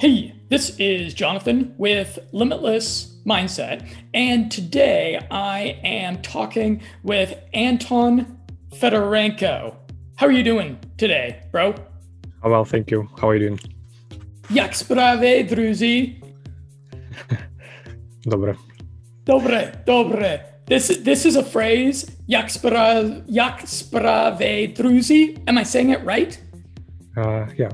Hey, 0.00 0.32
this 0.48 0.78
is 0.78 1.12
Jonathan 1.12 1.74
with 1.76 2.18
Limitless 2.32 3.20
Mindset, 3.26 3.86
and 4.14 4.50
today 4.50 5.20
I 5.30 5.78
am 5.84 6.22
talking 6.22 6.80
with 7.02 7.38
Anton 7.52 8.40
Fedorenko. 8.70 9.76
How 10.16 10.26
are 10.26 10.32
you 10.32 10.42
doing 10.42 10.78
today, 10.96 11.42
bro? 11.52 11.74
Oh, 12.42 12.50
well, 12.50 12.64
thank 12.64 12.90
you. 12.90 13.10
How 13.20 13.28
are 13.28 13.34
you 13.36 13.48
doing? 13.48 13.60
Jak 14.50 14.72
sprawy, 14.72 15.46
druzy? 15.46 16.22
Dobre. 18.24 18.56
Dobre, 19.24 19.84
dobre. 19.84 20.40
This 20.64 20.88
this 21.04 21.26
is 21.26 21.36
a 21.36 21.44
phrase. 21.44 22.10
Jak 22.26 22.50
sprawy, 22.50 23.22
jak 23.28 23.68
sprawy, 23.68 24.74
druzy? 24.74 25.36
Am 25.46 25.58
I 25.58 25.62
saying 25.64 25.90
it 25.90 26.02
right? 26.06 26.40
Uh, 27.18 27.44
yeah. 27.58 27.68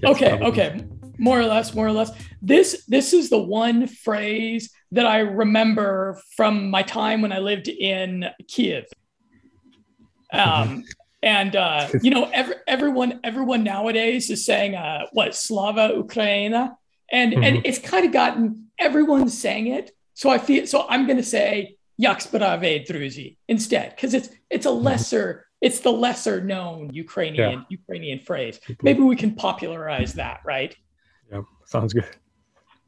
Yes, 0.00 0.16
okay, 0.16 0.28
probably. 0.28 0.46
okay. 0.46 0.97
More 1.18 1.38
or 1.38 1.46
less, 1.46 1.74
more 1.74 1.86
or 1.86 1.92
less. 1.92 2.10
This 2.40 2.84
this 2.86 3.12
is 3.12 3.30
the 3.30 3.38
one 3.38 3.86
phrase 3.86 4.70
that 4.92 5.06
I 5.06 5.18
remember 5.18 6.20
from 6.36 6.70
my 6.70 6.82
time 6.82 7.20
when 7.20 7.32
I 7.32 7.38
lived 7.38 7.68
in 7.68 8.26
Kiev. 8.46 8.84
Um, 10.32 10.84
and 11.22 11.56
uh, 11.56 11.88
you 12.02 12.10
know, 12.10 12.30
every, 12.32 12.54
everyone 12.66 13.20
everyone 13.24 13.64
nowadays 13.64 14.30
is 14.30 14.44
saying 14.44 14.74
uh, 14.76 15.06
what 15.12 15.34
Slava 15.34 15.90
Ukraina, 15.94 16.76
and 17.10 17.34
and 17.34 17.56
Mhm. 17.56 17.62
it's 17.64 17.78
kind 17.78 18.06
of 18.06 18.12
gotten 18.12 18.70
everyone's 18.78 19.36
saying 19.36 19.66
it. 19.66 19.90
So 20.14 20.30
I 20.30 20.38
feel 20.38 20.66
so 20.66 20.86
I'm 20.88 21.06
going 21.06 21.16
to 21.16 21.22
say 21.22 21.76
Jak 22.00 22.20
druzy 22.20 23.36
instead 23.48 23.90
because 23.90 24.14
it's 24.14 24.30
it's 24.50 24.66
a 24.66 24.70
lesser 24.70 25.46
it's 25.60 25.80
the 25.80 25.90
lesser 25.90 26.40
known 26.40 26.90
Ukrainian 26.92 27.66
Ukrainian 27.68 28.20
phrase. 28.20 28.60
Maybe 28.82 29.02
we 29.02 29.16
can 29.16 29.34
popularize 29.34 30.14
that, 30.14 30.40
right? 30.44 30.76
Sounds 31.68 31.92
good. 31.92 32.06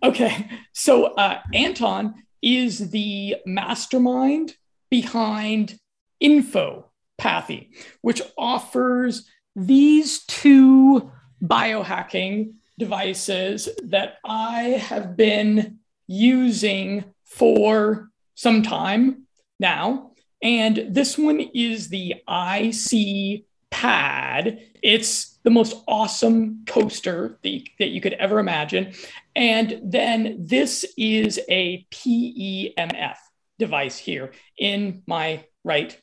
Okay, 0.03 0.49
so 0.73 1.13
uh, 1.15 1.41
Anton 1.53 2.15
is 2.41 2.91
the 2.91 3.37
mastermind 3.45 4.55
behind 4.91 5.79
Infopathy, 6.23 7.69
which 8.01 8.23
offers 8.39 9.29
these 9.55 10.25
two 10.25 11.13
biohacking 11.45 12.55
devices 12.79 13.69
that 13.85 14.15
I 14.25 14.63
have 14.63 15.15
been 15.15 15.81
using 16.07 17.05
for 17.27 18.09
some 18.35 18.63
time 18.63 19.27
now. 19.59 20.13
And 20.43 20.87
this 20.89 21.19
one 21.19 21.41
is 21.53 21.91
the 21.91 22.15
IC 22.27 23.45
Pad. 23.71 24.59
It's 24.83 25.39
the 25.43 25.51
most 25.51 25.83
awesome 25.87 26.65
coaster 26.67 27.39
that 27.43 27.49
you, 27.49 27.63
that 27.79 27.89
you 27.89 28.01
could 28.01 28.15
ever 28.15 28.39
imagine. 28.39 28.93
And 29.35 29.81
then 29.83 30.37
this 30.41 30.85
is 30.97 31.41
a 31.49 31.87
PEMF 31.91 33.17
device 33.59 33.99
here 33.99 34.33
in 34.59 35.03
my 35.07 35.45
right 35.65 35.97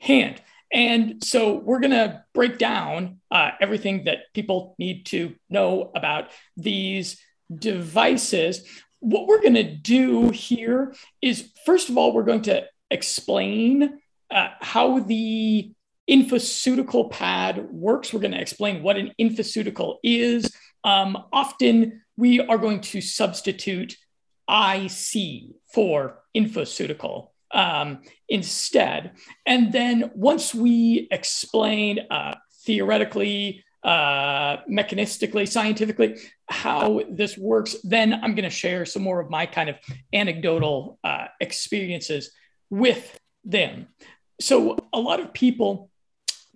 hand. 0.00 0.40
And 0.72 1.24
so 1.24 1.54
we're 1.54 1.80
going 1.80 1.92
to 1.92 2.24
break 2.34 2.58
down 2.58 3.20
uh, 3.30 3.52
everything 3.60 4.04
that 4.04 4.32
people 4.34 4.74
need 4.78 5.06
to 5.06 5.34
know 5.48 5.90
about 5.94 6.30
these 6.56 7.20
devices. 7.54 8.66
What 9.00 9.26
we're 9.26 9.40
going 9.40 9.54
to 9.54 9.74
do 9.74 10.30
here 10.30 10.94
is, 11.22 11.50
first 11.64 11.88
of 11.88 11.96
all, 11.96 12.12
we're 12.12 12.24
going 12.24 12.42
to 12.42 12.66
explain 12.90 13.98
uh, 14.30 14.48
how 14.60 14.98
the 14.98 15.72
infoceutical 16.08 17.10
pad 17.10 17.68
works. 17.70 18.12
We're 18.12 18.20
going 18.20 18.32
to 18.32 18.40
explain 18.40 18.82
what 18.82 18.96
an 18.96 19.12
infoceutical 19.20 19.96
is. 20.02 20.54
Um, 20.84 21.24
often 21.32 22.02
we 22.16 22.40
are 22.40 22.58
going 22.58 22.80
to 22.80 23.00
substitute 23.00 23.96
IC 24.48 25.54
for 25.72 26.20
infoceutical 26.36 27.28
um, 27.52 28.02
instead. 28.28 29.12
And 29.46 29.72
then 29.72 30.10
once 30.14 30.54
we 30.54 31.08
explain 31.10 32.00
uh, 32.10 32.36
theoretically, 32.64 33.64
uh, 33.84 34.58
mechanistically, 34.68 35.46
scientifically 35.46 36.16
how 36.48 37.02
this 37.10 37.38
works, 37.38 37.76
then 37.84 38.14
I'm 38.14 38.34
going 38.34 38.44
to 38.44 38.50
share 38.50 38.84
some 38.84 39.02
more 39.02 39.20
of 39.20 39.30
my 39.30 39.46
kind 39.46 39.70
of 39.70 39.76
anecdotal 40.12 40.98
uh, 41.04 41.26
experiences 41.40 42.32
with 42.70 43.18
them. 43.44 43.88
So 44.40 44.76
a 44.92 45.00
lot 45.00 45.20
of 45.20 45.32
people 45.32 45.90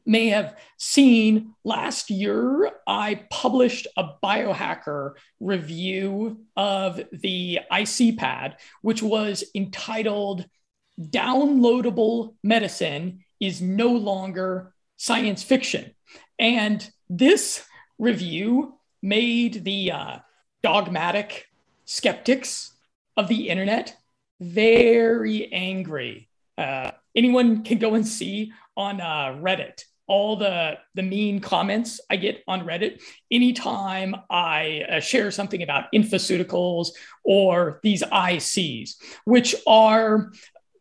may 0.04 0.28
have 0.28 0.56
seen 0.78 1.54
last 1.64 2.10
year, 2.10 2.70
I 2.86 3.26
published 3.30 3.86
a 3.96 4.10
biohacker 4.22 5.12
review 5.40 6.40
of 6.56 7.00
the 7.12 7.60
IC 7.70 8.18
pad, 8.18 8.56
which 8.82 9.02
was 9.02 9.44
entitled 9.54 10.46
Downloadable 11.00 12.34
Medicine 12.42 13.24
is 13.40 13.60
No 13.60 13.88
Longer 13.88 14.74
Science 14.96 15.42
Fiction. 15.42 15.94
And 16.38 16.88
this 17.08 17.64
review 17.98 18.78
made 19.02 19.64
the 19.64 19.92
uh, 19.92 20.16
dogmatic 20.62 21.46
skeptics 21.84 22.72
of 23.16 23.28
the 23.28 23.48
internet 23.48 23.96
very 24.40 25.52
angry. 25.52 26.28
Uh, 26.58 26.90
anyone 27.16 27.62
can 27.62 27.78
go 27.78 27.94
and 27.94 28.06
see 28.06 28.52
on 28.76 29.00
uh, 29.00 29.36
Reddit 29.40 29.84
all 30.12 30.36
the 30.36 30.76
the 30.94 31.02
mean 31.02 31.40
comments 31.40 31.98
I 32.10 32.16
get 32.16 32.44
on 32.46 32.66
Reddit 32.66 33.00
anytime 33.30 34.14
I 34.28 34.84
uh, 34.90 35.00
share 35.00 35.30
something 35.30 35.62
about 35.62 35.90
infoceuticals 35.94 36.88
or 37.24 37.80
these 37.82 38.02
ICs, 38.02 38.90
which 39.24 39.54
are 39.66 40.30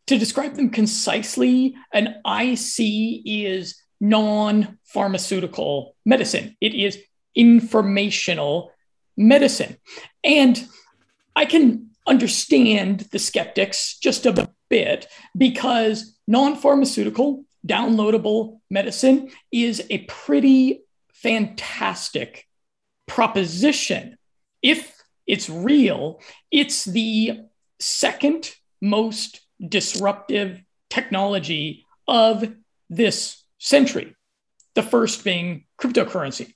to 0.08 0.18
describe 0.18 0.54
them 0.54 0.68
concisely, 0.68 1.74
an 1.94 2.16
IC 2.26 3.22
is 3.24 3.80
non-pharmaceutical 4.02 5.96
medicine. 6.04 6.54
It 6.60 6.74
is 6.74 6.98
informational 7.34 8.70
medicine, 9.16 9.78
and 10.22 10.62
I 11.34 11.46
can 11.46 11.88
understand 12.06 13.08
the 13.12 13.18
skeptics 13.18 13.96
just 13.98 14.26
a 14.26 14.50
bit 14.68 15.06
because 15.34 16.18
non 16.26 16.54
pharmaceutical 16.56 17.46
downloadable 17.66 18.60
medicine 18.70 19.30
is 19.50 19.84
a 19.90 19.98
pretty 19.98 20.82
fantastic 21.12 22.46
proposition. 23.06 24.16
If 24.62 24.94
it's 25.26 25.48
real, 25.48 26.20
it's 26.50 26.84
the 26.84 27.40
second 27.78 28.54
most 28.80 29.40
disruptive 29.66 30.62
technology 30.90 31.86
of 32.08 32.52
this 32.90 33.42
century, 33.58 34.14
the 34.74 34.82
first 34.82 35.24
being 35.24 35.64
cryptocurrency. 35.80 36.54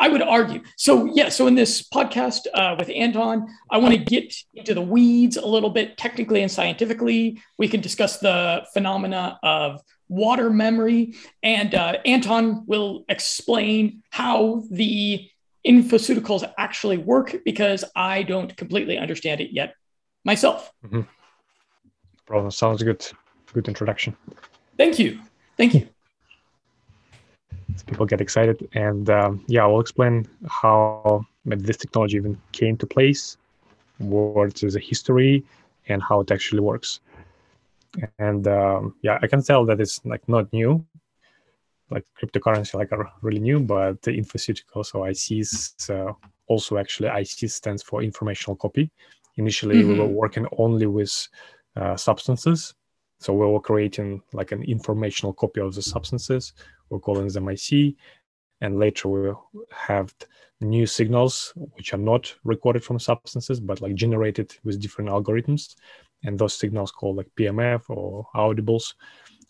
I 0.00 0.08
would 0.08 0.22
argue. 0.22 0.62
So, 0.76 1.10
yeah, 1.14 1.28
so 1.28 1.46
in 1.46 1.54
this 1.54 1.88
podcast 1.88 2.46
uh, 2.54 2.76
with 2.78 2.90
Anton, 2.90 3.46
I 3.70 3.78
want 3.78 3.94
to 3.94 4.00
get 4.00 4.34
into 4.54 4.74
the 4.74 4.82
weeds 4.82 5.36
a 5.36 5.46
little 5.46 5.70
bit 5.70 5.96
technically 5.96 6.42
and 6.42 6.50
scientifically. 6.50 7.40
We 7.58 7.68
can 7.68 7.80
discuss 7.80 8.18
the 8.18 8.64
phenomena 8.72 9.38
of 9.42 9.80
water 10.08 10.50
memory, 10.50 11.14
and 11.42 11.74
uh, 11.74 11.98
Anton 12.04 12.64
will 12.66 13.04
explain 13.08 14.02
how 14.10 14.64
the 14.70 15.28
infoceuticals 15.66 16.50
actually 16.58 16.98
work 16.98 17.36
because 17.44 17.84
I 17.94 18.22
don't 18.24 18.54
completely 18.56 18.98
understand 18.98 19.40
it 19.40 19.52
yet 19.52 19.74
myself. 20.24 20.72
Problem 22.26 22.50
sounds 22.50 22.82
good. 22.82 23.06
Good 23.52 23.68
introduction. 23.68 24.16
Thank 24.76 24.98
you. 24.98 25.20
Thank 25.56 25.74
you. 25.74 25.88
People 27.86 28.06
get 28.06 28.20
excited, 28.20 28.68
and 28.74 29.08
um, 29.10 29.44
yeah, 29.48 29.62
I'll 29.64 29.80
explain 29.80 30.26
how 30.48 31.24
this 31.44 31.76
technology 31.76 32.16
even 32.16 32.38
came 32.52 32.76
to 32.78 32.86
place, 32.86 33.36
what 33.98 34.62
is 34.62 34.74
the 34.74 34.80
history, 34.80 35.44
and 35.88 36.02
how 36.02 36.20
it 36.20 36.30
actually 36.30 36.60
works. 36.60 37.00
And 38.18 38.46
um, 38.48 38.94
yeah, 39.02 39.18
I 39.22 39.26
can 39.26 39.42
tell 39.42 39.64
that 39.66 39.80
it's 39.80 40.00
like 40.04 40.26
not 40.28 40.52
new, 40.52 40.84
like 41.90 42.04
cryptocurrency, 42.18 42.74
like 42.74 42.92
are 42.92 43.10
really 43.22 43.40
new, 43.40 43.60
but 43.60 44.00
the 44.02 44.12
infoceutical, 44.12 44.84
so 44.84 45.00
ICs, 45.04 45.90
uh, 45.90 46.12
also 46.46 46.78
actually 46.78 47.08
IC 47.08 47.48
stands 47.48 47.82
for 47.82 48.02
informational 48.02 48.56
copy. 48.56 48.90
Initially, 49.36 49.84
we 49.84 49.94
were 49.94 50.06
Mhm. 50.06 50.14
working 50.22 50.46
only 50.58 50.86
with 50.86 51.28
uh, 51.76 51.96
substances, 51.96 52.74
so 53.20 53.32
we 53.32 53.46
were 53.46 53.60
creating 53.60 54.22
like 54.32 54.52
an 54.52 54.62
informational 54.62 55.32
copy 55.32 55.60
of 55.60 55.74
the 55.74 55.82
substances. 55.82 56.52
We're 56.92 57.00
calling 57.00 57.28
them 57.28 57.48
IC, 57.48 57.94
and 58.60 58.78
later 58.78 59.08
we 59.08 59.32
have 59.70 60.14
new 60.60 60.86
signals 60.86 61.52
which 61.56 61.92
are 61.94 62.04
not 62.12 62.32
recorded 62.44 62.84
from 62.84 62.98
substances 62.98 63.58
but 63.58 63.80
like 63.80 63.96
generated 63.96 64.54
with 64.62 64.80
different 64.80 65.10
algorithms 65.10 65.74
and 66.22 66.38
those 66.38 66.54
signals 66.54 66.92
called 66.92 67.16
like 67.16 67.26
pmf 67.36 67.82
or 67.88 68.24
audibles 68.36 68.94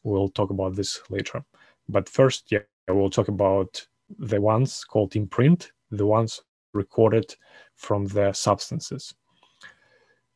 we'll 0.04 0.30
talk 0.30 0.48
about 0.48 0.74
this 0.74 1.02
later 1.10 1.44
but 1.86 2.08
first 2.08 2.50
yeah 2.50 2.60
we'll 2.88 3.10
talk 3.10 3.28
about 3.28 3.86
the 4.20 4.40
ones 4.40 4.84
called 4.84 5.14
imprint 5.14 5.70
the 5.90 6.06
ones 6.06 6.40
recorded 6.72 7.36
from 7.76 8.06
the 8.06 8.32
substances. 8.32 9.14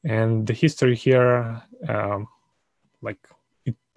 And 0.05 0.47
the 0.47 0.53
history 0.53 0.95
here, 0.95 1.63
um, 1.89 2.29
like 3.03 3.19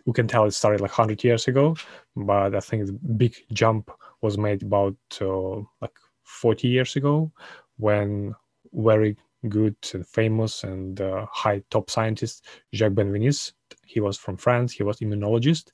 we 0.10 0.14
can 0.14 0.28
tell 0.28 0.46
it 0.46 0.52
started 0.52 0.82
like 0.82 0.98
100 0.98 1.24
years 1.24 1.48
ago, 1.48 1.76
but 2.16 2.56
I 2.56 2.60
think 2.60 2.88
the 2.88 2.94
big 2.94 3.36
jump 3.54 3.92
was 4.22 4.40
made 4.40 4.64
about 4.64 4.98
uh, 5.22 5.58
like 5.82 5.96
40 6.24 6.68
years 6.68 6.96
ago 6.96 7.32
when 7.78 8.34
very 8.74 9.16
good 9.50 9.76
and 9.94 10.08
famous 10.08 10.64
and 10.64 11.00
uh, 11.00 11.28
high 11.32 11.62
top 11.70 11.92
scientist 11.92 12.48
Jacques 12.74 12.94
Benveniste. 12.94 13.54
He 13.86 14.00
was 14.00 14.18
from 14.18 14.36
France. 14.36 14.74
He 14.74 14.82
was 14.82 14.98
immunologist, 14.98 15.70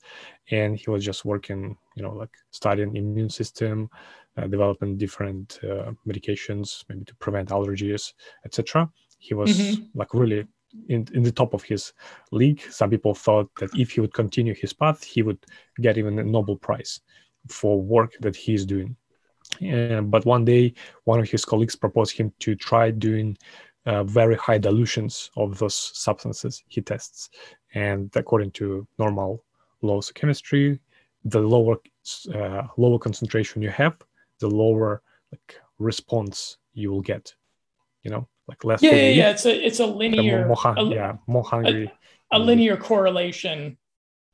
and 0.50 0.76
he 0.76 0.90
was 0.90 1.02
just 1.02 1.24
working, 1.24 1.78
you 1.96 2.02
know, 2.02 2.12
like 2.12 2.34
studying 2.50 2.94
immune 2.94 3.30
system, 3.30 3.88
uh, 4.36 4.46
developing 4.48 4.98
different 4.98 5.58
uh, 5.62 5.92
medications, 6.06 6.84
maybe 6.90 7.06
to 7.06 7.14
prevent 7.16 7.48
allergies, 7.48 8.12
etc. 8.44 8.90
He 9.18 9.32
was 9.32 9.58
mm-hmm. 9.58 9.84
like 9.94 10.12
really 10.12 10.46
in, 10.88 11.06
in 11.14 11.22
the 11.22 11.32
top 11.32 11.54
of 11.54 11.62
his 11.62 11.92
league. 12.32 12.62
Some 12.70 12.90
people 12.90 13.14
thought 13.14 13.50
that 13.56 13.70
if 13.74 13.92
he 13.92 14.00
would 14.00 14.14
continue 14.14 14.54
his 14.54 14.72
path, 14.72 15.02
he 15.02 15.22
would 15.22 15.38
get 15.80 15.98
even 15.98 16.18
a 16.18 16.24
Nobel 16.24 16.56
Prize 16.56 17.00
for 17.48 17.80
work 17.80 18.12
that 18.20 18.36
he's 18.36 18.64
doing. 18.64 18.96
Uh, 19.62 20.00
but 20.00 20.26
one 20.26 20.44
day, 20.44 20.74
one 21.04 21.20
of 21.20 21.28
his 21.28 21.44
colleagues 21.44 21.76
proposed 21.76 22.16
him 22.16 22.32
to 22.40 22.54
try 22.54 22.90
doing 22.90 23.36
uh, 23.86 24.02
very 24.04 24.34
high 24.36 24.58
dilutions 24.58 25.30
of 25.36 25.58
those 25.58 25.74
substances 25.94 26.62
he 26.66 26.80
tests. 26.80 27.30
And 27.74 28.10
according 28.16 28.50
to 28.52 28.86
normal 28.98 29.44
laws 29.82 30.08
of 30.08 30.14
chemistry, 30.14 30.80
the 31.24 31.40
lower 31.40 31.76
uh, 32.34 32.62
lower 32.76 32.98
concentration 32.98 33.62
you 33.62 33.70
have, 33.70 33.96
the 34.40 34.48
lower 34.48 35.02
like 35.32 35.60
response 35.78 36.58
you 36.72 36.90
will 36.90 37.00
get. 37.00 37.34
You 38.02 38.10
know, 38.10 38.28
like 38.48 38.64
less. 38.64 38.82
Yeah, 38.82 38.94
yeah, 38.94 39.08
yeah. 39.08 39.30
It's 39.30 39.46
a 39.46 39.66
it's 39.66 39.80
a 39.80 39.86
linear. 39.86 40.46
More, 40.46 40.56
more, 40.64 40.74
a, 40.76 40.84
yeah, 40.84 41.16
more 41.26 41.44
hungry. 41.44 41.92
A, 42.32 42.36
a 42.36 42.38
linear 42.38 42.76
correlation. 42.76 43.78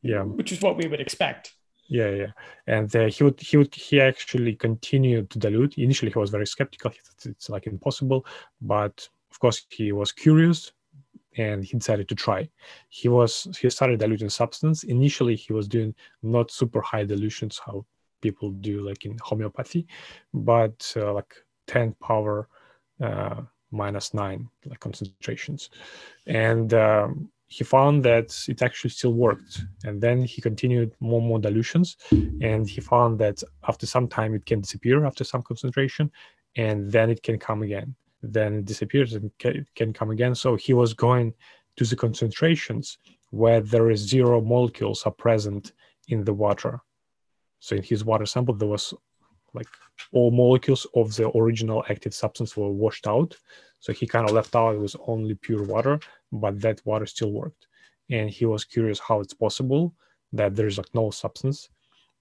Yeah, 0.03 0.23
which 0.23 0.50
is 0.50 0.61
what 0.61 0.76
we 0.76 0.88
would 0.88 1.00
expect 1.00 1.55
yeah 1.93 2.09
yeah 2.09 2.26
and 2.67 2.94
uh, 2.97 3.06
he 3.06 3.23
would 3.25 3.38
he 3.41 3.56
would 3.56 3.75
he 3.75 4.00
actually 4.00 4.55
continued 4.55 5.29
to 5.31 5.38
dilute 5.38 5.76
initially 5.76 6.11
he 6.11 6.19
was 6.19 6.31
very 6.31 6.47
skeptical 6.47 6.91
he 6.91 6.99
thought 7.05 7.26
it's 7.26 7.50
like 7.50 7.67
impossible 7.67 8.25
but 8.61 9.09
of 9.31 9.38
course 9.38 9.67
he 9.69 9.93
was 9.93 10.11
curious 10.11 10.73
and 11.37 11.65
he 11.65 11.76
decided 11.76 12.08
to 12.08 12.15
try 12.15 12.49
he 12.88 13.08
was 13.08 13.47
he 13.61 13.69
started 13.69 13.99
diluting 14.00 14.31
substance 14.31 14.85
initially 14.85 15.37
he 15.37 15.53
was 15.53 15.69
doing 15.69 15.94
not 16.23 16.50
super 16.50 16.81
high 16.81 17.05
dilutions 17.05 17.61
how 17.65 17.85
people 18.20 18.50
do 18.50 18.81
like 18.81 19.05
in 19.05 19.17
homeopathy 19.23 19.87
but 20.32 20.93
uh, 20.97 21.12
like 21.12 21.35
10 21.67 21.94
power 22.00 22.49
uh, 23.03 23.41
minus 23.72 24.14
9 24.14 24.48
like 24.66 24.80
concentrations 24.80 25.70
and 26.26 26.74
um, 26.74 27.30
he 27.52 27.64
found 27.64 28.02
that 28.02 28.34
it 28.48 28.62
actually 28.62 28.88
still 28.88 29.12
worked. 29.12 29.60
And 29.84 30.00
then 30.00 30.22
he 30.22 30.40
continued 30.40 30.94
more 31.00 31.19
and 31.19 31.28
more 31.28 31.38
dilutions. 31.38 31.98
And 32.10 32.66
he 32.66 32.80
found 32.80 33.19
that 33.19 33.42
after 33.69 33.84
some 33.84 34.08
time, 34.08 34.34
it 34.34 34.46
can 34.46 34.62
disappear 34.62 35.04
after 35.04 35.22
some 35.22 35.42
concentration, 35.42 36.10
and 36.56 36.90
then 36.90 37.10
it 37.10 37.22
can 37.22 37.38
come 37.38 37.62
again. 37.62 37.94
Then 38.22 38.60
it 38.60 38.64
disappears 38.64 39.12
and 39.12 39.30
can 39.74 39.92
come 39.92 40.10
again. 40.10 40.34
So 40.34 40.56
he 40.56 40.72
was 40.72 40.94
going 40.94 41.34
to 41.76 41.84
the 41.84 41.96
concentrations 41.96 42.96
where 43.30 43.60
there 43.60 43.90
is 43.90 44.00
zero 44.00 44.40
molecules 44.40 45.02
are 45.04 45.12
present 45.12 45.72
in 46.08 46.24
the 46.24 46.32
water. 46.32 46.80
So 47.60 47.76
in 47.76 47.82
his 47.82 48.02
water 48.02 48.24
sample, 48.24 48.54
there 48.54 48.69
was 48.69 48.94
like 49.54 49.69
all 50.12 50.31
molecules 50.31 50.87
of 50.94 51.14
the 51.16 51.31
original 51.37 51.84
active 51.88 52.14
substance 52.14 52.56
were 52.56 52.70
washed 52.70 53.06
out. 53.06 53.37
So 53.81 53.93
he 53.93 54.06
kind 54.06 54.28
of 54.28 54.34
left 54.34 54.54
out 54.54 54.75
it 54.75 54.81
was 54.81 54.96
only 55.06 55.34
pure 55.34 55.64
water, 55.64 55.99
but 56.31 56.60
that 56.60 56.81
water 56.84 57.06
still 57.06 57.32
worked. 57.32 57.66
And 58.10 58.31
he 58.31 58.46
was 58.46 58.64
curious 58.64 58.99
how 58.99 59.20
it's 59.20 59.34
possible 59.34 59.94
that 60.32 60.54
there's 60.54 60.78
like 60.78 60.94
no 60.94 61.10
substance. 61.10 61.69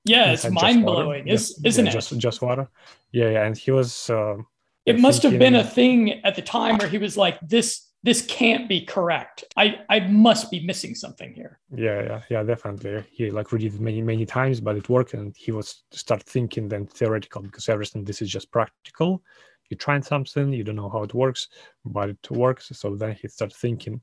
Yeah, 0.03 0.31
it's 0.31 0.49
mind 0.49 0.83
blowing, 0.83 1.27
is, 1.27 1.59
isn't 1.63 1.85
yeah, 1.85 1.91
it? 1.91 1.93
Just, 1.93 2.17
just 2.17 2.41
water. 2.41 2.67
Yeah, 3.11 3.29
yeah. 3.29 3.45
And 3.45 3.55
he 3.55 3.71
was. 3.71 4.09
Uh, 4.09 4.37
it 4.85 4.99
must 4.99 5.21
have 5.21 5.37
been 5.37 5.55
a 5.55 5.63
thing 5.63 6.23
at 6.23 6.35
the 6.35 6.41
time 6.41 6.77
where 6.77 6.87
he 6.87 6.97
was 6.97 7.17
like, 7.17 7.39
"This 7.41 7.90
this 8.03 8.25
can't 8.25 8.67
be 8.67 8.81
correct. 8.81 9.43
I 9.55 9.81
I 9.89 9.99
must 10.01 10.49
be 10.49 10.65
missing 10.65 10.95
something 10.95 11.33
here. 11.33 11.59
Yeah, 11.75 12.01
yeah, 12.01 12.21
yeah, 12.29 12.43
definitely. 12.43 13.03
He 13.11 13.29
like 13.29 13.51
read 13.51 13.63
it 13.63 13.79
many 13.79 14.01
many 14.01 14.25
times, 14.25 14.59
but 14.59 14.75
it 14.75 14.89
worked, 14.89 15.13
and 15.13 15.35
he 15.37 15.51
was 15.51 15.83
start 15.91 16.23
thinking 16.23 16.67
then 16.67 16.87
theoretical 16.87 17.41
because 17.41 17.69
everything 17.69 18.03
this 18.03 18.21
is 18.21 18.29
just 18.29 18.51
practical. 18.51 19.23
You 19.69 19.77
try 19.77 19.99
something, 20.01 20.51
you 20.51 20.63
don't 20.63 20.75
know 20.75 20.89
how 20.89 21.03
it 21.03 21.13
works, 21.13 21.47
but 21.85 22.09
it 22.09 22.31
works. 22.31 22.69
So 22.73 22.95
then 22.95 23.15
he 23.21 23.27
started 23.29 23.55
thinking 23.55 24.01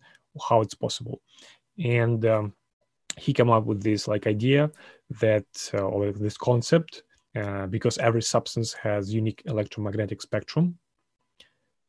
how 0.49 0.61
it's 0.61 0.75
possible, 0.75 1.21
and 1.83 2.25
um, 2.25 2.55
he 3.17 3.33
came 3.33 3.51
up 3.51 3.65
with 3.65 3.83
this 3.83 4.07
like 4.07 4.27
idea 4.27 4.71
that 5.21 5.71
uh, 5.75 5.79
or 5.79 6.13
this 6.13 6.39
concept 6.39 7.03
uh, 7.37 7.67
because 7.67 7.99
every 7.99 8.23
substance 8.23 8.73
has 8.73 9.13
unique 9.13 9.43
electromagnetic 9.47 10.23
spectrum 10.23 10.79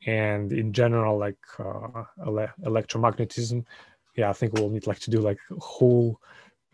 and 0.06 0.54
in 0.54 0.72
general 0.72 1.18
like 1.18 1.38
uh, 1.60 2.04
ele- 2.26 2.54
electromagnetism 2.64 3.66
yeah 4.16 4.30
i 4.30 4.34
think 4.34 4.54
we'll 4.54 4.70
need 4.70 4.88
like 4.88 5.00
to 5.00 5.12
do 5.12 5.20
like 5.20 5.40
whole 5.60 6.20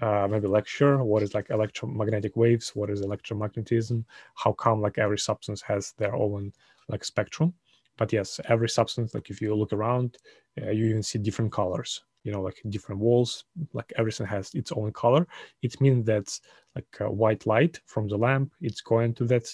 uh, 0.02 0.28
maybe 0.30 0.48
lecture. 0.48 1.04
What 1.04 1.24
is 1.24 1.34
like 1.34 1.50
electromagnetic 1.50 2.36
waves? 2.36 2.76
What 2.76 2.90
is 2.90 3.02
electromagnetism? 3.02 4.04
How 4.36 4.52
come 4.54 4.82
like 4.82 4.98
every 4.98 5.18
substance 5.18 5.62
has 5.62 5.94
their 5.98 6.16
own 6.16 6.52
like 6.90 7.04
spectrum? 7.04 7.54
But 7.98 8.12
yes 8.12 8.42
every 8.50 8.68
substance 8.68 9.14
like 9.14 9.30
if 9.30 9.42
you 9.42 9.56
look 9.56 9.72
around 9.72 10.18
uh, 10.62 10.70
you 10.72 10.86
even 10.88 11.02
see 11.04 11.18
different 11.18 11.52
colors 11.54 12.04
you 12.26 12.32
know 12.34 12.42
like 12.42 12.62
different 12.68 13.00
walls 13.00 13.46
like 13.72 13.94
everything 13.98 14.28
has 14.28 14.54
its 14.54 14.72
own 14.74 14.92
color. 14.92 15.26
It 15.62 15.80
means 15.80 16.06
that 16.06 16.38
like 16.76 16.88
white 17.00 17.46
light 17.46 17.80
from 17.86 18.10
the 18.10 18.18
lamp 18.18 18.52
it's 18.60 18.82
going 18.82 19.14
to 19.16 19.26
that 19.26 19.48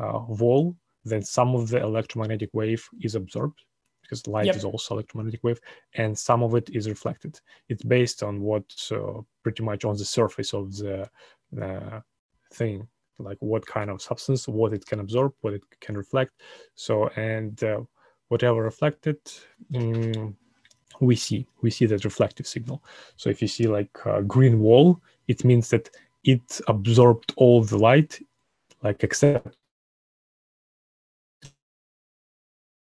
uh, 0.00 0.20
wall 0.28 0.76
then 1.04 1.22
some 1.22 1.54
of 1.54 1.68
the 1.68 1.80
electromagnetic 1.80 2.50
wave 2.52 2.86
is 3.00 3.14
absorbed 3.14 3.60
because 4.02 4.26
light 4.26 4.46
yep. 4.46 4.56
is 4.56 4.64
also 4.64 4.94
electromagnetic 4.94 5.42
wave 5.44 5.60
and 5.94 6.18
some 6.18 6.42
of 6.42 6.54
it 6.54 6.68
is 6.70 6.88
reflected. 6.88 7.40
It's 7.68 7.84
based 7.84 8.22
on 8.22 8.40
what 8.40 8.64
uh, 8.90 9.20
pretty 9.42 9.62
much 9.62 9.84
on 9.84 9.96
the 9.96 10.04
surface 10.04 10.52
of 10.52 10.76
the 10.76 11.08
uh, 11.60 12.00
thing 12.52 12.86
like 13.18 13.36
what 13.40 13.66
kind 13.66 13.90
of 13.90 14.00
substance 14.00 14.48
what 14.48 14.72
it 14.72 14.84
can 14.86 15.00
absorb 15.00 15.32
what 15.42 15.54
it 15.54 15.62
can 15.80 15.96
reflect. 15.96 16.32
So 16.74 17.08
and 17.16 17.62
uh, 17.62 17.80
whatever 18.28 18.62
reflected 18.62 19.18
um, 19.74 20.36
we 21.00 21.16
see 21.16 21.46
we 21.62 21.70
see 21.70 21.86
that 21.86 22.04
reflective 22.04 22.46
signal. 22.46 22.82
So 23.16 23.30
if 23.30 23.40
you 23.40 23.48
see 23.48 23.66
like 23.66 23.96
a 24.04 24.22
green 24.22 24.60
wall 24.60 25.00
it 25.28 25.44
means 25.44 25.70
that 25.70 25.88
it 26.24 26.60
absorbed 26.66 27.32
all 27.36 27.62
the 27.62 27.78
light 27.78 28.18
like 28.82 29.04
except 29.04 29.56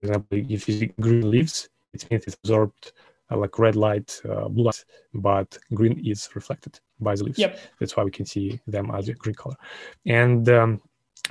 example, 0.04 0.38
if 0.38 0.68
you 0.68 0.75
see 0.78 0.92
green 1.00 1.30
leaves, 1.30 1.68
it 1.92 2.08
means 2.11 2.25
it's 2.26 2.37
absorbed 2.42 2.92
uh, 3.30 3.37
like 3.37 3.58
red 3.58 3.76
light, 3.76 4.20
uh, 4.28 4.49
blue 4.49 4.64
light, 4.64 4.84
but 5.14 5.56
green 5.73 6.00
is 6.04 6.28
reflected 6.34 6.78
by 7.00 7.14
the 7.14 7.25
leaves. 7.25 7.38
Yep. 7.38 7.58
That's 7.78 7.96
why 7.96 8.04
we 8.04 8.11
can 8.11 8.26
see 8.26 8.61
them 8.66 8.90
as 8.90 9.08
a 9.08 9.14
green 9.14 9.34
color. 9.34 9.56
And 10.06 10.49
um, 10.49 10.80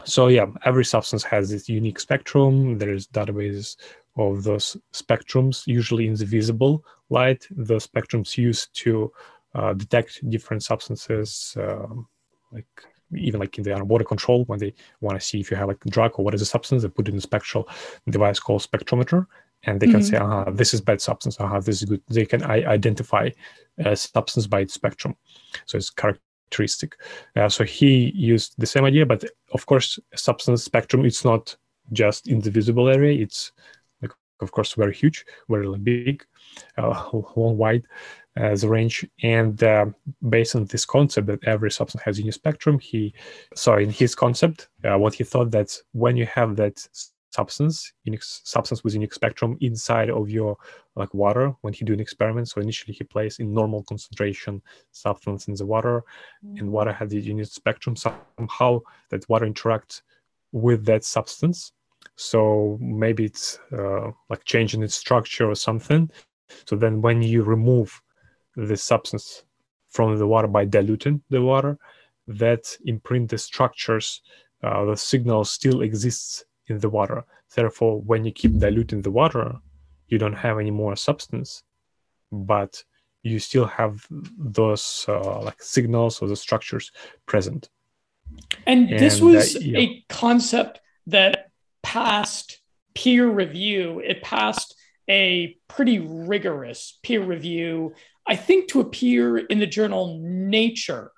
so, 0.06 0.27
yeah, 0.27 0.48
every 0.65 0.86
substance 0.86 1.24
has 1.24 1.51
its 1.51 1.70
unique 1.70 2.00
spectrum. 2.00 2.77
There's 2.77 3.08
databases 3.08 3.77
of 4.18 4.44
those 4.44 4.77
spectrums, 4.94 5.68
usually 5.68 6.08
in 6.08 6.15
the 6.15 6.25
visible 6.25 6.84
light. 7.10 7.46
The 7.51 7.75
spectrums 7.75 8.38
used 8.38 8.74
to 8.84 9.12
uh, 9.56 9.74
detect 9.74 10.27
different 10.30 10.63
substances, 10.63 11.56
um, 11.60 12.08
like 12.51 12.65
even 13.17 13.39
like 13.39 13.58
in 13.58 13.63
the 13.63 13.84
water 13.84 14.03
control 14.03 14.43
when 14.46 14.60
they 14.60 14.74
want 15.01 15.20
to 15.20 15.25
see 15.25 15.39
if 15.39 15.51
you 15.51 15.58
have 15.58 15.67
like 15.67 15.84
a 15.86 15.89
drug 15.89 16.12
or 16.15 16.25
what 16.25 16.34
is 16.34 16.41
a 16.41 16.46
substance 16.46 16.84
they 16.84 16.89
put 16.89 17.08
it 17.08 17.12
in 17.12 17.17
a 17.17 17.22
spectral 17.22 17.67
device 18.10 18.39
called 18.39 18.62
spectrometer 18.62 19.25
and 19.63 19.79
they 19.79 19.88
can 19.88 20.01
mm-hmm. 20.01 20.03
say 20.03 20.17
uh-huh, 20.17 20.51
this 20.51 20.74
is 20.74 20.82
bad 20.82 21.01
substance 21.01 21.39
uh-huh, 21.39 21.60
this 21.60 21.82
is 21.82 21.89
good. 21.89 22.01
They 22.10 22.25
can 22.25 22.43
I- 22.43 22.65
identify 22.65 23.29
a 23.77 23.96
substance 23.96 24.48
by 24.48 24.62
its 24.62 24.74
spectrum 24.74 25.15
so 25.65 25.77
it's 25.77 25.89
characteristic. 25.89 26.96
Uh, 27.36 27.50
so 27.50 27.63
he 27.63 28.12
used 28.15 28.55
the 28.58 28.67
same 28.67 28.86
idea 28.86 29.05
but 29.05 29.24
of 29.53 29.65
course 29.65 30.00
substance 30.15 30.63
spectrum 30.63 31.05
it's 31.05 31.25
not 31.25 31.55
just 31.91 32.27
in 32.27 32.39
the 32.39 32.51
visible 32.51 32.89
area 32.89 33.22
it's 33.22 33.51
like 34.01 34.12
of 34.41 34.51
course 34.51 34.74
very 34.74 34.93
huge 34.93 35.25
very 35.50 35.77
big 35.79 36.24
uh, 36.77 37.10
long 37.36 37.58
wide 37.58 37.86
as 38.36 38.63
a 38.63 38.70
range. 38.70 39.08
And 39.22 39.62
uh, 39.63 39.88
based 40.30 40.56
on 40.56 40.66
this 40.66 40.86
concept 40.86 41.28
that 41.28 41.44
every 41.44 41.72
substance 41.72 42.04
has 42.04 42.18
a 42.18 42.22
unique 42.22 42.34
spectrum, 42.34 42.80
he, 42.80 43.13
so 43.56 43.75
in 43.78 43.90
his 43.90 44.16
concept, 44.16 44.70
uh, 44.84 44.98
what 44.98 45.13
he 45.13 45.24
thought 45.24 45.52
that 45.52 45.78
when 45.92 46.18
you 46.18 46.25
have 46.25 46.56
that 46.58 46.86
substance, 47.32 47.94
unique 48.04 48.24
substance 48.24 48.84
with 48.84 48.94
unique 48.94 49.13
spectrum 49.13 49.58
inside 49.62 50.10
of 50.10 50.30
your 50.30 50.56
like 50.96 51.13
water, 51.13 51.54
when 51.62 51.74
he 51.74 51.84
do 51.84 51.94
an 51.94 52.00
experiment, 52.00 52.48
so 52.48 52.62
initially 52.62 52.94
he 52.94 53.04
placed 53.04 53.40
in 53.40 53.54
normal 53.54 53.84
concentration 53.84 54.62
substance 54.92 55.48
in 55.48 55.56
the 55.56 55.66
water, 55.66 56.04
mm-hmm. 56.46 56.58
and 56.58 56.72
water 56.72 56.94
had 56.94 57.10
the 57.10 57.20
unique 57.20 57.48
spectrum. 57.48 57.96
Somehow 57.96 58.80
that 59.10 59.28
water 59.30 59.48
interacts 59.48 60.02
with 60.52 60.86
that 60.86 61.04
substance 61.04 61.72
so 62.16 62.78
maybe 62.80 63.25
it's 63.25 63.60
uh, 63.78 64.12
like 64.30 64.44
changing 64.46 64.84
its 64.84 64.96
structure 64.96 65.50
or 65.50 65.56
something 65.56 66.10
so 66.66 66.75
then 66.75 67.02
when 67.02 67.22
you 67.22 67.44
remove 67.44 68.02
the 68.55 68.77
substance 68.77 69.43
from 69.89 70.17
the 70.17 70.27
water 70.27 70.48
by 70.48 70.65
diluting 70.65 71.22
the 71.29 71.41
water 71.41 71.77
that 72.27 72.77
imprint 72.86 73.29
the 73.29 73.38
structures 73.38 74.22
uh, 74.63 74.86
the 74.86 74.95
signal 74.95 75.43
still 75.43 75.81
exists 75.81 76.45
in 76.67 76.79
the 76.79 76.89
water. 76.89 77.25
Therefore 77.53 78.01
when 78.01 78.24
you 78.24 78.31
keep 78.31 78.57
diluting 78.57 79.01
the 79.01 79.12
water 79.12 79.55
you 80.07 80.17
don't 80.17 80.33
have 80.33 80.60
any 80.60 80.72
more 80.72 80.95
substance 80.95 81.63
but 82.31 82.83
you 83.24 83.39
still 83.39 83.65
have 83.65 84.05
those 84.38 85.05
uh, 85.07 85.41
like 85.41 85.62
signals 85.62 86.22
or 86.22 86.27
the 86.27 86.36
structures 86.36 86.91
present. 87.25 87.69
And, 88.67 88.89
and 88.89 89.00
this 89.00 89.22
was 89.22 89.55
uh, 89.55 89.60
yeah. 89.62 89.79
a 89.79 90.05
concept 90.10 90.81
that 91.07 91.51
passed 91.81 92.62
peer 92.93 93.29
review. 93.29 94.00
It 94.00 94.22
passed 94.22 94.75
a 95.10 95.57
pretty 95.67 96.00
rigorous 96.00 97.00
peer 97.03 97.24
review 97.24 97.93
i 98.27 98.36
think 98.36 98.68
to 98.68 98.80
appear 98.80 99.38
in 99.38 99.60
the 99.60 99.68
journal 99.68 100.20
nature 100.22 101.12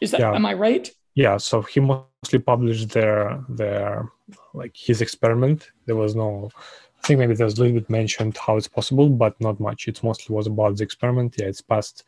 is 0.00 0.10
that 0.10 0.20
yeah. 0.20 0.34
am 0.34 0.46
i 0.46 0.54
right 0.54 0.90
yeah 1.14 1.36
so 1.36 1.62
he 1.62 1.80
mostly 1.80 2.38
published 2.38 2.90
their 2.90 3.44
their 3.48 4.10
like 4.54 4.76
his 4.76 5.00
experiment 5.00 5.70
there 5.86 5.96
was 5.96 6.14
no 6.14 6.50
I 7.02 7.06
think 7.06 7.18
maybe 7.18 7.34
there's 7.34 7.58
a 7.58 7.62
little 7.62 7.80
bit 7.80 7.88
mentioned 7.88 8.36
how 8.36 8.56
it's 8.56 8.68
possible, 8.68 9.08
but 9.08 9.40
not 9.40 9.58
much. 9.58 9.88
It 9.88 10.02
mostly 10.02 10.34
was 10.34 10.46
about 10.46 10.76
the 10.76 10.84
experiment. 10.84 11.36
Yeah, 11.38 11.46
it's 11.46 11.62
passed 11.62 12.04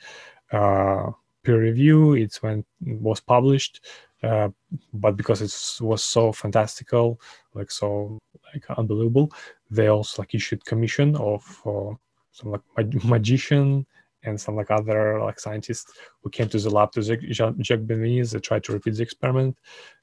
uh, 0.53 1.11
peer 1.43 1.61
review. 1.61 2.15
It's 2.15 2.43
when 2.43 2.65
it 2.87 3.01
was 3.01 3.21
published, 3.21 3.81
uh, 4.23 4.51
but 4.93 5.17
because 5.17 5.41
it 5.41 5.83
was 5.85 6.05
so 6.05 6.31
fantastical, 6.33 7.21
like 7.55 7.71
so 7.71 8.19
like 8.53 8.65
unbelievable, 8.77 9.33
they 9.71 9.87
also 9.89 10.23
like 10.23 10.35
issued 10.35 10.65
commission 10.67 11.17
of 11.17 11.43
uh, 11.65 11.95
some 12.33 12.53
like 12.53 12.63
mag- 12.77 13.05
magician 13.05 13.87
and 14.25 14.41
some 14.41 14.57
like 14.57 14.71
other 14.71 15.21
like 15.21 15.41
scientists 15.41 15.93
who 16.23 16.31
came 16.31 16.49
to 16.49 16.59
the 16.59 16.71
lab 16.71 16.93
to 16.93 17.03
Jacques, 17.03 17.57
Jacques 17.61 17.87
They 17.87 18.41
tried 18.41 18.65
to 18.65 18.73
repeat 18.73 18.95
the 18.95 19.03
experiment, 19.03 19.59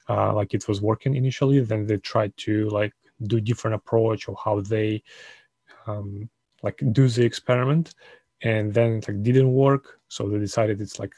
uh, 0.08 0.34
like 0.34 0.54
it 0.54 0.68
was 0.68 0.80
working 0.80 1.14
initially. 1.14 1.60
Then 1.60 1.86
they 1.86 1.98
tried 1.98 2.36
to 2.38 2.68
like 2.70 2.92
do 3.24 3.40
different 3.40 3.74
approach 3.74 4.28
of 4.28 4.36
how 4.42 4.60
they 4.60 5.02
um, 5.86 6.28
like 6.62 6.80
do 6.92 7.08
the 7.08 7.24
experiment. 7.24 7.94
And 8.42 8.72
then 8.72 8.92
it 8.92 9.08
like 9.08 9.22
didn't 9.22 9.52
work. 9.52 10.00
So 10.08 10.28
they 10.28 10.38
decided 10.38 10.80
it's 10.80 10.98
like 10.98 11.14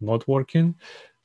not 0.00 0.26
working 0.28 0.74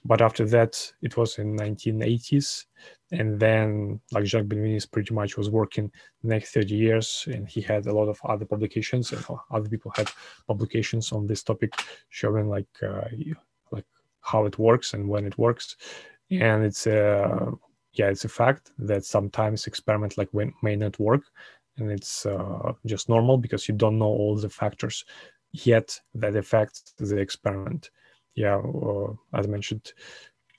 but 0.04 0.22
after 0.22 0.46
that 0.46 0.92
it 1.02 1.16
was 1.18 1.38
in 1.38 1.56
1980s 1.58 2.66
and 3.12 3.40
then 3.40 4.00
like 4.12 4.26
jacques 4.26 4.46
benveniste 4.46 4.92
pretty 4.92 5.14
much 5.14 5.38
was 5.38 5.50
working 5.50 5.92
the 6.22 6.30
next 6.30 6.54
30 6.54 6.76
years 6.76 7.28
and 7.32 7.48
he 7.48 7.62
had 7.62 7.86
a 7.86 7.94
lot 7.94 8.08
of 8.08 8.20
other 8.26 8.46
publications 8.46 9.12
and 9.12 9.24
other 9.52 9.70
people 9.70 9.92
had 9.96 10.10
publications 10.48 11.12
on 11.12 11.28
this 11.28 11.44
topic 11.44 11.74
showing 12.10 12.50
like 12.50 12.68
uh, 12.82 13.08
like 13.72 13.86
how 14.22 14.46
it 14.46 14.58
works 14.58 14.94
and 14.94 15.08
when 15.08 15.26
it 15.26 15.38
works 15.38 15.76
and 16.32 16.64
it's 16.64 16.88
uh, 16.88 17.52
yeah, 17.94 18.08
it's 18.08 18.26
a 18.26 18.30
fact 18.30 18.72
that 18.80 19.06
sometimes 19.06 19.68
experiment 19.68 20.18
like 20.18 20.30
may 20.62 20.76
not 20.76 20.98
work, 21.00 21.24
and 21.78 21.92
it's 21.92 22.26
uh, 22.26 22.74
just 22.86 23.10
normal 23.10 23.38
because 23.38 23.68
you 23.68 23.76
don't 23.76 24.00
know 24.00 24.06
all 24.06 24.36
the 24.36 24.50
factors 24.50 25.04
yet 25.52 26.00
that 26.16 26.36
affect 26.36 26.98
the 26.98 27.18
experiment. 27.18 27.90
Yeah, 28.36 28.58
uh, 28.58 29.14
as 29.34 29.48
mentioned, 29.48 29.94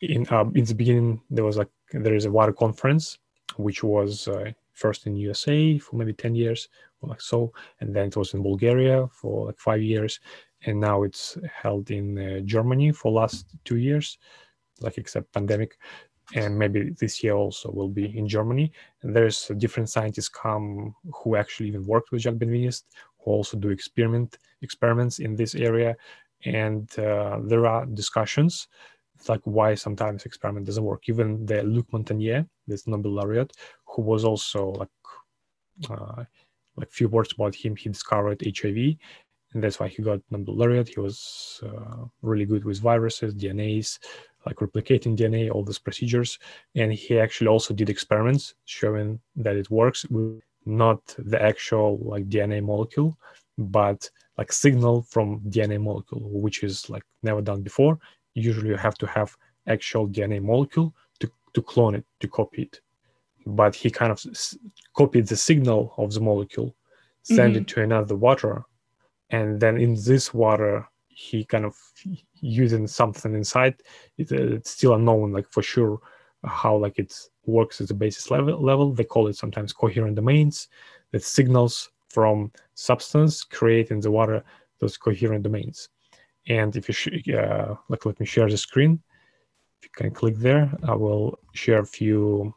in 0.00 0.26
uh, 0.31 0.45
in 0.55 0.64
the 0.64 0.75
beginning 0.75 1.23
there 1.31 1.45
was 1.45 1.57
like 1.57 1.71
there 1.93 2.14
is 2.14 2.26
a 2.26 2.31
water 2.31 2.52
conference 2.52 3.19
which 3.57 3.83
was 3.83 4.29
uh, 4.29 4.50
first 4.73 5.07
in 5.07 5.17
USA 5.17 5.79
for 5.79 5.97
maybe 5.97 6.12
ten 6.12 6.35
years 6.35 6.69
or 7.00 7.09
like 7.11 7.21
so, 7.21 7.52
and 7.81 7.95
then 7.95 8.09
it 8.09 8.17
was 8.17 8.35
in 8.35 8.43
Bulgaria 8.43 9.07
for 9.09 9.47
like 9.47 9.59
five 9.59 9.83
years, 9.83 10.21
and 10.67 10.81
now 10.81 11.02
it's 11.02 11.38
held 11.62 11.91
in 11.91 12.19
uh, 12.19 12.41
Germany 12.45 12.93
for 12.93 13.11
last 13.12 13.47
two 13.64 13.76
years, 13.76 14.19
like 14.81 14.99
except 14.99 15.33
pandemic 15.33 15.79
and 16.35 16.59
maybe 16.59 16.91
this 16.99 17.23
year 17.23 17.35
also 17.35 17.71
will 17.71 17.88
be 17.88 18.17
in 18.17 18.26
Germany. 18.26 18.73
And 19.02 19.14
there's 19.14 19.50
different 19.59 19.91
scientists 19.91 20.29
come 20.29 20.95
who 21.12 21.37
actually 21.37 21.69
even 21.69 21.85
worked 21.85 22.11
with 22.11 22.23
Jacques 22.23 22.37
Benveniste, 22.37 22.85
who 23.19 23.31
also 23.33 23.57
do 23.59 23.71
experiment 23.71 24.38
experiments 24.62 25.19
in 25.19 25.35
this 25.37 25.55
area. 25.55 25.97
And 26.45 26.89
uh, 26.99 27.39
there 27.45 27.67
are 27.67 27.87
discussions 27.87 28.69
like 29.29 29.41
why 29.45 29.75
sometimes 29.75 30.25
experiment 30.25 30.67
doesn't 30.67 30.85
work. 30.85 31.09
Even 31.09 31.47
the 31.47 31.63
Luc 31.63 31.87
Montagnier, 31.93 32.49
this 32.67 32.87
Nobel 32.87 33.13
laureate, 33.13 33.53
who 33.87 34.03
was 34.03 34.25
also 34.25 34.71
like 34.71 34.89
uh, 35.91 36.25
like 36.77 36.91
few 36.91 37.09
words 37.09 37.33
about 37.33 37.55
him, 37.55 37.77
he 37.77 37.89
discovered 37.89 38.43
HIV, 38.45 38.97
and 39.53 39.63
that's 39.63 39.79
why 39.79 39.89
he 39.89 40.03
got 40.03 40.21
Nobel 40.31 40.57
laureate. 40.57 40.89
He 40.89 41.01
was 41.01 41.63
uh, 41.65 42.07
really 42.23 42.47
good 42.47 42.65
with 42.65 42.81
viruses, 42.81 43.35
DNAs, 43.35 43.99
like 44.47 44.57
replicating 44.57 45.17
DNA, 45.17 45.51
all 45.51 45.65
these 45.65 45.79
procedures. 45.79 46.39
And 46.75 46.93
he 46.93 47.19
actually 47.19 47.49
also 47.49 47.75
did 47.75 47.91
experiments 47.91 48.55
showing 48.65 49.21
that 49.37 49.57
it 49.57 49.71
works 49.71 50.05
with 50.07 50.43
not 50.65 51.01
the 51.19 51.41
actual 51.43 51.99
like 52.03 52.29
DNA 52.29 52.63
molecule, 52.63 53.19
but 53.59 54.09
like 54.39 54.53
signal 54.53 55.03
from 55.03 55.41
DNA 55.49 55.81
molecule, 55.81 56.21
which 56.21 56.62
is 56.62 56.89
like 56.89 57.05
never 57.23 57.41
done 57.41 57.62
before. 57.62 57.99
Usually 58.35 58.69
you 58.69 58.77
have 58.77 58.97
to 58.99 59.07
have 59.07 59.37
actual 59.67 60.09
DNA 60.09 60.43
molecule 60.43 60.95
to, 61.21 61.31
to 61.55 61.62
clone 61.62 61.95
it, 61.95 62.05
to 62.21 62.29
copy 62.29 62.62
it. 62.62 62.81
But 63.47 63.75
he 63.75 63.91
kind 63.91 64.12
of 64.12 64.25
s- 64.25 64.57
copied 64.97 65.27
the 65.27 65.37
signal 65.37 65.95
of 65.99 66.12
the 66.12 66.21
molecule, 66.21 66.75
send 67.23 67.55
mm-hmm. 67.55 67.62
it 67.62 67.69
to 67.69 67.83
another 67.83 68.17
water, 68.17 68.65
and 69.31 69.61
then 69.61 69.77
in 69.79 69.95
this 69.95 70.33
water 70.33 70.87
he 71.09 71.45
kind 71.45 71.65
of 71.65 71.77
using 72.41 72.87
something 72.87 73.35
inside 73.35 73.75
it, 74.19 74.33
uh, 74.33 74.57
it's 74.57 74.71
still 74.71 74.95
unknown 74.95 75.33
like 75.33 75.49
for 75.51 75.62
sure 75.62 76.01
how 76.45 76.77
like 76.77 76.99
it 76.99 77.15
works 77.47 77.81
at 77.81 77.89
the 77.89 77.95
basis 77.95 78.31
level 78.31 78.61
level 78.62 78.93
they 78.93 79.05
call 79.05 79.29
it 79.29 79.37
sometimes 79.37 79.73
coherent 79.73 80.17
domains 80.17 80.69
that 81.12 81.23
signals 81.23 81.91
from 82.12 82.50
substance 82.75 83.42
create 83.42 83.90
in 83.90 84.00
the 84.00 84.11
water 84.11 84.42
those 84.81 84.97
coherent 84.97 85.42
domains 85.42 85.88
and 86.49 86.76
if 86.76 86.88
you 86.88 86.95
sh- 86.95 87.28
uh, 87.35 87.75
like 87.88 88.04
let 88.07 88.19
me 88.21 88.26
share 88.26 88.49
the 88.49 88.57
screen 88.57 89.00
if 89.78 89.85
you 89.87 89.90
can 89.95 90.11
click 90.11 90.37
there 90.37 90.71
i 90.85 90.95
will 90.95 91.38
share 91.54 91.81
a 91.81 91.87
few 92.00 92.54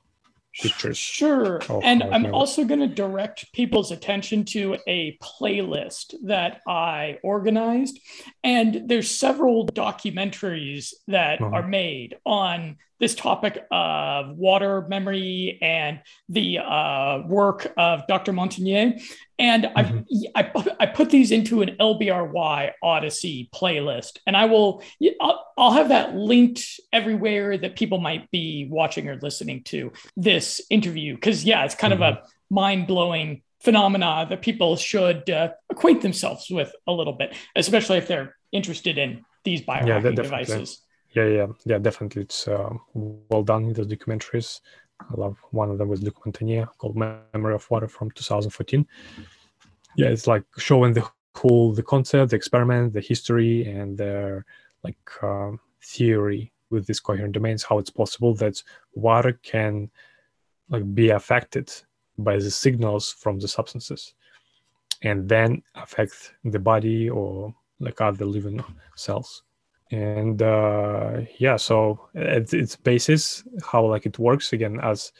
pictures. 0.62 0.98
Sure. 0.98 1.62
And 1.84 2.04
I'm 2.04 2.34
also 2.34 2.64
going 2.64 2.80
to 2.80 2.88
direct 2.88 3.52
people's 3.54 3.92
attention 3.92 4.46
to 4.46 4.78
a 4.88 5.18
playlist 5.22 6.16
that 6.24 6.62
I 6.68 7.20
organized. 7.24 8.00
And 8.44 8.84
there's 8.88 9.12
several 9.12 9.68
documentaries 9.68 10.94
that 11.08 11.42
uh-huh. 11.42 11.56
are 11.56 11.68
made 11.68 12.18
on 12.26 12.78
this 13.00 13.16
topic 13.16 13.66
of 13.72 14.38
water 14.38 14.86
memory 14.88 15.60
and 15.62 16.02
the 16.30 16.60
uh, 16.60 17.22
work 17.28 17.72
of 17.78 18.08
Dr. 18.08 18.32
Montagnier. 18.32 19.02
And 19.38 19.66
mm-hmm. 19.66 20.00
I, 20.34 20.52
I 20.80 20.86
put 20.86 21.10
these 21.10 21.32
into 21.32 21.62
an 21.62 21.76
LBRY 21.80 22.72
Odyssey 22.82 23.50
playlist, 23.54 24.20
and 24.26 24.38
I 24.38 24.46
will 24.46 24.82
I'll, 25.20 25.46
I'll 25.58 25.74
have 25.74 25.90
that 25.90 26.16
linked 26.16 26.80
everywhere 26.94 27.58
that 27.58 27.76
people 27.76 27.98
might 27.98 28.32
be 28.32 28.68
watching 28.70 29.10
or 29.10 29.18
listening 29.18 29.64
to 29.66 29.92
this 30.16 30.62
interview. 30.70 31.16
Because 31.16 31.44
yeah, 31.44 31.66
it's 31.66 31.76
kind 31.76 31.94
mm-hmm. 31.94 32.04
of 32.04 32.14
a 32.14 32.18
mm-hmm. 32.18 32.56
mind 32.56 32.88
blowing 32.88 33.42
phenomena 33.60 34.26
that 34.30 34.42
people 34.42 34.78
should 34.78 35.30
uh, 35.30 35.50
acquaint 35.70 36.02
themselves 36.02 36.50
with 36.50 36.74
a 36.88 36.94
little 36.94 37.14
bit, 37.14 37.36
especially 37.58 37.98
if 37.98 38.08
they're 38.08 38.36
interested 38.54 38.98
in 38.98 39.26
these 39.44 39.62
biohacking 39.62 40.16
yeah, 40.16 40.24
devices 40.24 40.85
yeah 41.16 41.26
yeah 41.26 41.48
yeah. 41.66 41.78
Definitely. 41.78 42.24
It's 42.24 42.48
uh, 42.48 42.70
well 42.94 43.44
done 43.44 43.74
those 43.74 43.88
documentaries. 43.88 44.62
I 45.02 45.14
love 45.16 45.38
one 45.52 45.70
of 45.72 45.78
them 45.78 45.90
was 45.90 46.02
luc 46.02 46.16
montagnier 46.24 46.68
called 46.78 46.96
memory 46.96 47.54
of 47.54 47.70
water 47.70 47.88
from 47.88 48.12
2014 48.12 48.88
yeah 49.98 50.08
it's 50.08 50.28
like 50.28 50.44
showing 50.58 50.94
the 50.94 51.08
whole 51.36 51.74
the 51.74 51.84
concept 51.84 52.32
the 52.32 52.36
experiment 52.36 52.94
the 52.94 53.02
history 53.02 53.66
and 53.66 53.98
their 53.98 54.46
like 54.84 54.98
um, 55.22 55.60
theory 55.82 56.52
with 56.70 56.88
these 56.88 57.00
coherent 57.00 57.34
domains 57.34 57.64
how 57.64 57.78
it's 57.78 57.90
possible 57.90 58.34
that 58.36 58.62
water 58.94 59.34
can 59.44 59.90
like 60.70 60.96
be 60.96 61.10
affected 61.10 61.72
by 62.18 62.38
the 62.38 62.52
signals 62.52 63.12
from 63.12 63.40
the 63.40 63.48
substances 63.48 64.14
and 65.02 65.28
then 65.28 65.62
affect 65.76 66.34
the 66.46 66.60
body 66.60 67.10
or 67.10 67.54
like 67.80 68.00
other 68.00 68.26
living 68.26 68.64
cells 68.96 69.44
and 69.92 70.42
uh, 70.42 71.22
yeah 71.38 71.56
so 71.56 72.10
at 72.16 72.54
its 72.54 72.76
basis 72.76 73.44
how 73.64 73.86
like 73.86 74.06
it 74.06 74.18
works 74.18 74.54
again 74.54 74.80
as 74.82 75.12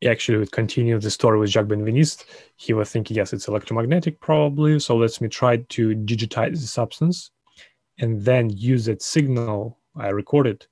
he 0.00 0.08
actually 0.08 0.38
would 0.38 0.50
continue 0.50 0.98
the 0.98 1.10
story 1.10 1.38
with 1.38 1.50
jacques 1.50 1.66
benveniste 1.66 2.24
he 2.56 2.72
was 2.72 2.90
thinking 2.90 3.16
yes 3.16 3.32
it's 3.32 3.48
electromagnetic 3.48 4.18
probably 4.20 4.78
so 4.78 4.96
let's 4.96 5.20
me 5.20 5.28
try 5.28 5.56
to 5.68 5.94
digitize 5.94 6.60
the 6.60 6.66
substance 6.66 7.30
and 7.98 8.22
then 8.22 8.50
use 8.50 8.86
that 8.86 9.02
signal 9.02 9.78
i 9.96 10.08
recorded 10.08 10.66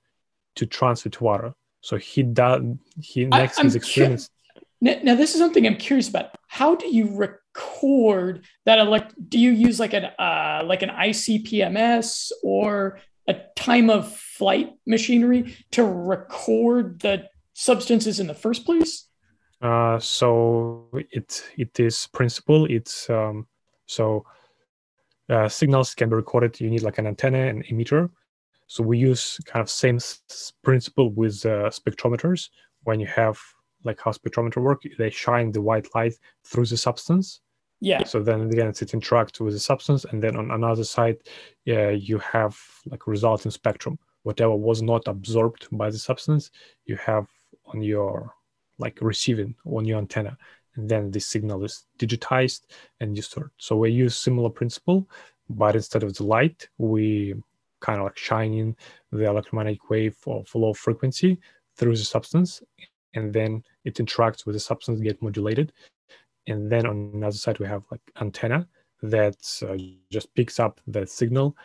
to 0.57 0.66
transfer 0.66 1.09
to 1.09 1.23
water 1.23 1.54
so 1.80 1.97
he 1.97 2.25
did 2.25 2.78
he 3.00 3.25
next 3.26 3.61
I, 3.61 3.62
his 3.62 3.76
experiments 3.76 4.30
now, 4.80 5.16
this 5.16 5.35
is 5.35 5.40
something 5.40 5.66
I'm 5.66 5.76
curious 5.76 6.09
about. 6.09 6.37
How 6.47 6.76
do 6.76 6.87
you 6.87 7.16
record 7.16 8.45
that? 8.64 8.78
Elect? 8.78 9.12
Do 9.28 9.38
you 9.38 9.50
use 9.50 9.80
like 9.80 9.92
an 9.92 10.04
uh, 10.04 10.62
like 10.64 10.83
an 10.83 10.90
ICP-MS 10.90 12.33
or 12.45 13.00
a 13.28 13.35
time 13.54 13.90
of 13.90 14.12
flight 14.12 14.73
machinery 14.87 15.54
to 15.70 15.85
record 15.85 17.00
the 17.00 17.28
substances 17.52 18.18
in 18.18 18.26
the 18.26 18.35
first 18.35 18.64
place? 18.64 19.06
Uh, 19.61 19.99
so 19.99 20.88
it 20.92 21.44
it 21.56 21.78
is 21.78 22.08
principle. 22.12 22.66
It's 22.66 23.11
um, 23.11 23.47
so 23.87 24.25
uh, 25.28 25.49
signals 25.49 25.94
can 25.94 26.08
be 26.08 26.16
recorded. 26.16 26.61
You 26.61 26.70
need 26.70 26.82
like 26.82 26.99
an 26.99 27.06
antenna 27.06 27.47
and 27.47 27.64
emitter. 27.66 28.11
So 28.66 28.82
we 28.82 28.99
use 28.99 29.38
kind 29.47 29.62
of 29.62 29.70
same 29.70 29.97
s- 29.97 30.52
principle 30.62 31.11
with 31.11 31.44
uh, 31.44 31.70
spectrometers. 31.70 32.50
When 32.85 33.00
you 33.00 33.06
have 33.06 33.38
like 33.85 34.00
how 34.00 34.12
spectrometer 34.12 34.62
work, 34.62 34.82
they 34.99 35.11
shine 35.11 35.52
the 35.52 35.61
white 35.61 35.88
light 35.94 36.14
through 36.44 36.66
the 36.66 36.76
substance. 36.76 37.40
Yeah. 37.80 38.04
So 38.04 38.23
then 38.23 38.42
again, 38.42 38.68
it 38.68 38.76
interacts 38.76 39.40
with 39.40 39.54
the 39.54 39.61
substance, 39.61 40.04
and 40.04 40.23
then 40.23 40.37
on 40.37 40.50
another 40.50 40.85
side, 40.85 41.18
uh, 41.68 41.90
you 41.90 42.18
have 42.18 42.58
like 42.87 43.06
resulting 43.06 43.50
spectrum. 43.50 43.99
Whatever 44.23 44.56
was 44.56 44.82
not 44.82 45.06
absorbed 45.06 45.68
by 45.70 45.90
the 45.90 45.99
substance, 45.99 46.50
you 46.87 46.97
have 46.97 47.28
on 47.66 47.82
your 47.82 48.35
like 48.78 48.99
receiving 49.00 49.54
on 49.64 49.85
your 49.85 49.99
antenna, 49.99 50.37
and 50.75 50.88
then 50.88 51.11
the 51.11 51.20
signal 51.20 51.64
is 51.64 51.87
digitized 51.99 52.62
and 53.00 53.16
you 53.16 53.23
distorted. 53.23 53.52
So 53.58 53.76
we 53.76 53.90
use 53.90 54.16
similar 54.16 54.50
principle, 54.50 55.08
but 55.49 55.76
instead 55.76 56.02
of 56.02 56.14
the 56.14 56.25
light, 56.25 56.68
we 56.78 57.35
kind 57.80 58.00
of 58.00 58.04
like 58.04 58.16
shining 58.16 58.76
the 59.12 59.25
electromagnetic 59.25 59.88
wave 59.88 60.16
of 60.26 60.52
low 60.54 60.75
frequency 60.75 61.38
through 61.76 61.97
the 61.97 62.04
substance 62.04 62.62
and 63.14 63.32
then 63.32 63.62
it 63.85 63.94
interacts 63.97 64.44
with 64.44 64.54
the 64.54 64.61
substance 64.61 65.00
get 65.00 65.23
modulated 65.23 65.73
and 66.50 66.70
then 66.72 66.84
on 66.86 66.96
the 67.20 67.26
other 67.26 67.36
side 67.44 67.58
we 67.58 67.66
have 67.66 67.82
like 67.92 68.00
antenna 68.20 68.60
that 69.02 69.38
uh, 69.68 69.76
just 70.10 70.28
picks 70.34 70.58
up 70.64 70.80
the 70.94 71.06
signal 71.06 71.56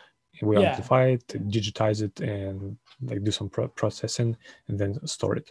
we 0.42 0.56
Yeah. 0.56 0.68
amplify 0.68 1.04
it 1.16 1.26
digitize 1.56 2.00
it 2.02 2.20
and 2.20 2.76
like 3.08 3.22
do 3.24 3.30
some 3.30 3.48
pro- 3.48 3.68
processing 3.80 4.36
and 4.68 4.78
then 4.80 4.90
store 5.06 5.36
it 5.40 5.48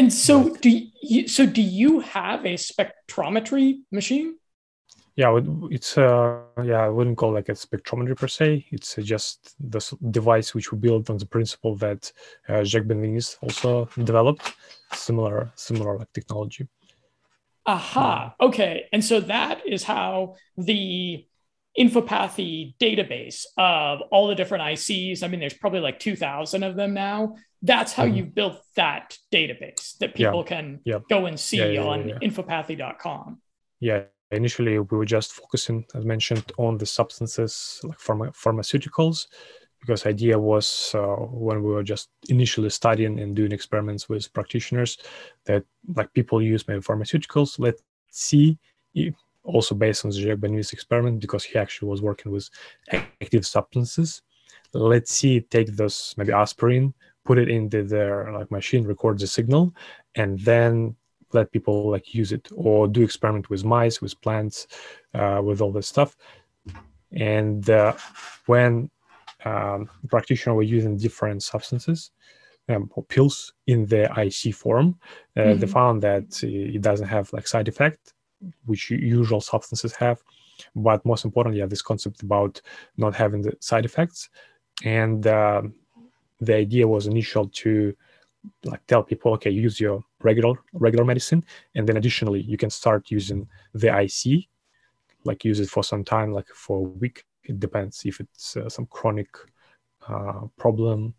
And 0.00 0.12
so 0.12 0.32
do 0.64 0.70
you 1.12 1.20
so 1.36 1.42
do 1.58 1.62
you 1.82 2.00
have 2.16 2.40
a 2.52 2.56
spectrometry 2.70 3.66
machine? 3.98 4.28
yeah 5.20 5.30
it's 5.76 5.98
uh 5.98 6.40
yeah 6.72 6.82
i 6.86 6.90
wouldn't 6.96 7.18
call 7.20 7.30
it 7.32 7.38
like 7.38 7.48
a 7.48 7.58
spectrometry 7.66 8.16
per 8.22 8.28
se 8.38 8.48
it's 8.76 8.90
uh, 8.98 9.02
just 9.14 9.36
the 9.74 9.80
device 10.18 10.48
which 10.54 10.68
we 10.70 10.78
built 10.78 11.10
on 11.10 11.16
the 11.22 11.26
principle 11.34 11.74
that 11.84 12.00
uh, 12.48 12.62
jacques 12.70 12.86
benveniste 12.90 13.36
also 13.44 13.70
developed 14.10 14.44
similar 15.06 15.50
similar 15.56 15.92
like 15.98 16.12
technology 16.18 16.64
Aha. 17.68 18.34
Okay. 18.40 18.86
And 18.92 19.04
so 19.04 19.20
that 19.20 19.60
is 19.66 19.84
how 19.84 20.34
the 20.56 21.24
Infopathy 21.78 22.74
database 22.80 23.44
of 23.56 24.00
all 24.10 24.26
the 24.26 24.34
different 24.34 24.64
ICs, 24.64 25.22
I 25.22 25.28
mean, 25.28 25.38
there's 25.38 25.54
probably 25.54 25.78
like 25.80 26.00
2,000 26.00 26.62
of 26.64 26.74
them 26.74 26.92
now. 26.94 27.36
That's 27.62 27.92
how 27.92 28.04
Mhm. 28.06 28.16
you've 28.16 28.34
built 28.34 28.56
that 28.74 29.16
database 29.32 29.96
that 29.98 30.18
Yeah. 30.18 30.28
people 30.30 30.42
can 30.44 30.80
Yeah. 30.84 30.98
go 31.08 31.26
and 31.26 31.38
see 31.38 31.74
Yeah, 31.74 31.84
on 31.84 32.00
infopathy.com. 32.20 33.40
yeah 33.80 34.04
initially 34.32 34.78
we 34.78 34.96
were 34.98 35.04
just 35.18 35.30
focusing 35.32 35.84
as 35.94 36.04
mentioned 36.04 36.50
on 36.58 36.78
the 36.78 36.84
substances 36.86 37.80
like 37.84 37.98
pharma- 37.98 38.34
pharmaceuticals 38.44 39.26
because 39.80 40.06
idea 40.06 40.38
was 40.38 40.92
uh, 40.94 41.16
when 41.46 41.62
we 41.62 41.70
were 41.70 41.82
just 41.82 42.10
initially 42.28 42.70
studying 42.70 43.20
and 43.20 43.36
doing 43.36 43.52
experiments 43.52 44.08
with 44.08 44.32
practitioners 44.32 44.98
that 45.44 45.64
like 45.94 46.12
people 46.12 46.42
use 46.42 46.66
maybe 46.68 46.80
pharmaceuticals 46.80 47.58
let's 47.58 47.82
see 48.10 48.58
if, 48.94 49.14
also 49.44 49.74
based 49.74 50.04
on 50.04 50.10
the 50.10 50.20
Jacques 50.20 50.72
experiment 50.72 51.20
because 51.20 51.44
he 51.44 51.58
actually 51.58 51.88
was 51.88 52.02
working 52.02 52.32
with 52.32 52.48
active 52.92 53.46
substances 53.46 54.22
let's 54.74 55.12
see 55.12 55.40
take 55.40 55.74
those 55.76 56.14
maybe 56.18 56.32
aspirin 56.32 56.92
put 57.24 57.38
it 57.38 57.48
into 57.48 57.82
their 57.82 58.32
like 58.32 58.50
machine 58.50 58.84
record 58.84 59.18
the 59.18 59.26
signal 59.26 59.72
and 60.16 60.38
then 60.40 60.94
let 61.32 61.52
people 61.52 61.90
like 61.90 62.14
use 62.14 62.32
it 62.32 62.48
or 62.54 62.88
do 62.88 63.02
experiment 63.02 63.50
with 63.50 63.64
mice 63.64 64.00
with 64.00 64.20
plants 64.20 64.66
uh, 65.14 65.40
with 65.44 65.60
all 65.60 65.72
this 65.72 65.86
stuff. 65.86 66.16
And 67.12 67.68
uh, 67.68 67.94
when 68.46 68.90
um, 69.44 69.88
practitioner 70.08 70.54
were 70.56 70.62
using 70.62 70.96
different 70.96 71.42
substances 71.42 72.10
um, 72.68 72.90
or 72.94 73.02
pills 73.04 73.54
in 73.66 73.86
the 73.86 74.02
ic 74.24 74.54
form. 74.54 74.98
Uh, 75.36 75.54
they 75.54 75.66
Mhm. 75.66 75.70
found 75.78 76.02
that 76.02 76.42
it 76.42 76.82
doesn't 76.82 77.08
have 77.08 77.32
like 77.32 77.46
side 77.46 77.68
effect 77.68 78.14
which 78.66 78.90
usual 78.90 79.40
substances 79.40 79.94
have. 79.96 80.22
But 80.74 81.04
most 81.04 81.24
importantly 81.24 81.60
yeah 81.60 81.66
this 81.66 81.82
concept 81.82 82.22
about 82.22 82.60
not 82.96 83.14
having 83.14 83.42
the 83.42 83.52
side 83.60 83.84
effects. 83.84 84.28
And 84.84 85.26
um, 85.26 85.74
the 86.40 86.54
idea 86.54 86.86
was 86.86 87.06
initial 87.06 87.48
to 87.62 87.94
like 88.64 88.84
tell 88.86 89.02
people 89.02 89.32
okay 89.32 89.50
use 89.50 89.80
your 89.80 90.04
regular 90.22 90.54
regular 90.72 91.04
medicine. 91.04 91.44
And 91.74 91.86
then 91.88 91.96
additionally 91.96 92.40
you 92.42 92.56
can 92.56 92.70
start 92.70 93.10
using 93.10 93.48
the 93.74 93.88
ic 94.02 94.48
like 95.24 95.44
use 95.44 95.58
it 95.60 95.68
for 95.68 95.82
some 95.82 96.04
time 96.04 96.32
like 96.32 96.48
for 96.54 96.78
a 96.78 96.88
week 97.02 97.24
it 97.48 97.58
depends 97.58 98.02
if 98.04 98.20
it's 98.20 98.56
uh, 98.56 98.68
some 98.68 98.86
chronic 98.86 99.28
uh, 100.08 100.42
problem 100.56 101.14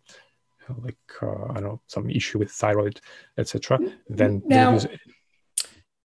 like 0.84 0.96
uh, 1.22 1.44
i 1.50 1.54
don't 1.54 1.64
know 1.64 1.80
some 1.88 2.08
issue 2.08 2.38
with 2.38 2.50
thyroid 2.50 3.00
etc 3.38 3.78
then 4.08 4.32
then 4.46 4.58
Now- 4.58 4.72
use 4.74 4.84
it. 4.84 5.00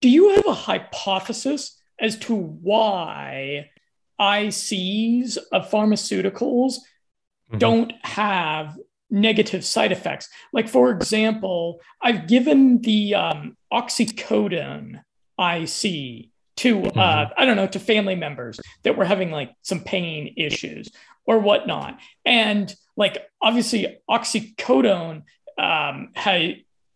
Do 0.00 0.08
you 0.08 0.30
have 0.34 0.46
a 0.46 0.54
hypothesis 0.68 1.80
as 2.00 2.18
to 2.26 2.34
why 2.34 3.70
ICs 4.20 5.38
of 5.52 5.70
pharmaceuticals 5.70 6.74
Mhm. 7.52 7.58
don't 7.58 7.92
have 8.04 8.76
negative 9.10 9.64
side 9.64 9.92
effects? 9.92 10.28
Like, 10.52 10.68
for 10.68 10.90
example, 10.90 11.80
I've 12.00 12.26
given 12.26 12.80
the 12.80 13.14
um, 13.14 13.56
oxycodone 13.72 15.02
IC 15.38 16.31
to, 16.56 16.84
uh, 16.84 17.30
I 17.36 17.44
don't 17.44 17.56
know, 17.56 17.66
to 17.66 17.78
family 17.78 18.14
members 18.14 18.60
that 18.82 18.96
were 18.96 19.04
having 19.04 19.30
like 19.30 19.52
some 19.62 19.80
pain 19.80 20.34
issues 20.36 20.90
or 21.24 21.38
whatnot. 21.38 21.98
And 22.24 22.74
like, 22.96 23.18
obviously, 23.40 23.98
oxycodone 24.08 25.22
um, 25.58 26.10
has 26.14 26.54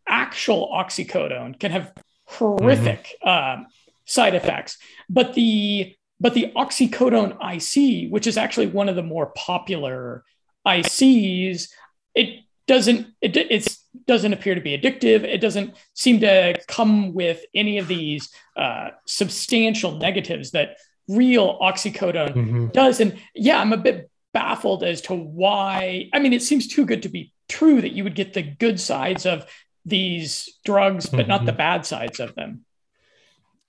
actual 0.08 0.70
oxycodone 0.72 1.58
can 1.58 1.72
have 1.72 1.92
horrific 2.26 3.14
um, 3.24 3.66
side 4.04 4.34
effects. 4.34 4.78
But 5.08 5.34
the 5.34 5.94
but 6.18 6.34
the 6.34 6.52
oxycodone 6.56 7.36
IC, 7.42 8.10
which 8.10 8.26
is 8.26 8.38
actually 8.38 8.68
one 8.68 8.88
of 8.88 8.96
the 8.96 9.02
more 9.02 9.26
popular 9.36 10.24
ICs, 10.66 11.68
it 12.14 12.40
doesn't 12.66 13.08
it 13.20 13.36
it's 13.36 13.84
doesn't 14.06 14.32
appear 14.32 14.54
to 14.54 14.60
be 14.60 14.76
addictive. 14.78 15.24
It 15.24 15.38
doesn't 15.40 15.74
seem 15.94 16.20
to 16.20 16.58
come 16.68 17.12
with 17.12 17.44
any 17.54 17.78
of 17.78 17.88
these 17.88 18.30
uh, 18.56 18.90
substantial 19.04 19.92
negatives 19.98 20.52
that 20.52 20.76
real 21.08 21.58
oxycodone 21.60 22.34
Mhm. 22.34 22.72
does. 22.72 23.00
And 23.00 23.18
yeah, 23.34 23.60
I'm 23.60 23.72
a 23.72 23.76
bit 23.76 24.10
baffled 24.32 24.82
as 24.84 25.00
to 25.02 25.14
why. 25.14 26.08
I 26.12 26.18
mean, 26.18 26.32
it 26.32 26.42
seems 26.42 26.66
too 26.68 26.84
good 26.86 27.02
to 27.02 27.08
be 27.08 27.32
true 27.48 27.80
that 27.80 27.92
you 27.92 28.04
would 28.04 28.14
get 28.14 28.32
the 28.34 28.42
good 28.42 28.78
sides 28.80 29.26
of 29.26 29.46
these 29.84 30.58
drugs, 30.64 31.06
but 31.06 31.28
not 31.28 31.46
the 31.46 31.52
bad 31.52 31.86
sides 31.86 32.18
of 32.20 32.34
them. 32.34 32.64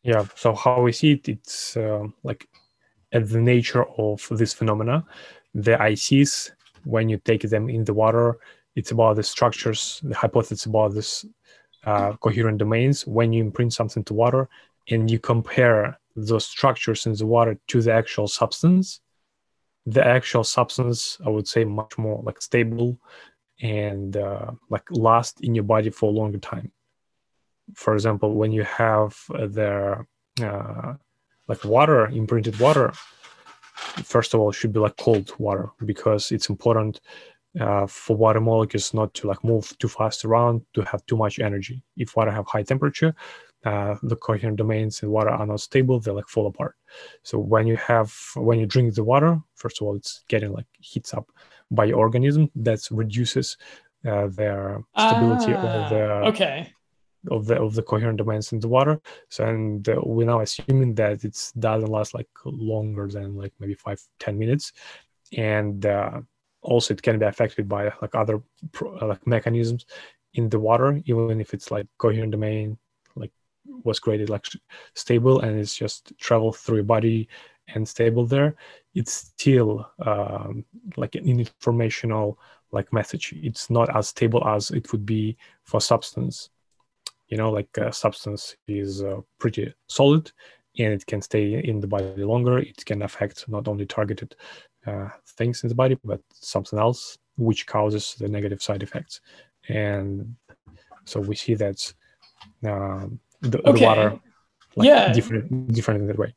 yeah 0.03 0.23
so 0.35 0.53
how 0.53 0.81
we 0.81 0.91
see 0.91 1.11
it 1.17 1.27
it's 1.27 1.75
um, 1.77 2.13
like 2.23 2.47
at 3.11 3.23
the 3.33 3.41
nature 3.53 3.83
of 4.05 4.17
this 4.39 4.53
phenomena 4.53 5.03
the 5.65 5.75
ics 5.91 6.51
when 6.93 7.09
you 7.09 7.17
take 7.29 7.43
them 7.53 7.65
in 7.69 7.83
the 7.83 7.93
water 8.03 8.37
it's 8.77 8.91
about 8.91 9.15
the 9.15 9.23
structures 9.23 9.81
the 10.03 10.15
hypothesis 10.15 10.65
about 10.65 10.93
this 10.93 11.25
uh, 11.89 12.11
coherent 12.23 12.57
domains. 12.57 12.97
When 13.17 13.33
you 13.33 13.43
imprint 13.43 13.73
something 13.73 14.03
to 14.05 14.13
water 14.13 14.43
and 14.89 15.09
you 15.11 15.19
compare 15.19 15.99
those 16.15 16.45
structures 16.45 17.05
in 17.05 17.13
the 17.13 17.25
water 17.25 17.53
to 17.67 17.81
the 17.81 17.93
actual 17.93 18.27
substance 18.27 19.01
the 19.85 20.05
actual 20.05 20.43
substance 20.43 21.17
i 21.25 21.29
would 21.29 21.47
say 21.47 21.63
much 21.63 21.93
more 21.97 22.19
like 22.27 22.41
stable 22.41 22.99
and 23.61 24.17
uh, 24.17 24.51
like 24.69 24.83
last 24.91 25.41
in 25.41 25.55
your 25.55 25.63
body 25.63 25.89
for 25.89 26.09
a 26.09 26.13
longer 26.13 26.37
time. 26.37 26.71
For 27.73 27.93
example, 27.93 28.35
when 28.35 28.51
you 28.51 28.63
have 28.63 29.17
the 29.29 30.05
uh, 30.41 30.93
like 31.47 31.63
water, 31.65 32.07
imprinted 32.07 32.59
water, 32.59 32.93
first 33.75 34.33
of 34.33 34.39
all, 34.39 34.51
should 34.51 34.73
be 34.73 34.79
like 34.79 34.97
cold 34.97 35.33
water 35.37 35.71
because 35.85 36.31
it's 36.31 36.49
important 36.49 37.01
uh, 37.59 37.87
for 37.87 38.15
water 38.17 38.41
molecules 38.41 38.93
not 38.93 39.13
to 39.15 39.27
like 39.27 39.43
move 39.43 39.75
too 39.79 39.87
fast 39.87 40.25
around 40.25 40.61
to 40.73 40.81
have 40.83 41.05
too 41.05 41.17
much 41.17 41.39
energy. 41.39 41.81
If 41.95 42.15
water 42.15 42.31
have 42.31 42.47
high 42.47 42.63
temperature, 42.63 43.15
uh, 43.65 43.95
the 44.03 44.15
coherent 44.15 44.57
domains 44.57 45.01
in 45.03 45.09
water 45.09 45.29
are 45.29 45.45
not 45.45 45.59
stable; 45.61 45.99
they 45.99 46.11
like 46.11 46.27
fall 46.27 46.47
apart. 46.47 46.75
So 47.23 47.39
when 47.39 47.67
you 47.67 47.75
have 47.77 48.13
when 48.35 48.59
you 48.59 48.65
drink 48.65 48.93
the 48.95 49.03
water, 49.03 49.39
first 49.55 49.81
of 49.81 49.87
all, 49.87 49.95
it's 49.95 50.23
getting 50.29 50.51
like 50.53 50.67
heats 50.79 51.13
up 51.13 51.31
by 51.71 51.85
your 51.85 51.97
organism. 51.97 52.49
That 52.55 52.87
reduces 52.91 53.57
uh, 54.07 54.27
their 54.27 54.83
stability 54.95 55.53
Ah, 55.53 55.67
of 55.67 55.89
the 55.89 56.05
okay. 56.29 56.73
of 57.31 57.45
the 57.47 57.59
of 57.59 57.73
the 57.73 57.81
coherent 57.81 58.19
domains 58.19 58.53
in 58.53 58.59
the 58.59 58.67
water. 58.69 59.01
So 59.29 59.45
and 59.45 59.87
uh, 59.89 59.99
we're 60.03 60.27
now 60.27 60.41
assuming 60.41 60.95
that 60.95 61.25
it 61.25 61.51
doesn't 61.59 61.89
last 61.89 62.13
like 62.13 62.29
longer 62.45 63.07
than 63.07 63.35
like 63.35 63.53
maybe 63.59 63.73
five 63.73 63.99
ten 64.19 64.37
minutes, 64.37 64.71
and 65.35 65.85
uh, 65.85 66.21
also 66.61 66.93
it 66.93 67.01
can 67.01 67.19
be 67.19 67.25
affected 67.25 67.67
by 67.67 67.91
like 68.01 68.15
other 68.15 68.41
like 69.01 69.25
mechanisms 69.25 69.85
in 70.33 70.49
the 70.49 70.59
water, 70.59 71.01
even 71.05 71.39
if 71.41 71.53
it's 71.53 71.71
like 71.71 71.87
coherent 71.97 72.31
domain 72.31 72.77
like 73.15 73.31
was 73.83 73.99
created 73.99 74.29
like 74.29 74.45
stable 74.95 75.41
and 75.41 75.59
it's 75.59 75.75
just 75.75 76.13
travel 76.19 76.51
through 76.51 76.77
your 76.77 76.85
body 76.85 77.27
and 77.73 77.87
stable 77.87 78.25
there. 78.25 78.55
It's 78.93 79.13
still 79.13 79.89
um, 80.05 80.65
like 80.95 81.15
an 81.15 81.27
informational 81.27 82.39
like 82.71 82.91
message. 82.91 83.33
It's 83.37 83.69
not 83.69 83.95
as 83.95 84.09
stable 84.09 84.45
as 84.47 84.71
it 84.71 84.91
would 84.91 85.05
be 85.05 85.37
for 85.63 85.81
substance 85.81 86.49
you 87.27 87.37
know 87.37 87.51
like 87.51 87.69
a 87.77 87.91
substance 87.91 88.55
is 88.67 89.03
uh, 89.03 89.19
pretty 89.39 89.73
solid 89.87 90.31
and 90.79 90.93
it 90.93 91.05
can 91.05 91.21
stay 91.21 91.61
in 91.63 91.79
the 91.79 91.87
body 91.87 92.23
longer 92.23 92.57
it 92.59 92.83
can 92.85 93.01
affect 93.01 93.47
not 93.49 93.67
only 93.67 93.85
targeted 93.85 94.35
uh, 94.87 95.09
things 95.37 95.63
in 95.63 95.69
the 95.69 95.75
body 95.75 95.97
but 96.03 96.21
something 96.33 96.79
else 96.79 97.17
which 97.37 97.67
causes 97.67 98.15
the 98.19 98.27
negative 98.27 98.61
side 98.61 98.83
effects 98.83 99.21
and 99.69 100.35
so 101.05 101.19
we 101.19 101.35
see 101.35 101.53
that 101.53 101.93
um, 102.65 103.19
the, 103.41 103.59
okay. 103.67 103.79
the, 103.79 103.85
water 103.85 104.19
like, 104.75 104.87
yeah 104.87 105.11
different 105.13 105.73
different 105.73 106.01
in 106.01 106.07
that 106.07 106.17
way 106.17 106.33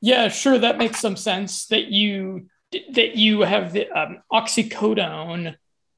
yeah 0.00 0.28
sure 0.28 0.58
that 0.58 0.78
makes 0.78 1.00
some 1.00 1.16
sense 1.16 1.66
that 1.66 1.86
you 1.86 2.46
that 2.92 3.16
you 3.16 3.40
have 3.40 3.72
the 3.72 3.88
um, 3.90 4.18
oxycodone 4.30 5.56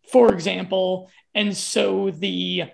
for 0.09 0.33
example 0.33 1.11
and 1.35 1.57
so 1.57 2.11
the 2.11 2.65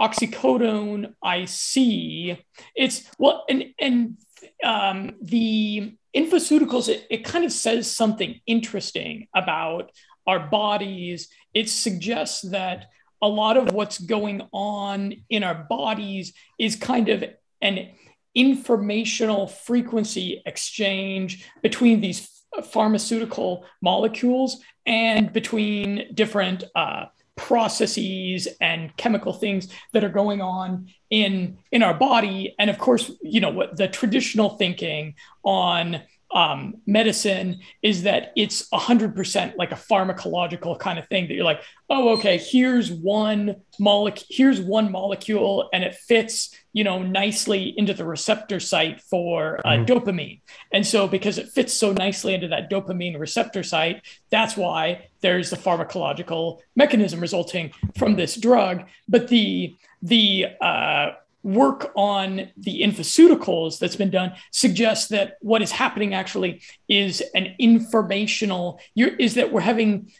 oxycodone 0.00 1.14
IC. 1.24 2.44
It's 2.74 3.10
well, 3.18 3.44
and 3.48 3.74
and 3.78 4.16
um, 4.62 5.16
the 5.20 5.96
infoceuticals 6.16 6.88
it, 6.88 7.06
it 7.10 7.24
kind 7.24 7.44
of 7.44 7.52
says 7.52 7.90
something 7.90 8.40
interesting 8.46 9.28
about 9.34 9.90
our 10.26 10.40
bodies. 10.40 11.28
It 11.54 11.68
suggests 11.70 12.42
that 12.50 12.86
a 13.20 13.28
lot 13.28 13.56
of 13.56 13.72
what's 13.72 13.98
going 13.98 14.42
on 14.52 15.14
in 15.28 15.42
our 15.42 15.66
bodies 15.68 16.32
is 16.58 16.76
kind 16.76 17.08
of 17.08 17.24
an 17.60 17.88
informational 18.34 19.46
frequency 19.46 20.42
exchange 20.46 21.46
between 21.62 22.00
these 22.00 22.44
pharmaceutical 22.70 23.64
molecules 23.82 24.62
and 24.86 25.32
between 25.32 26.10
different 26.14 26.64
uh, 26.74 27.06
processes 27.38 28.48
and 28.60 28.94
chemical 28.96 29.32
things 29.32 29.68
that 29.92 30.04
are 30.04 30.10
going 30.10 30.42
on 30.42 30.88
in 31.10 31.56
in 31.72 31.82
our 31.82 31.94
body. 31.94 32.54
And 32.58 32.68
of 32.68 32.78
course 32.78 33.10
you 33.22 33.40
know 33.40 33.50
what 33.50 33.76
the 33.76 33.88
traditional 33.88 34.50
thinking 34.50 35.14
on 35.42 36.02
um, 36.30 36.74
medicine 36.86 37.60
is 37.82 38.02
that 38.02 38.32
it's 38.36 38.68
100% 38.68 39.56
like 39.56 39.72
a 39.72 39.76
pharmacological 39.76 40.78
kind 40.78 40.98
of 40.98 41.08
thing 41.08 41.26
that 41.26 41.34
you're 41.34 41.44
like 41.44 41.62
oh 41.88 42.10
okay 42.10 42.36
here's 42.36 42.92
one 42.92 43.56
molecule 43.78 44.26
here's 44.28 44.60
one 44.60 44.92
molecule 44.92 45.70
and 45.72 45.82
it 45.82 45.94
fits 45.94 46.54
you 46.74 46.84
know 46.84 47.02
nicely 47.02 47.74
into 47.78 47.94
the 47.94 48.04
receptor 48.04 48.60
site 48.60 49.00
for 49.00 49.58
uh, 49.64 49.70
mm-hmm. 49.70 49.84
dopamine 49.84 50.40
and 50.70 50.86
so 50.86 51.08
because 51.08 51.38
it 51.38 51.48
fits 51.48 51.72
so 51.72 51.92
nicely 51.92 52.34
into 52.34 52.48
that 52.48 52.70
dopamine 52.70 53.18
receptor 53.18 53.62
site 53.62 54.02
that's 54.30 54.56
why 54.56 55.08
there's 55.22 55.48
the 55.48 55.56
pharmacological 55.56 56.58
mechanism 56.76 57.20
resulting 57.20 57.72
from 57.96 58.16
this 58.16 58.36
drug 58.36 58.84
but 59.08 59.28
the 59.28 59.74
the 60.02 60.46
uh, 60.60 61.10
work 61.42 61.92
on 61.94 62.50
the 62.56 62.82
infoceuticals 62.82 63.78
that's 63.78 63.96
been 63.96 64.10
done 64.10 64.32
suggests 64.50 65.08
that 65.08 65.36
what 65.40 65.62
is 65.62 65.70
happening 65.70 66.12
actually 66.12 66.60
is 66.88 67.22
an 67.34 67.54
informational 67.58 68.80
is 68.96 69.34
that 69.34 69.52
we're 69.52 69.60
having 69.60 70.10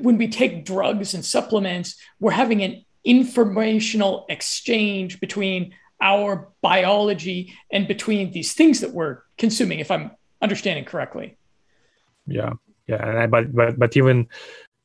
when 0.00 0.18
we 0.18 0.28
take 0.28 0.64
drugs 0.66 1.14
and 1.14 1.24
supplements 1.24 1.96
we're 2.20 2.30
having 2.30 2.62
an 2.62 2.84
informational 3.04 4.26
exchange 4.28 5.18
between 5.18 5.72
our 6.00 6.48
biology 6.60 7.54
and 7.72 7.88
between 7.88 8.30
these 8.32 8.52
things 8.52 8.80
that 8.80 8.92
we're 8.92 9.22
consuming 9.38 9.80
if 9.80 9.90
i'm 9.90 10.10
understanding 10.42 10.84
correctly. 10.84 11.36
Yeah. 12.26 12.52
Yeah. 12.86 13.22
And 13.22 13.30
but 13.30 13.54
but 13.54 13.78
but 13.78 13.96
even 13.96 14.28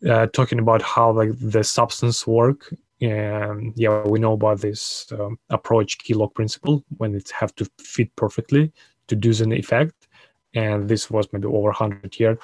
uh, 0.08 0.28
talking 0.28 0.60
about 0.60 0.82
how 0.82 1.12
like 1.12 1.32
the 1.40 1.64
substance 1.64 2.26
work 2.26 2.74
and 3.02 3.74
yeah 3.76 4.04
we 4.04 4.20
know 4.20 4.34
about 4.34 4.62
this 4.62 5.08
um, 5.20 5.38
approach 5.50 5.98
key 5.98 6.14
lock 6.14 6.34
principle 6.36 6.84
when 6.98 7.16
it 7.16 7.32
have 7.32 7.54
to 7.56 7.66
fit 7.80 8.16
perfectly 8.16 8.72
to 9.12 9.16
do 9.16 9.44
an 9.44 9.52
effect. 9.52 10.08
And 10.54 10.90
this 10.90 11.10
was 11.10 11.28
maybe 11.32 11.48
over 11.48 11.70
100 11.70 12.20
year, 12.20 12.38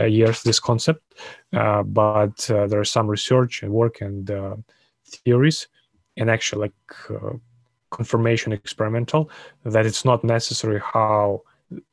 uh, 0.00 0.04
years 0.04 0.42
this 0.42 0.60
concept. 0.60 1.02
Uh, 1.52 1.82
but 1.82 2.50
uh, 2.50 2.66
there 2.66 2.80
is 2.80 2.90
some 2.90 3.08
research 3.08 3.62
and 3.62 3.72
work 3.72 4.00
and 4.00 4.30
uh, 4.30 4.56
theories 5.06 5.68
and 6.16 6.30
actually 6.30 6.62
like 6.66 7.10
uh, 7.10 7.36
confirmation 7.90 8.52
experimental 8.52 9.30
that 9.64 9.86
it's 9.86 10.04
not 10.04 10.24
necessary 10.24 10.80
how 10.80 11.42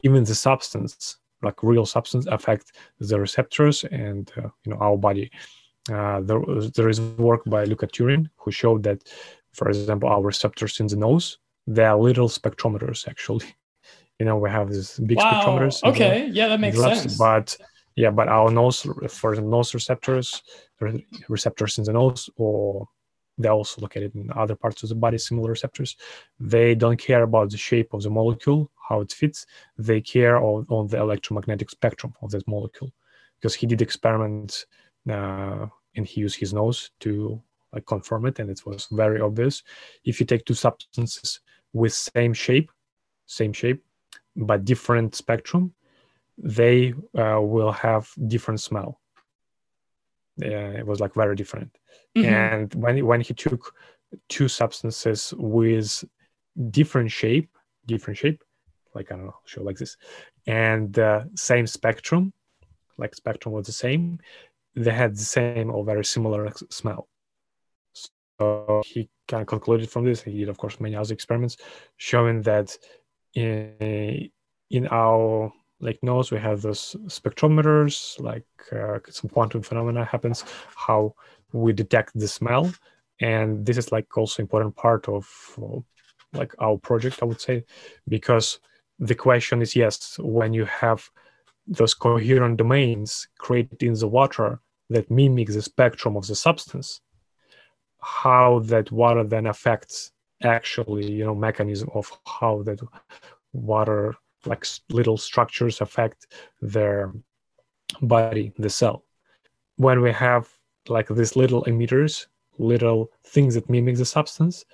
even 0.03 0.23
the 0.23 0.35
substance 0.35 1.17
like 1.41 1.63
real 1.63 1.85
substance 1.85 2.25
affect 2.27 2.73
the 2.99 3.19
receptors 3.19 3.83
and 3.85 4.31
uh, 4.37 4.49
you 4.63 4.71
know 4.71 4.77
our 4.79 4.97
body 4.97 5.29
uh, 5.89 6.21
there, 6.21 6.41
there 6.75 6.89
is 6.89 7.01
work 7.17 7.43
by 7.45 7.63
Luca 7.63 7.87
Turin 7.87 8.29
who 8.37 8.51
showed 8.51 8.83
that, 8.83 9.03
for 9.53 9.69
example, 9.69 10.09
our 10.09 10.21
receptors 10.21 10.79
in 10.79 10.87
the 10.87 10.95
nose, 10.95 11.37
they 11.67 11.85
are 11.85 11.97
little 11.97 12.29
spectrometers 12.29 13.07
actually. 13.07 13.45
You 14.21 14.25
know, 14.25 14.35
we 14.35 14.49
have 14.49 14.69
these 14.69 14.99
big 14.99 15.17
wow. 15.17 15.31
spectrometers. 15.31 15.81
Okay, 15.81 16.27
the, 16.27 16.35
yeah, 16.35 16.49
that 16.49 16.59
makes 16.59 16.77
sense. 16.77 17.17
But 17.17 17.55
yeah, 17.95 18.11
but 18.11 18.27
our 18.27 18.51
nose, 18.51 18.85
for 19.07 19.33
the 19.33 19.41
nose 19.41 19.73
receptors, 19.73 20.43
receptors 21.29 21.77
in 21.77 21.85
the 21.85 21.93
nose, 21.93 22.29
or 22.35 22.85
they're 23.37 23.53
also 23.53 23.81
located 23.81 24.13
in 24.15 24.29
other 24.35 24.55
parts 24.55 24.83
of 24.83 24.89
the 24.89 24.95
body, 24.95 25.17
similar 25.17 25.49
receptors. 25.51 25.95
They 26.37 26.75
don't 26.75 26.99
care 26.99 27.23
about 27.23 27.49
the 27.49 27.57
shape 27.57 27.93
of 27.93 28.03
the 28.03 28.09
molecule, 28.09 28.69
how 28.89 28.99
it 28.99 29.13
fits. 29.13 29.45
They 29.77 30.01
care 30.01 30.37
on, 30.37 30.65
on 30.69 30.87
the 30.87 30.97
electromagnetic 30.97 31.69
spectrum 31.69 32.13
of 32.21 32.31
that 32.31 32.45
molecule, 32.45 32.91
because 33.39 33.55
he 33.55 33.65
did 33.67 33.81
experiments 33.81 34.65
uh, 35.09 35.67
and 35.95 36.05
he 36.05 36.21
used 36.21 36.39
his 36.39 36.53
nose 36.53 36.91
to 37.01 37.41
like 37.73 37.85
confirm 37.85 38.25
it 38.25 38.39
and 38.39 38.49
it 38.49 38.65
was 38.65 38.87
very 38.91 39.21
obvious. 39.21 39.63
If 40.03 40.19
you 40.19 40.25
take 40.25 40.45
two 40.45 40.53
substances 40.53 41.39
with 41.73 41.93
same 41.93 42.33
shape 42.33 42.71
same 43.25 43.53
shape 43.53 43.83
but 44.35 44.65
different 44.65 45.15
spectrum 45.15 45.73
they 46.37 46.93
uh, 47.17 47.39
will 47.41 47.71
have 47.71 48.09
different 48.27 48.61
smell. 48.61 48.99
Yeah, 50.37 50.69
it 50.69 50.87
was 50.87 50.99
like 50.99 51.13
very 51.13 51.35
different. 51.35 51.77
Mm-hmm. 52.17 52.25
and 52.27 52.73
when 52.73 53.05
when 53.05 53.21
he 53.21 53.35
took 53.35 53.75
two 54.29 54.47
substances 54.47 55.31
with 55.37 56.03
different 56.71 57.11
shape 57.11 57.49
different 57.85 58.17
shape 58.17 58.43
like 58.95 59.11
i 59.11 59.15
don't 59.15 59.25
know 59.25 59.35
show 59.45 59.61
like 59.61 59.77
this 59.77 59.95
and 60.47 60.97
uh, 60.97 61.23
same 61.35 61.67
spectrum 61.67 62.33
like 62.97 63.13
spectrum 63.13 63.53
was 63.53 63.67
the 63.67 63.71
same 63.71 64.17
they 64.75 64.91
had 64.91 65.15
the 65.15 65.23
same 65.23 65.71
or 65.71 65.83
very 65.83 66.05
similar 66.05 66.51
smell. 66.69 67.07
So 67.93 68.81
he 68.85 69.09
kind 69.27 69.41
of 69.41 69.47
concluded 69.47 69.89
from 69.89 70.05
this. 70.05 70.21
He 70.21 70.39
did, 70.39 70.49
of 70.49 70.57
course, 70.57 70.79
many 70.79 70.95
other 70.95 71.13
experiments 71.13 71.57
showing 71.97 72.41
that 72.43 72.77
in, 73.33 74.29
in 74.69 74.87
our 74.87 75.51
like 75.81 75.99
nose 76.03 76.31
we 76.31 76.39
have 76.39 76.61
those 76.61 76.95
spectrometers, 77.07 78.19
like 78.19 78.45
uh, 78.71 78.99
some 79.09 79.29
quantum 79.29 79.61
phenomena 79.61 80.03
happens, 80.03 80.43
how 80.75 81.13
we 81.53 81.73
detect 81.73 82.11
the 82.17 82.27
smell, 82.27 82.71
and 83.21 83.65
this 83.65 83.77
is 83.77 83.91
like 83.91 84.17
also 84.17 84.41
important 84.41 84.75
part 84.75 85.07
of 85.07 85.27
uh, 85.61 85.79
like 86.33 86.53
our 86.59 86.77
project, 86.77 87.19
I 87.21 87.25
would 87.25 87.41
say, 87.41 87.63
because 88.07 88.59
the 88.99 89.15
question 89.15 89.61
is 89.61 89.75
yes, 89.75 90.17
when 90.19 90.53
you 90.53 90.65
have 90.65 91.09
those 91.69 91.93
coherent 91.93 92.57
domains 92.57 93.27
created 93.37 93.83
in 93.83 93.93
the 93.93 94.07
water 94.07 94.59
that 94.89 95.09
mimic 95.11 95.49
the 95.49 95.61
spectrum 95.61 96.17
of 96.17 96.25
the 96.25 96.35
substance, 96.35 97.01
how 98.01 98.59
that 98.65 98.91
water 98.91 99.23
then 99.23 99.45
affects 99.45 100.11
actually, 100.41 101.11
you 101.11 101.23
know, 101.23 101.35
mechanism 101.35 101.89
of 101.93 102.11
how 102.25 102.63
that 102.63 102.79
water, 103.53 104.15
like 104.45 104.65
little 104.89 105.17
structures 105.17 105.79
affect 105.79 106.27
their 106.61 107.13
body, 108.01 108.51
the 108.57 108.69
cell. 108.69 109.05
When 109.75 110.01
we 110.01 110.11
have 110.11 110.49
like 110.87 111.07
these 111.09 111.35
little 111.35 111.63
emitters, 111.65 112.25
little 112.57 113.11
things 113.27 113.53
that 113.53 113.69
mimic 113.69 113.97
the 113.97 114.05
substance, 114.05 114.65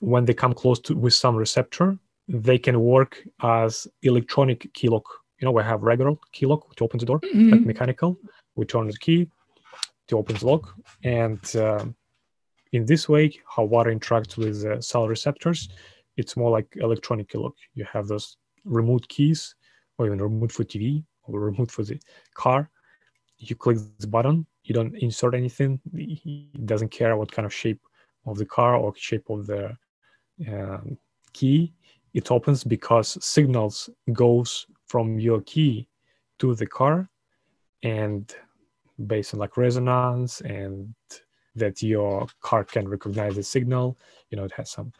when 0.00 0.26
they 0.26 0.34
come 0.34 0.52
close 0.52 0.78
to 0.80 0.94
with 0.94 1.14
some 1.14 1.36
receptor, 1.36 1.98
they 2.28 2.58
can 2.58 2.80
work 2.80 3.22
as 3.42 3.86
electronic 4.02 4.72
key 4.74 4.88
lock 4.88 5.06
you 5.38 5.46
know, 5.46 5.52
we 5.52 5.62
have 5.62 5.82
regular 5.82 6.14
key 6.32 6.46
lock 6.46 6.74
to 6.76 6.84
open 6.84 6.98
the 6.98 7.06
door, 7.06 7.20
mm-hmm. 7.20 7.50
like 7.50 7.60
mechanical. 7.60 8.18
We 8.56 8.66
turn 8.66 8.86
the 8.86 8.96
key 8.96 9.28
to 10.08 10.18
open 10.18 10.36
the 10.36 10.46
lock, 10.46 10.74
and 11.02 11.56
uh, 11.56 11.84
in 12.72 12.86
this 12.86 13.08
way, 13.08 13.32
how 13.48 13.64
water 13.64 13.94
interacts 13.94 14.36
with 14.36 14.64
uh, 14.64 14.80
cell 14.80 15.08
receptors, 15.08 15.68
it's 16.16 16.36
more 16.36 16.50
like 16.50 16.66
electronic 16.76 17.28
key 17.28 17.38
lock. 17.38 17.54
You 17.74 17.86
have 17.92 18.06
those 18.06 18.36
remote 18.64 19.08
keys, 19.08 19.54
or 19.98 20.06
even 20.06 20.20
remote 20.20 20.52
for 20.52 20.64
TV, 20.64 21.04
or 21.24 21.40
remote 21.40 21.70
for 21.70 21.82
the 21.82 21.98
car. 22.34 22.70
You 23.38 23.56
click 23.56 23.78
the 23.98 24.06
button, 24.06 24.46
you 24.64 24.74
don't 24.74 24.96
insert 24.96 25.34
anything. 25.34 25.80
It 25.92 26.66
doesn't 26.66 26.90
care 26.90 27.16
what 27.16 27.30
kind 27.30 27.46
of 27.46 27.52
shape 27.52 27.80
of 28.26 28.38
the 28.38 28.46
car 28.46 28.76
or 28.76 28.94
shape 28.96 29.28
of 29.28 29.46
the 29.46 29.76
um, 30.48 30.96
key. 31.32 31.74
It 32.14 32.30
opens 32.30 32.64
because 32.64 33.18
signals 33.24 33.90
goes 34.12 34.66
from 34.86 35.18
your 35.18 35.40
key 35.42 35.88
to 36.38 36.54
the 36.54 36.66
car, 36.66 37.08
and 37.82 38.34
based 39.06 39.34
on 39.34 39.40
like 39.40 39.56
resonance 39.56 40.40
and 40.40 40.94
that 41.56 41.82
your 41.82 42.26
car 42.40 42.64
can 42.64 42.88
recognize 42.88 43.36
the 43.36 43.42
signal. 43.42 43.96
You 44.30 44.36
know, 44.36 44.44
it 44.44 44.52
has 44.52 44.70
some 44.70 44.92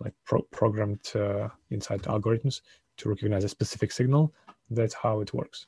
like 0.00 0.14
pro- 0.24 0.42
programmed 0.50 1.08
uh, 1.14 1.48
inside 1.70 2.02
algorithms 2.02 2.60
to 2.98 3.08
recognize 3.08 3.44
a 3.44 3.48
specific 3.48 3.92
signal. 3.92 4.32
That's 4.70 4.94
how 4.94 5.20
it 5.20 5.32
works. 5.32 5.66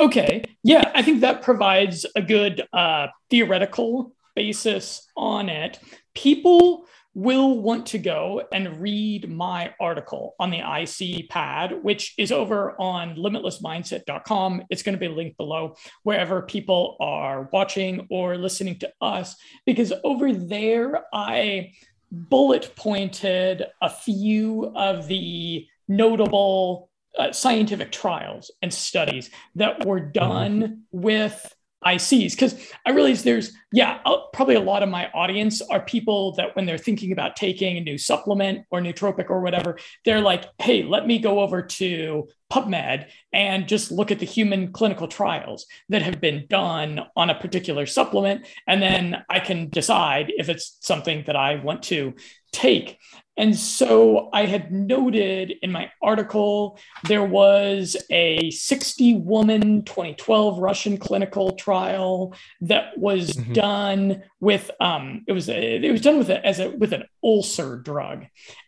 Okay. 0.00 0.44
Yeah, 0.62 0.90
I 0.94 1.02
think 1.02 1.20
that 1.20 1.42
provides 1.42 2.04
a 2.16 2.22
good 2.22 2.66
uh, 2.72 3.08
theoretical 3.30 4.14
basis 4.34 5.06
on 5.16 5.48
it. 5.48 5.78
People 6.14 6.86
will 7.14 7.60
want 7.60 7.86
to 7.86 7.98
go 7.98 8.42
and 8.52 8.80
read 8.80 9.30
my 9.30 9.72
article 9.80 10.34
on 10.38 10.50
the 10.50 10.58
IC 10.58 11.28
pad, 11.28 11.82
which 11.82 12.14
is 12.18 12.32
over 12.32 12.80
on 12.80 13.14
limitlessmindset.com. 13.16 14.64
It's 14.68 14.82
going 14.82 14.94
to 14.94 14.98
be 14.98 15.08
linked 15.08 15.36
below 15.36 15.76
wherever 16.02 16.42
people 16.42 16.96
are 17.00 17.48
watching 17.52 18.06
or 18.10 18.36
listening 18.36 18.78
to 18.80 18.92
us, 19.00 19.36
because 19.64 19.92
over 20.02 20.32
there, 20.32 21.04
I 21.12 21.72
bullet 22.10 22.74
pointed 22.76 23.64
a 23.80 23.90
few 23.90 24.72
of 24.74 25.06
the 25.06 25.66
notable 25.88 26.90
uh, 27.18 27.32
scientific 27.32 27.92
trials 27.92 28.50
and 28.62 28.72
studies 28.72 29.30
that 29.54 29.84
were 29.86 30.00
done 30.00 30.60
mm-hmm. 30.62 30.74
with 30.90 31.53
ICs 31.86 32.32
because 32.32 32.70
I 32.86 32.90
realize 32.90 33.22
there's 33.22 33.52
yeah 33.72 33.98
probably 34.32 34.54
a 34.54 34.60
lot 34.60 34.82
of 34.82 34.88
my 34.88 35.10
audience 35.12 35.60
are 35.62 35.80
people 35.80 36.32
that 36.36 36.54
when 36.56 36.66
they're 36.66 36.78
thinking 36.78 37.12
about 37.12 37.36
taking 37.36 37.76
a 37.76 37.80
new 37.80 37.98
supplement 37.98 38.66
or 38.70 38.80
nootropic 38.80 39.30
or 39.30 39.40
whatever 39.40 39.78
they're 40.04 40.20
like 40.20 40.46
hey 40.58 40.82
let 40.82 41.06
me 41.06 41.18
go 41.18 41.40
over 41.40 41.62
to 41.62 42.28
PubMed 42.54 43.06
and 43.32 43.66
just 43.66 43.90
look 43.90 44.12
at 44.12 44.20
the 44.20 44.26
human 44.26 44.72
clinical 44.72 45.08
trials 45.08 45.66
that 45.88 46.02
have 46.02 46.20
been 46.20 46.46
done 46.48 47.00
on 47.16 47.30
a 47.30 47.34
particular 47.34 47.84
supplement 47.84 48.46
and 48.68 48.80
then 48.80 49.24
I 49.28 49.40
can 49.40 49.68
decide 49.70 50.32
if 50.36 50.48
it's 50.48 50.78
something 50.80 51.24
that 51.26 51.34
I 51.34 51.56
want 51.56 51.82
to 51.84 52.14
take 52.52 52.98
and 53.36 53.56
so 53.56 54.30
I 54.32 54.46
had 54.46 54.72
noted 54.72 55.54
in 55.62 55.72
my 55.72 55.90
article 56.00 56.78
there 57.08 57.24
was 57.24 57.96
a 58.10 58.50
60 58.50 59.16
woman 59.16 59.84
2012 59.84 60.58
Russian 60.58 60.98
clinical 60.98 61.52
trial 61.52 62.34
that 62.60 62.96
was 62.96 63.30
mm-hmm. 63.30 63.52
done 63.52 64.22
with 64.40 64.70
um, 64.80 65.24
it 65.26 65.32
was 65.32 65.48
a, 65.48 65.84
it 65.84 65.90
was 65.90 66.00
done 66.00 66.18
with 66.18 66.30
a, 66.30 66.44
as 66.46 66.60
a 66.60 66.70
with 66.70 66.92
an 66.92 67.04
ulcer 67.22 67.76
drug, 67.78 68.26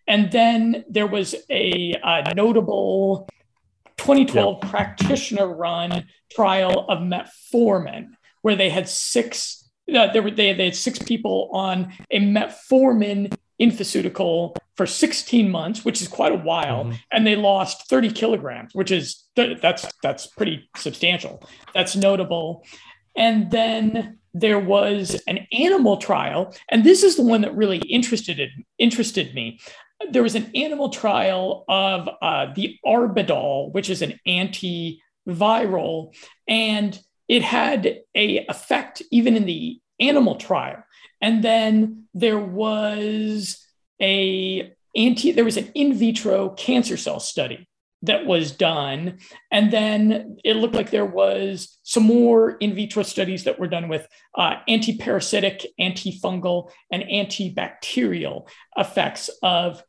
and 0.08 0.32
then 0.32 0.84
there 0.88 1.06
was 1.06 1.34
a, 1.48 1.94
a 2.02 2.34
notable 2.34 3.28
2012 3.98 4.58
yep. 4.62 4.70
practitioner 4.70 5.48
run 5.48 6.06
trial 6.32 6.86
of 6.88 6.98
metformin 6.98 8.08
where 8.42 8.56
they 8.56 8.70
had 8.70 8.88
six 8.88 9.68
uh, 9.94 10.12
there 10.12 10.22
were 10.22 10.30
they, 10.30 10.52
they 10.52 10.66
had 10.66 10.76
six 10.76 10.98
people 10.98 11.48
on 11.52 11.92
a 12.10 12.20
metformin 12.20 13.32
infoceutical 13.60 14.56
for 14.76 14.86
16 14.86 15.50
months, 15.50 15.84
which 15.84 16.02
is 16.02 16.08
quite 16.08 16.32
a 16.32 16.36
while, 16.36 16.84
mm-hmm. 16.84 16.96
and 17.10 17.26
they 17.26 17.36
lost 17.36 17.88
30 17.88 18.10
kilograms, 18.12 18.74
which 18.74 18.90
is 18.90 19.24
that's 19.34 19.86
that's 20.02 20.26
pretty 20.26 20.68
substantial. 20.76 21.42
That's 21.74 21.96
notable. 21.96 22.64
And 23.16 23.50
then 23.50 24.18
there 24.34 24.60
was 24.60 25.20
an 25.26 25.46
animal 25.52 25.96
trial, 25.96 26.54
and 26.70 26.84
this 26.84 27.02
is 27.02 27.16
the 27.16 27.22
one 27.22 27.40
that 27.40 27.56
really 27.56 27.78
interested 27.78 28.50
interested 28.78 29.34
me. 29.34 29.58
There 30.10 30.22
was 30.22 30.34
an 30.34 30.50
animal 30.54 30.90
trial 30.90 31.64
of 31.68 32.08
uh, 32.20 32.52
the 32.54 32.78
Arbidol, 32.84 33.72
which 33.72 33.90
is 33.90 34.02
an 34.02 34.18
antiviral, 34.26 36.14
and 36.46 36.98
it 37.28 37.42
had 37.42 38.00
a 38.14 38.46
effect 38.46 39.02
even 39.10 39.36
in 39.36 39.46
the 39.46 39.80
animal 39.98 40.36
trial. 40.36 40.84
And 41.20 41.42
then 41.42 42.04
there 42.14 42.38
was 42.38 43.64
a 44.00 44.72
anti 44.94 45.32
there 45.32 45.44
was 45.44 45.56
an 45.56 45.70
in 45.74 45.94
vitro 45.94 46.50
cancer 46.50 46.96
cell 46.96 47.20
study 47.20 47.66
that 48.06 48.26
was 48.26 48.52
done. 48.52 49.18
And 49.50 49.72
then 49.72 50.36
it 50.44 50.56
looked 50.56 50.74
like 50.74 50.90
there 50.90 51.06
was 51.06 51.78
some 51.82 52.04
more 52.04 52.52
in 52.52 52.74
vitro 52.74 53.02
studies 53.02 53.44
that 53.44 53.58
were 53.58 53.68
done 53.68 53.88
with 53.88 54.06
uh, 54.36 54.56
antiparasitic 54.68 55.66
antifungal 55.80 56.70
and 56.90 57.02
antibacterial 57.04 58.48
effects 58.76 59.30
of 59.42 59.82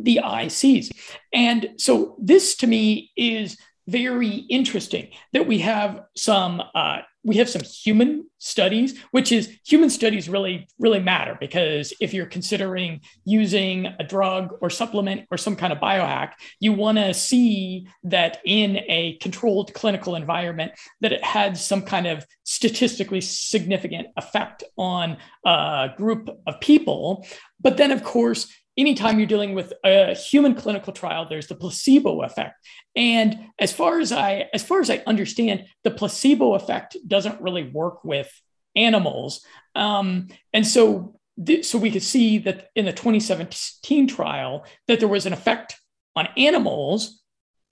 the 0.00 0.20
ics 0.22 0.90
and 1.32 1.70
so 1.78 2.14
this 2.20 2.56
to 2.56 2.66
me 2.66 3.10
is 3.16 3.56
very 3.88 4.46
interesting 4.50 5.08
that 5.32 5.46
we 5.46 5.58
have 5.58 6.04
some 6.14 6.62
uh, 6.74 6.98
we 7.24 7.36
have 7.36 7.48
some 7.48 7.62
human 7.62 8.26
studies 8.38 8.98
which 9.10 9.32
is 9.32 9.58
human 9.66 9.90
studies 9.90 10.28
really 10.28 10.68
really 10.78 11.00
matter 11.00 11.36
because 11.40 11.92
if 12.00 12.14
you're 12.14 12.26
considering 12.26 13.00
using 13.24 13.86
a 13.98 14.04
drug 14.04 14.54
or 14.60 14.70
supplement 14.70 15.26
or 15.30 15.36
some 15.36 15.56
kind 15.56 15.72
of 15.72 15.78
biohack 15.78 16.32
you 16.60 16.72
want 16.72 16.96
to 16.98 17.12
see 17.12 17.88
that 18.04 18.38
in 18.44 18.76
a 18.88 19.16
controlled 19.20 19.72
clinical 19.74 20.14
environment 20.14 20.70
that 21.00 21.12
it 21.12 21.24
had 21.24 21.56
some 21.56 21.82
kind 21.82 22.06
of 22.06 22.24
statistically 22.44 23.20
significant 23.20 24.08
effect 24.16 24.64
on 24.78 25.18
a 25.44 25.90
group 25.98 26.30
of 26.46 26.60
people. 26.60 27.26
But 27.60 27.76
then 27.76 27.90
of 27.90 28.02
course 28.02 28.50
anytime 28.78 29.18
you're 29.18 29.26
dealing 29.26 29.54
with 29.54 29.74
a 29.84 30.14
human 30.14 30.54
clinical 30.54 30.92
trial 30.92 31.26
there's 31.28 31.48
the 31.48 31.54
placebo 31.54 32.22
effect. 32.22 32.54
And 32.96 33.48
as 33.58 33.72
far 33.72 34.00
as 34.00 34.12
i 34.12 34.48
as 34.54 34.62
far 34.62 34.80
as 34.80 34.88
i 34.88 35.02
understand 35.06 35.66
the 35.84 35.90
placebo 35.90 36.54
effect 36.54 36.96
doesn't 37.06 37.40
really 37.40 37.64
work 37.64 38.04
with 38.04 38.30
animals. 38.76 39.44
Um, 39.74 40.28
and 40.52 40.66
so 40.66 41.18
th- 41.44 41.66
so 41.66 41.78
we 41.78 41.90
could 41.90 42.02
see 42.02 42.38
that 42.38 42.68
in 42.74 42.84
the 42.84 42.92
2017 42.92 44.06
trial 44.06 44.64
that 44.86 45.00
there 45.00 45.08
was 45.08 45.26
an 45.26 45.32
effect 45.32 45.76
on 46.16 46.28
animals. 46.36 47.22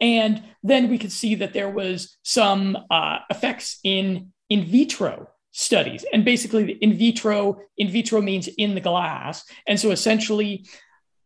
And 0.00 0.42
then 0.62 0.90
we 0.90 0.98
could 0.98 1.12
see 1.12 1.36
that 1.36 1.54
there 1.54 1.70
was 1.70 2.18
some 2.22 2.76
uh, 2.90 3.18
effects 3.30 3.78
in 3.82 4.32
in 4.50 4.64
vitro 4.64 5.28
studies. 5.52 6.04
And 6.12 6.24
basically 6.24 6.72
in 6.72 6.92
vitro 6.98 7.58
in 7.78 7.88
vitro 7.88 8.20
means 8.20 8.48
in 8.58 8.74
the 8.74 8.80
glass. 8.80 9.44
And 9.66 9.80
so 9.80 9.90
essentially 9.90 10.66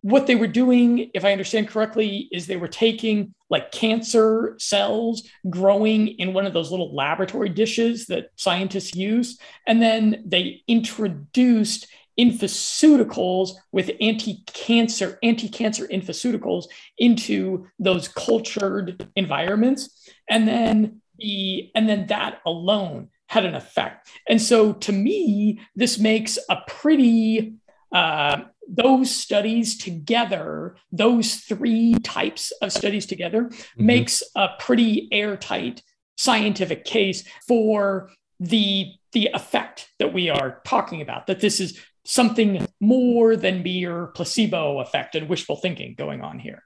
what 0.02 0.26
they 0.26 0.34
were 0.34 0.46
doing, 0.46 1.10
if 1.12 1.24
I 1.24 1.32
understand 1.32 1.68
correctly, 1.68 2.28
is 2.32 2.46
they 2.46 2.56
were 2.56 2.68
taking 2.68 3.34
like 3.50 3.72
cancer 3.72 4.54
cells 4.58 5.28
growing 5.50 6.08
in 6.08 6.32
one 6.32 6.46
of 6.46 6.52
those 6.52 6.70
little 6.70 6.94
laboratory 6.94 7.48
dishes 7.50 8.06
that 8.06 8.30
scientists 8.36 8.94
use. 8.94 9.38
And 9.66 9.82
then 9.82 10.22
they 10.24 10.62
introduced 10.66 11.86
infoceuticals 12.18 13.52
with 13.72 13.90
anti-cancer 14.00 15.18
anti-cancer 15.22 15.86
infoceuticals 15.88 16.64
into 16.98 17.66
those 17.78 18.08
cultured 18.08 19.08
environments 19.16 20.08
and 20.28 20.46
then 20.46 21.00
the 21.18 21.70
and 21.74 21.88
then 21.88 22.06
that 22.08 22.40
alone 22.44 23.08
had 23.28 23.46
an 23.46 23.54
effect 23.54 24.08
and 24.28 24.42
so 24.42 24.72
to 24.72 24.92
me 24.92 25.60
this 25.76 25.98
makes 25.98 26.36
a 26.50 26.58
pretty 26.66 27.54
uh, 27.94 28.42
those 28.70 29.10
studies 29.10 29.76
together, 29.76 30.76
those 30.92 31.36
three 31.36 31.94
types 32.02 32.52
of 32.62 32.72
studies 32.72 33.06
together, 33.06 33.44
mm-hmm. 33.44 33.86
makes 33.86 34.22
a 34.36 34.48
pretty 34.58 35.08
airtight 35.12 35.82
scientific 36.16 36.84
case 36.84 37.24
for 37.46 38.10
the 38.38 38.92
the 39.12 39.28
effect 39.34 39.88
that 39.98 40.12
we 40.12 40.30
are 40.30 40.60
talking 40.64 41.02
about. 41.02 41.26
That 41.26 41.40
this 41.40 41.60
is 41.60 41.78
something 42.04 42.66
more 42.80 43.36
than 43.36 43.62
mere 43.62 44.06
placebo 44.08 44.80
effect 44.80 45.14
and 45.14 45.28
wishful 45.28 45.56
thinking 45.56 45.94
going 45.96 46.22
on 46.22 46.38
here. 46.38 46.62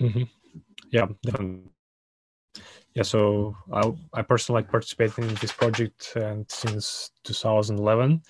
Mm-hmm. 0.00 0.24
Yeah. 0.90 1.06
yeah, 2.94 3.02
so 3.02 3.56
I, 3.72 3.92
I 4.12 4.22
personally 4.22 4.62
like 4.62 4.70
participating 4.70 5.24
in 5.24 5.34
this 5.36 5.52
project 5.52 6.12
and 6.16 6.44
since 6.50 7.10
2011, 7.24 8.22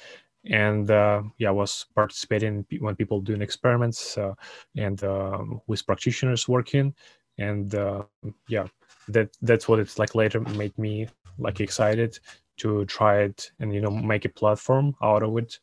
and 0.50 0.90
uh, 0.90 1.22
yeah, 1.38 1.48
I 1.48 1.52
was 1.52 1.86
participating 1.94 2.64
when 2.80 2.96
people 2.96 3.20
doing 3.20 3.42
experiments 3.42 4.16
uh, 4.18 4.34
and 4.76 5.02
um, 5.04 5.60
with 5.66 5.86
practitioners 5.86 6.48
working, 6.48 6.94
and 7.38 7.74
uh, 7.74 8.04
yeah, 8.48 8.66
that 9.08 9.30
that's 9.42 9.68
what 9.68 9.78
it's 9.78 9.98
like. 9.98 10.14
Later 10.14 10.40
made 10.40 10.76
me 10.78 11.08
like 11.38 11.60
excited 11.60 12.18
to 12.58 12.84
try 12.86 13.20
it 13.20 13.50
and 13.60 13.74
you 13.74 13.80
know 13.80 13.90
make 13.90 14.24
a 14.24 14.30
platform 14.30 14.94
out 15.02 15.22
of 15.22 15.36
it, 15.38 15.58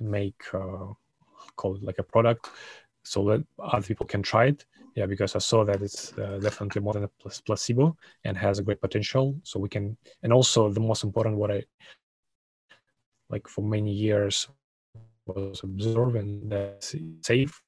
make 0.00 0.42
uh, 0.54 0.92
call 1.56 1.76
it 1.76 1.82
like 1.82 1.98
a 1.98 2.02
product 2.02 2.50
so 3.02 3.24
that 3.24 3.44
other 3.58 3.86
people 3.86 4.06
can 4.06 4.22
try 4.22 4.46
it 4.46 4.64
yeah 4.94 5.06
because 5.06 5.34
i 5.34 5.38
saw 5.38 5.64
that 5.64 5.82
it's 5.82 6.16
uh, 6.18 6.38
definitely 6.42 6.82
more 6.82 6.92
than 6.92 7.04
a 7.04 7.10
placebo 7.46 7.96
and 8.24 8.36
has 8.36 8.58
a 8.58 8.62
great 8.62 8.80
potential 8.80 9.34
so 9.42 9.58
we 9.58 9.68
can 9.68 9.96
and 10.22 10.32
also 10.32 10.70
the 10.70 10.80
most 10.80 11.04
important 11.04 11.36
what 11.36 11.50
i 11.50 11.62
like 13.30 13.48
for 13.48 13.62
many 13.62 13.92
years 13.92 14.48
was 15.26 15.60
observing 15.62 16.48
that 16.48 16.94
safe 17.22 17.62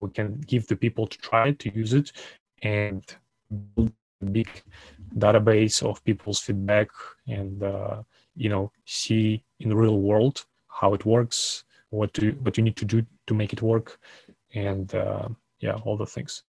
we 0.00 0.10
can 0.10 0.40
give 0.46 0.66
the 0.66 0.76
people 0.76 1.06
to 1.06 1.18
try 1.18 1.52
to 1.52 1.74
use 1.74 1.94
it 1.94 2.12
and 2.62 3.16
build 3.74 3.92
a 4.22 4.26
big 4.26 4.48
database 5.16 5.82
of 5.82 6.02
people's 6.04 6.40
feedback 6.40 6.88
and 7.26 7.62
uh, 7.62 8.02
you 8.34 8.48
know 8.48 8.70
see 8.84 9.42
in 9.60 9.68
the 9.68 9.76
real 9.76 10.00
world 10.00 10.44
how 10.68 10.92
it 10.94 11.04
works 11.04 11.64
what 11.90 12.12
to 12.12 12.32
what 12.42 12.56
you 12.56 12.64
need 12.64 12.76
to 12.76 12.84
do 12.84 13.04
to 13.26 13.34
make 13.34 13.52
it 13.52 13.62
work 13.62 13.98
and 14.54 14.94
uh, 14.94 15.28
yeah 15.60 15.74
all 15.84 15.96
the 15.96 16.06
things 16.06 16.42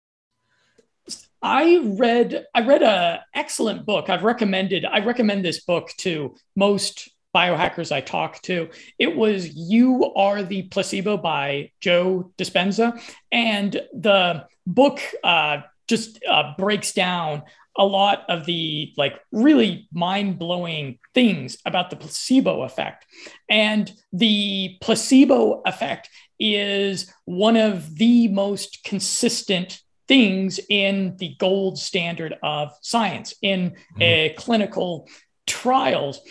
I 1.41 1.81
read 1.99 2.47
I 2.55 2.61
read 2.65 2.81
a 2.81 3.23
excellent 3.35 3.85
book. 3.85 4.09
I've 4.09 4.23
recommended 4.23 4.83
I 4.83 5.05
recommend 5.05 5.45
this 5.45 5.63
book 5.63 5.91
to 5.97 6.33
most 6.55 7.09
biohackers 7.35 7.91
I 7.91 8.01
talk 8.01 8.41
to. 8.43 8.69
It 8.97 9.15
was 9.15 9.53
You 9.53 10.13
Are 10.15 10.41
the 10.41 10.63
Placebo 10.63 11.17
by 11.17 11.71
Joe 11.81 12.31
Dispenza. 12.37 12.99
And 13.31 13.73
the 13.93 14.45
book 14.65 15.01
uh, 15.23 15.61
just 15.87 16.23
uh, 16.25 16.53
breaks 16.57 16.93
down 16.93 17.43
a 17.77 17.85
lot 17.85 18.23
of 18.29 18.45
the 18.45 18.93
like 18.95 19.19
really 19.33 19.89
mind-blowing 19.93 20.97
things 21.13 21.57
about 21.65 21.89
the 21.89 21.97
placebo 21.97 22.63
effect 22.63 23.05
and 23.49 23.91
the 24.13 24.77
placebo 24.79 25.61
effect 25.65 26.09
is 26.39 27.11
one 27.25 27.57
of 27.57 27.97
the 27.97 28.29
most 28.29 28.81
consistent 28.85 29.81
things 30.07 30.59
in 30.69 31.17
the 31.17 31.35
gold 31.37 31.77
standard 31.77 32.35
of 32.41 32.71
science 32.81 33.33
in 33.41 33.71
mm-hmm. 33.71 34.01
a 34.01 34.35
clinical 34.37 35.07
trials 35.45 36.21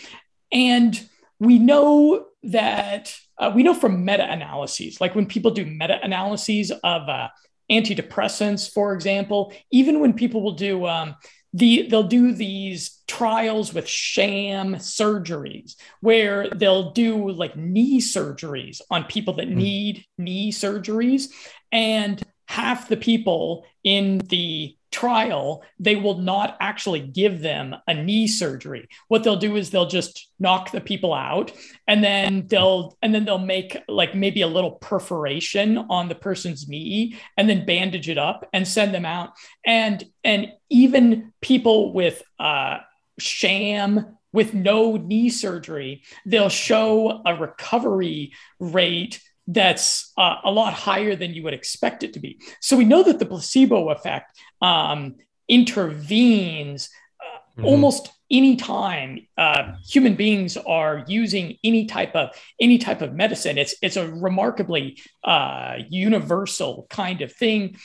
and 0.55 1.07
we 1.39 1.59
know 1.59 2.27
that 2.43 3.13
uh, 3.37 3.51
we 3.53 3.61
know 3.61 3.73
from 3.73 4.05
meta-analyses 4.05 4.99
like 5.01 5.13
when 5.13 5.25
people 5.25 5.51
do 5.51 5.65
meta-analyses 5.65 6.71
of 6.71 7.09
uh, 7.09 7.27
antidepressants 7.71 8.71
for 8.71 8.93
example 8.93 9.53
even 9.71 9.99
when 9.99 10.13
people 10.13 10.41
will 10.41 10.53
do 10.53 10.85
um, 10.85 11.15
the 11.53 11.87
they'll 11.89 12.03
do 12.03 12.31
these 12.31 13.01
trials 13.07 13.73
with 13.73 13.87
sham 13.87 14.75
surgeries 14.75 15.75
where 15.99 16.49
they'll 16.49 16.91
do 16.91 17.29
like 17.31 17.55
knee 17.55 17.99
surgeries 17.99 18.81
on 18.89 19.03
people 19.03 19.33
that 19.33 19.49
mm. 19.49 19.55
need 19.55 20.05
knee 20.17 20.51
surgeries 20.51 21.29
and 21.71 22.23
half 22.47 22.87
the 22.87 22.97
people 22.97 23.65
in 23.83 24.19
the 24.29 24.75
trial 24.95 25.61
they 25.77 25.97
will 25.97 26.19
not 26.19 26.55
actually 26.61 27.01
give 27.01 27.41
them 27.41 27.75
a 27.85 27.93
knee 27.93 28.27
surgery. 28.27 28.87
What 29.09 29.25
they'll 29.25 29.35
do 29.35 29.57
is 29.57 29.69
they'll 29.69 29.89
just 29.89 30.29
knock 30.39 30.71
the 30.71 30.79
people 30.79 31.13
out 31.13 31.51
and 31.85 32.01
then 32.01 32.47
they'll 32.47 32.97
and 33.01 33.13
then 33.13 33.25
they'll 33.25 33.37
make 33.37 33.77
like 33.89 34.15
maybe 34.15 34.41
a 34.41 34.47
little 34.47 34.71
perforation 34.71 35.77
on 35.77 36.07
the 36.07 36.15
person's 36.15 36.69
knee 36.69 37.17
and 37.35 37.49
then 37.49 37.65
bandage 37.65 38.07
it 38.07 38.17
up 38.17 38.47
and 38.53 38.65
send 38.65 38.93
them 38.93 39.05
out. 39.05 39.31
And 39.65 40.01
and 40.23 40.53
even 40.69 41.33
people 41.41 41.91
with 41.93 42.23
uh 42.39 42.77
sham 43.19 44.17
with 44.31 44.53
no 44.53 44.95
knee 44.95 45.29
surgery 45.29 46.03
they'll 46.25 46.49
show 46.49 47.21
a 47.25 47.35
recovery 47.35 48.31
rate 48.59 49.21
that's 49.47 50.11
uh, 50.17 50.37
a 50.43 50.51
lot 50.51 50.73
higher 50.73 51.15
than 51.15 51.33
you 51.33 51.43
would 51.43 51.53
expect 51.53 52.03
it 52.03 52.13
to 52.13 52.19
be. 52.19 52.39
So 52.61 52.75
we 52.77 52.85
know 52.85 53.03
that 53.03 53.19
the 53.19 53.25
placebo 53.25 53.89
effect 53.89 54.37
um, 54.61 55.15
intervenes 55.47 56.89
uh, 57.21 57.37
mm-hmm. 57.59 57.65
almost 57.65 58.11
any 58.31 58.55
time 58.55 59.27
uh, 59.37 59.73
human 59.87 60.15
beings 60.15 60.57
are 60.57 61.05
using 61.07 61.57
any 61.63 61.85
type 61.85 62.15
of 62.15 62.29
any 62.59 62.77
type 62.79 63.01
of 63.01 63.13
medicine. 63.13 63.57
It's 63.57 63.75
it's 63.81 63.97
a 63.97 64.11
remarkably 64.11 64.99
uh, 65.23 65.75
universal 65.89 66.87
kind 66.89 67.21
of 67.21 67.31
thing, 67.31 67.77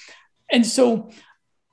and 0.50 0.66
so 0.66 1.10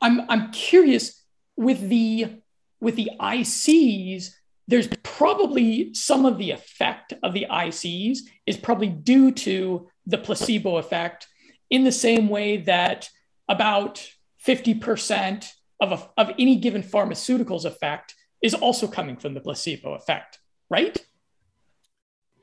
I'm 0.01 0.29
I'm 0.29 0.51
curious 0.51 1.23
with 1.55 1.87
the 1.87 2.41
with 2.81 2.95
the 2.95 3.11
ICs 3.19 4.31
there's 4.67 4.89
probably 5.03 5.93
some 5.93 6.25
of 6.25 6.37
the 6.37 6.51
effect 6.51 7.13
of 7.23 7.33
the 7.33 7.47
ICs 7.49 8.19
is 8.45 8.57
probably 8.57 8.89
due 8.89 9.31
to 9.31 9.87
the 10.05 10.17
placebo 10.17 10.77
effect 10.77 11.27
in 11.69 11.83
the 11.83 11.91
same 11.91 12.29
way 12.29 12.57
that 12.57 13.09
about 13.47 14.05
50% 14.45 15.49
of, 15.79 15.91
a, 15.91 16.21
of 16.21 16.31
any 16.37 16.57
given 16.57 16.83
pharmaceutical's 16.83 17.65
effect 17.65 18.15
is 18.41 18.53
also 18.53 18.87
coming 18.87 19.17
from 19.17 19.33
the 19.33 19.41
placebo 19.41 19.93
effect, 19.93 20.39
right? 20.69 20.97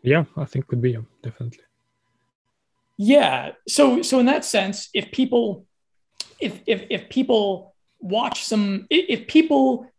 Yeah, 0.02 0.24
I 0.36 0.44
think 0.44 0.66
could 0.66 0.82
be, 0.82 0.98
definitely. 1.22 1.64
Yeah. 2.96 3.52
So 3.66 4.02
so 4.02 4.20
in 4.20 4.26
that 4.26 4.44
sense, 4.44 4.88
if 4.94 5.10
people 5.10 5.66
if 6.40 6.60
if 6.66 6.84
if 6.90 7.08
people 7.08 7.74
watch 7.98 8.44
some 8.44 8.86
if 8.90 9.26
people 9.26 9.90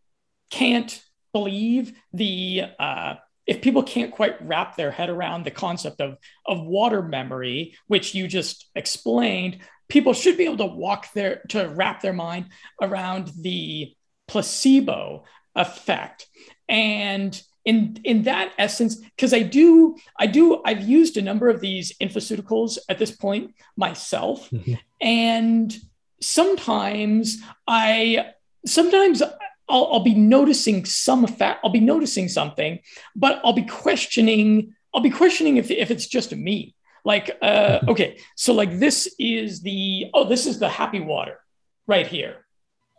can't 0.49 1.01
believe 1.35 1.91
the 2.13 2.63
uh, 2.79 3.15
if 3.45 3.61
people 3.61 3.83
can't 3.83 4.13
quite 4.13 4.41
wrap 4.47 4.77
their 4.77 4.89
head 4.89 5.09
around 5.09 5.43
the 5.43 5.51
concept 5.51 5.99
of 5.99 6.17
of 6.45 6.65
water 6.65 7.01
memory, 7.01 7.75
which 7.87 8.15
you 8.15 8.25
just 8.29 8.69
explained, 8.73 9.59
people 9.89 10.13
should 10.13 10.37
be 10.37 10.45
able 10.45 10.65
to 10.65 10.65
walk 10.65 11.11
their 11.11 11.41
to 11.49 11.67
wrap 11.75 12.01
their 12.01 12.13
mind 12.13 12.45
around 12.81 13.33
the 13.41 13.93
placebo 14.29 15.25
effect 15.55 16.25
and 16.69 17.41
in 17.65 17.99
in 18.03 18.23
that 18.23 18.51
essence 18.57 18.95
because 18.95 19.33
i 19.33 19.41
do 19.41 19.95
i 20.19 20.25
do 20.25 20.61
i've 20.65 20.81
used 20.81 21.15
a 21.15 21.21
number 21.21 21.47
of 21.47 21.61
these 21.61 21.93
infoceuticals 22.01 22.77
at 22.89 22.97
this 22.97 23.11
point 23.11 23.53
myself 23.77 24.49
mm-hmm. 24.49 24.73
and 24.99 25.77
sometimes 26.21 27.37
i 27.67 28.25
sometimes 28.65 29.21
I'll, 29.67 29.89
I'll 29.93 30.03
be 30.03 30.15
noticing 30.15 30.85
some 30.85 31.23
effect. 31.23 31.61
I'll 31.63 31.71
be 31.71 31.79
noticing 31.79 32.27
something, 32.27 32.79
but 33.15 33.41
I'll 33.43 33.53
be 33.53 33.65
questioning. 33.65 34.75
I'll 34.93 35.01
be 35.01 35.09
questioning 35.09 35.57
if, 35.57 35.71
if 35.71 35.91
it's 35.91 36.07
just 36.07 36.35
me. 36.35 36.75
Like, 37.03 37.37
uh, 37.41 37.79
okay, 37.87 38.19
so 38.35 38.53
like 38.53 38.79
this 38.79 39.13
is 39.19 39.61
the 39.61 40.07
oh, 40.13 40.25
this 40.25 40.45
is 40.45 40.59
the 40.59 40.69
happy 40.69 40.99
water 40.99 41.39
right 41.87 42.07
here, 42.07 42.45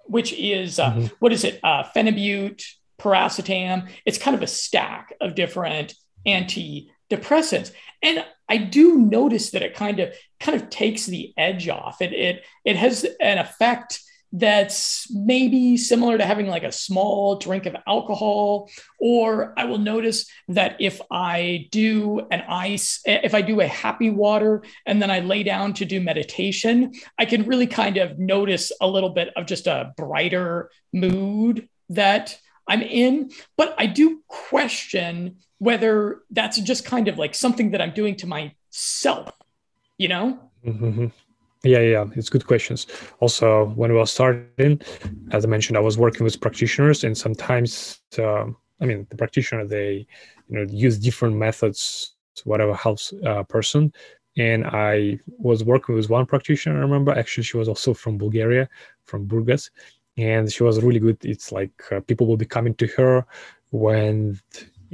which 0.05 0.33
is 0.33 0.79
uh, 0.79 0.92
mm-hmm. 0.92 1.07
what 1.18 1.33
is 1.33 1.44
it? 1.44 1.61
Uh, 1.62 1.85
phenibut, 1.94 2.64
piracetam. 2.98 3.88
It's 4.05 4.18
kind 4.18 4.37
of 4.37 4.42
a 4.42 4.46
stack 4.46 5.14
of 5.20 5.35
different 5.35 5.94
antidepressants, 6.26 7.72
and 8.02 8.24
I 8.48 8.59
do 8.59 8.98
notice 8.98 9.50
that 9.50 9.62
it 9.62 9.74
kind 9.74 10.00
of 10.00 10.14
kind 10.40 10.61
of 10.61 10.70
takes 10.70 11.07
the 11.07 11.33
edge 11.37 11.68
off. 11.68 12.00
It 12.00 12.12
it 12.12 12.44
it 12.64 12.76
has 12.76 13.05
an 13.20 13.38
effect 13.38 14.00
that's 14.32 15.06
maybe 15.12 15.76
similar 15.76 16.18
to 16.18 16.24
having 16.24 16.46
like 16.46 16.64
a 16.64 16.72
small 16.72 17.36
drink 17.36 17.66
of 17.66 17.76
alcohol. 17.86 18.68
Or 19.00 19.54
I 19.58 19.64
will 19.64 19.78
notice 19.78 20.28
that 20.48 20.76
if 20.80 21.00
I 21.10 21.68
do 21.70 22.26
an 22.30 22.42
ice, 22.48 23.00
if 23.04 23.34
I 23.34 23.42
do 23.42 23.60
a 23.60 23.66
happy 23.66 24.10
water 24.10 24.62
and 24.84 25.00
then 25.00 25.10
I 25.10 25.20
lay 25.20 25.42
down 25.42 25.74
to 25.74 25.84
do 25.84 26.00
meditation, 26.00 26.92
I 27.18 27.24
can 27.24 27.46
really 27.46 27.66
kind 27.66 27.96
of 27.96 28.18
notice 28.18 28.72
a 28.80 28.86
little 28.86 29.10
bit 29.10 29.30
of 29.36 29.46
just 29.46 29.66
a 29.66 29.92
brighter 29.96 30.70
mood 30.92 31.68
that 31.90 32.38
I'm 32.68 32.82
in. 32.82 33.30
But 33.56 33.74
I 33.78 33.86
do 33.86 34.22
question 34.26 35.36
whether 35.58 36.22
that's 36.30 36.60
just 36.60 36.84
kind 36.84 37.08
of 37.08 37.18
like 37.18 37.34
something 37.34 37.70
that 37.70 37.80
I'm 37.80 37.94
doing 37.94 38.16
to 38.16 38.26
myself, 38.26 39.31
you 39.96 40.08
know? 40.08 40.50
Mm-hmm. 40.66 41.06
Yeah, 41.67 41.81
yeah, 41.81 42.04
it's 42.14 42.29
good 42.29 42.46
questions. 42.46 42.87
Also, 43.19 43.67
when 43.75 43.90
we 43.90 43.98
were 43.98 44.06
starting, 44.06 44.81
as 45.33 45.44
I 45.44 45.48
mentioned, 45.48 45.77
I 45.77 45.81
was 45.81 45.98
working 45.98 46.23
with 46.23 46.40
practitioners, 46.40 47.02
and 47.02 47.19
sometimes, 47.19 48.00
uh, 48.19 48.44
I 48.81 48.85
mean, 48.85 49.06
the 49.10 49.17
practitioner 49.17 49.67
they, 49.67 50.06
you 50.48 50.56
know, 50.56 50.67
use 50.71 50.96
different 50.96 51.35
methods, 51.37 52.14
whatever 52.44 52.73
helps 52.75 53.12
a 53.25 53.42
person. 53.42 53.92
And 54.38 54.64
I 54.67 55.19
was 55.27 55.64
working 55.64 55.96
with 55.96 56.08
one 56.08 56.27
practitioner. 56.27 56.77
I 56.77 56.83
remember 56.83 57.10
actually 57.10 57.44
she 57.44 57.56
was 57.56 57.69
also 57.69 57.94
from 57.94 58.17
Bulgaria, 58.17 58.69
from 59.04 59.27
Burgas, 59.27 59.71
and 60.19 60.52
she 60.52 60.62
was 60.62 60.83
really 60.85 61.00
good. 61.00 61.19
It's 61.25 61.50
like 61.50 61.73
uh, 61.90 62.00
people 62.00 62.27
will 62.29 62.37
be 62.37 62.44
coming 62.46 62.75
to 62.75 62.87
her 62.98 63.27
when 63.71 64.38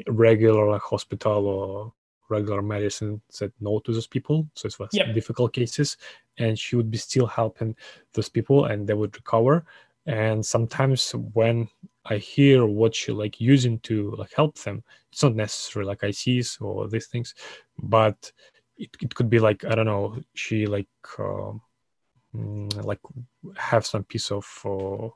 regular 0.09 0.71
like 0.71 0.83
hospital 0.83 1.47
or 1.47 1.93
regular 2.33 2.63
medicine 2.63 3.21
said 3.29 3.53
no 3.61 3.81
to 3.81 3.93
those 3.93 4.07
people. 4.07 4.49
So 4.55 4.67
it 4.67 4.79
was 4.79 4.91
yep. 4.93 5.15
difficult 5.15 5.53
cases, 5.53 5.97
and 6.39 6.59
she 6.59 6.77
would 6.77 6.91
be 6.91 6.99
still 6.99 7.27
helping 7.27 7.77
those 8.15 8.29
people, 8.29 8.67
and 8.67 8.87
they 8.87 8.95
would 8.95 9.15
recover. 9.17 9.65
And 10.07 10.45
sometimes 10.45 11.13
when 11.13 11.69
I 12.07 12.17
hear 12.17 12.67
what 12.67 12.95
she 12.95 13.13
like 13.13 13.41
using 13.41 13.79
to 13.81 13.97
like 14.19 14.33
help 14.35 14.59
them, 14.59 14.83
it's 15.13 15.23
not 15.23 15.37
necessarily 15.37 15.89
like 15.89 16.01
ICs 16.01 16.61
or 16.61 16.89
these 16.89 17.07
things, 17.07 17.35
but 17.79 18.33
it, 18.77 18.91
it 19.01 19.15
could 19.15 19.31
be 19.31 19.39
like 19.39 19.65
i 19.65 19.75
don't 19.75 19.87
know 19.87 20.17
she 20.35 20.67
like 20.67 20.89
uh, 21.19 21.53
like 22.83 23.01
have 23.57 23.87
some 23.87 24.05
piece 24.05 24.31
of 24.31 24.47
uh, 24.65 25.09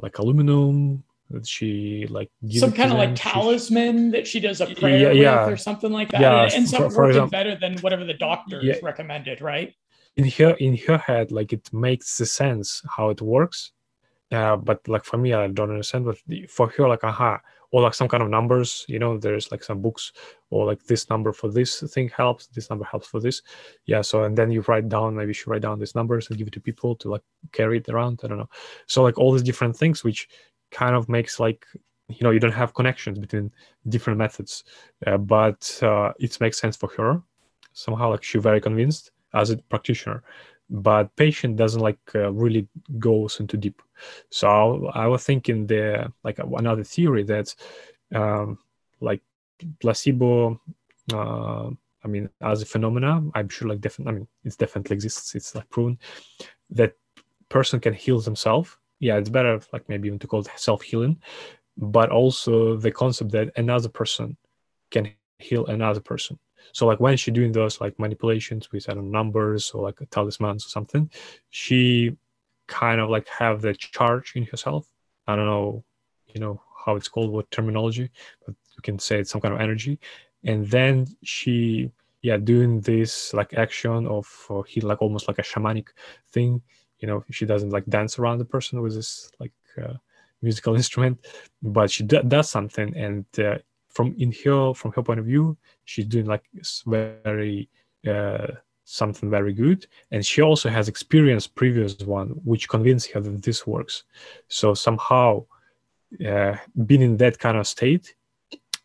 like 0.00 0.18
aluminum 0.18 1.04
she 1.44 2.06
like 2.08 2.30
some 2.50 2.72
kind 2.72 2.90
of 2.90 2.98
like 2.98 3.14
talisman 3.14 4.06
she, 4.06 4.10
that 4.10 4.26
she 4.26 4.40
does 4.40 4.60
a 4.60 4.66
prayer 4.74 5.12
yeah, 5.12 5.44
with 5.44 5.54
or 5.54 5.56
something 5.56 5.92
like 5.92 6.10
that. 6.10 6.20
Yeah, 6.20 6.42
and 6.42 6.52
it 6.52 6.56
ends 6.56 6.74
for, 6.74 6.86
up 6.86 6.92
working 6.92 7.08
example, 7.10 7.30
better 7.30 7.54
than 7.54 7.78
whatever 7.78 8.04
the 8.04 8.14
doctor 8.14 8.60
yeah, 8.62 8.76
recommended 8.82 9.40
right? 9.40 9.74
In 10.16 10.28
her 10.30 10.50
in 10.52 10.76
her 10.86 10.98
head 10.98 11.30
like 11.30 11.52
it 11.52 11.72
makes 11.72 12.16
the 12.18 12.26
sense 12.26 12.82
how 12.96 13.10
it 13.10 13.20
works. 13.20 13.72
Uh, 14.30 14.56
but 14.56 14.86
like 14.86 15.06
for 15.06 15.16
me 15.16 15.32
i 15.32 15.46
don't 15.46 15.70
understand 15.70 16.04
but 16.04 16.18
for 16.50 16.68
her 16.68 16.86
like 16.86 17.02
aha 17.02 17.40
or 17.70 17.80
like 17.80 17.94
some 17.94 18.08
kind 18.08 18.22
of 18.22 18.28
numbers 18.28 18.84
you 18.86 18.98
know 18.98 19.16
there's 19.16 19.50
like 19.50 19.64
some 19.64 19.80
books 19.80 20.12
or 20.50 20.66
like 20.66 20.84
this 20.84 21.08
number 21.08 21.32
for 21.32 21.50
this 21.50 21.80
thing 21.94 22.10
helps 22.14 22.46
this 22.48 22.68
number 22.68 22.84
helps 22.84 23.06
for 23.06 23.20
this. 23.20 23.40
Yeah 23.86 24.02
so 24.02 24.24
and 24.24 24.36
then 24.36 24.50
you 24.50 24.60
write 24.68 24.90
down 24.90 25.16
maybe 25.16 25.28
you 25.28 25.32
should 25.32 25.48
write 25.48 25.62
down 25.62 25.78
these 25.78 25.94
numbers 25.94 26.28
and 26.28 26.36
give 26.36 26.46
it 26.46 26.52
to 26.52 26.60
people 26.60 26.94
to 26.96 27.08
like 27.08 27.22
carry 27.52 27.78
it 27.78 27.88
around 27.88 28.20
i 28.22 28.26
don't 28.26 28.36
know. 28.36 28.50
So 28.86 29.02
like 29.02 29.16
all 29.16 29.32
these 29.32 29.42
different 29.42 29.74
things 29.74 30.04
which 30.04 30.28
kind 30.70 30.94
of 30.94 31.08
makes 31.08 31.40
like 31.40 31.66
you 32.08 32.22
know 32.22 32.30
you 32.30 32.40
don't 32.40 32.52
have 32.52 32.74
connections 32.74 33.18
between 33.18 33.50
different 33.88 34.18
methods 34.18 34.64
uh, 35.06 35.16
but 35.16 35.78
uh, 35.82 36.12
it 36.18 36.40
makes 36.40 36.60
sense 36.60 36.76
for 36.76 36.88
her. 36.96 37.22
Somehow 37.72 38.10
like 38.10 38.24
she's 38.24 38.42
very 38.42 38.60
convinced 38.60 39.12
as 39.34 39.50
a 39.50 39.56
practitioner 39.56 40.22
but 40.70 41.14
patient 41.16 41.56
doesn't 41.56 41.80
like 41.80 41.98
uh, 42.14 42.30
really 42.30 42.68
goes 42.98 43.40
into 43.40 43.56
deep. 43.56 43.80
So 44.30 44.90
I, 44.92 45.06
was 45.06 45.24
thinking 45.24 45.66
the 45.66 46.12
like 46.24 46.38
another 46.38 46.84
theory 46.84 47.22
that 47.22 47.54
um, 48.14 48.58
like 49.00 49.22
placebo 49.80 50.60
uh, 51.12 51.70
i 52.04 52.08
mean 52.08 52.28
as 52.40 52.62
a 52.62 52.66
phenomena 52.66 53.22
i'm 53.34 53.48
sure 53.48 53.68
like 53.68 53.80
definitely 53.80 54.12
i 54.12 54.14
mean 54.16 54.28
it 54.44 54.56
definitely 54.58 54.94
exists 54.94 55.34
it's 55.34 55.54
like 55.54 55.68
proven 55.70 55.98
that 56.70 56.94
person 57.48 57.80
can 57.80 57.94
heal 57.94 58.20
themselves 58.20 58.76
yeah 59.00 59.16
it's 59.16 59.28
better 59.28 59.60
like 59.72 59.88
maybe 59.88 60.08
even 60.08 60.18
to 60.18 60.26
call 60.26 60.40
it 60.40 60.48
self-healing 60.56 61.16
but 61.76 62.10
also 62.10 62.76
the 62.76 62.90
concept 62.90 63.30
that 63.30 63.50
another 63.56 63.88
person 63.88 64.36
can 64.90 65.10
heal 65.38 65.66
another 65.66 66.00
person 66.00 66.38
so 66.72 66.86
like 66.86 67.00
when 67.00 67.16
she's 67.16 67.34
doing 67.34 67.52
those 67.52 67.80
like 67.80 67.98
manipulations 67.98 68.70
with 68.72 68.88
I 68.88 68.94
don't 68.94 69.10
know, 69.10 69.18
numbers 69.18 69.70
or 69.70 69.82
like 69.82 69.98
talismans 70.10 70.66
or 70.66 70.68
something, 70.68 71.10
she 71.50 72.16
kind 72.66 73.00
of 73.00 73.10
like 73.10 73.28
have 73.28 73.62
the 73.62 73.74
charge 73.74 74.32
in 74.36 74.44
herself. 74.44 74.88
I 75.26 75.36
don't 75.36 75.46
know, 75.46 75.84
you 76.26 76.40
know 76.40 76.60
how 76.84 76.96
it's 76.96 77.08
called, 77.08 77.30
what 77.30 77.50
terminology, 77.50 78.10
but 78.46 78.54
you 78.76 78.82
can 78.82 78.98
say 78.98 79.20
it's 79.20 79.30
some 79.30 79.40
kind 79.40 79.54
of 79.54 79.60
energy. 79.60 79.98
And 80.44 80.66
then 80.66 81.06
she, 81.22 81.90
yeah, 82.22 82.36
doing 82.36 82.80
this 82.80 83.34
like 83.34 83.54
action 83.54 84.06
of 84.06 84.26
uh, 84.50 84.62
he 84.62 84.80
like 84.80 85.02
almost 85.02 85.28
like 85.28 85.38
a 85.38 85.42
shamanic 85.42 85.88
thing. 86.30 86.62
You 87.00 87.08
know, 87.08 87.24
she 87.30 87.46
doesn't 87.46 87.70
like 87.70 87.86
dance 87.86 88.18
around 88.18 88.38
the 88.38 88.44
person 88.44 88.80
with 88.80 88.94
this 88.94 89.30
like 89.38 89.52
uh, 89.82 89.94
musical 90.42 90.74
instrument, 90.80 91.18
but 91.62 91.90
she 91.90 92.04
d- 92.04 92.22
does 92.26 92.50
something, 92.50 92.96
and 92.96 93.24
uh, 93.38 93.58
from 93.88 94.14
in 94.18 94.32
her 94.44 94.74
from 94.74 94.92
her 94.92 95.02
point 95.02 95.18
of 95.18 95.26
view 95.26 95.56
she's 95.84 96.04
doing 96.04 96.26
like 96.26 96.44
very 96.86 97.68
uh, 98.06 98.46
something 98.84 99.28
very 99.28 99.52
good 99.52 99.86
and 100.12 100.24
she 100.24 100.40
also 100.40 100.68
has 100.70 100.88
experienced 100.88 101.54
previous 101.54 101.98
one 102.00 102.28
which 102.44 102.68
convinced 102.68 103.10
her 103.10 103.20
that 103.20 103.42
this 103.42 103.66
works. 103.66 104.04
So 104.48 104.72
somehow 104.72 105.44
uh, 106.26 106.56
being 106.86 107.02
in 107.02 107.16
that 107.18 107.38
kind 107.38 107.58
of 107.58 107.66
state 107.66 108.14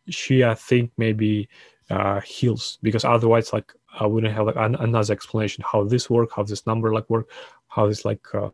she 0.09 0.43
i 0.43 0.53
think 0.53 0.91
maybe 0.97 1.47
uh, 1.89 2.19
heals 2.21 2.77
because 2.81 3.05
otherwise 3.05 3.53
like 3.53 3.71
i 3.99 4.05
wouldn't 4.05 4.33
have 4.33 4.47
like 4.47 4.55
an, 4.57 4.75
another 4.75 5.13
explanation 5.13 5.63
how 5.71 5.83
this 5.83 6.09
work 6.09 6.29
how 6.35 6.43
this 6.43 6.65
number 6.67 6.93
like 6.93 7.09
work 7.09 7.29
how 7.73 7.87
this 7.87 8.05
like 8.05 8.25
uh, 8.33 8.49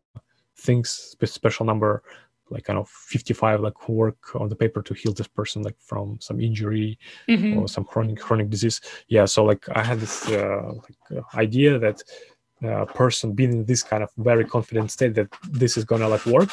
things 0.56 1.16
special 1.26 1.66
number 1.66 2.04
like 2.52 2.64
kind 2.64 2.80
of 2.80 2.90
55 2.90 3.62
like 3.62 3.90
work 3.90 4.36
on 4.36 4.50
the 4.50 4.56
paper 4.56 4.82
to 4.82 4.94
heal 4.94 5.14
this 5.14 5.28
person 5.28 5.62
like 5.62 5.76
from 5.80 6.18
some 6.20 6.40
injury 6.40 6.98
mm-hmm. 7.28 7.60
or 7.60 7.68
some 7.68 7.84
chronic 7.84 8.20
chronic 8.20 8.50
disease? 8.50 8.82
Yeah 9.08 9.26
so 9.26 9.44
like 9.44 9.64
i 9.76 9.84
had 9.84 10.00
this 10.00 10.28
uh, 10.30 10.72
like, 10.74 11.20
uh, 11.20 11.38
idea 11.38 11.78
that 11.80 12.02
a 12.62 12.70
uh, 12.70 12.86
person 12.86 13.34
being 13.34 13.54
in 13.54 13.66
this 13.66 13.84
kind 13.84 14.04
of 14.04 14.10
very 14.18 14.46
confident 14.46 14.92
state 14.92 15.14
that 15.16 15.30
this 15.50 15.78
is 15.78 15.86
gonna 15.86 16.10
like 16.10 16.26
work 16.26 16.50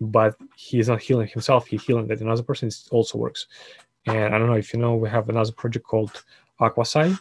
but 0.00 0.36
he's 0.54 0.88
not 0.88 1.00
healing 1.00 1.28
himself 1.28 1.66
he's 1.66 1.82
healing 1.82 2.06
that 2.06 2.20
another 2.20 2.42
person 2.42 2.70
also 2.90 3.18
works. 3.18 3.46
And 4.06 4.34
i 4.34 4.38
don't 4.38 4.48
know 4.48 4.62
if 4.64 4.72
you 4.72 4.78
know 4.78 4.94
we 4.96 5.08
have 5.08 5.28
another 5.28 5.52
project 5.52 5.86
called 5.86 6.24
aquasci 6.60 7.18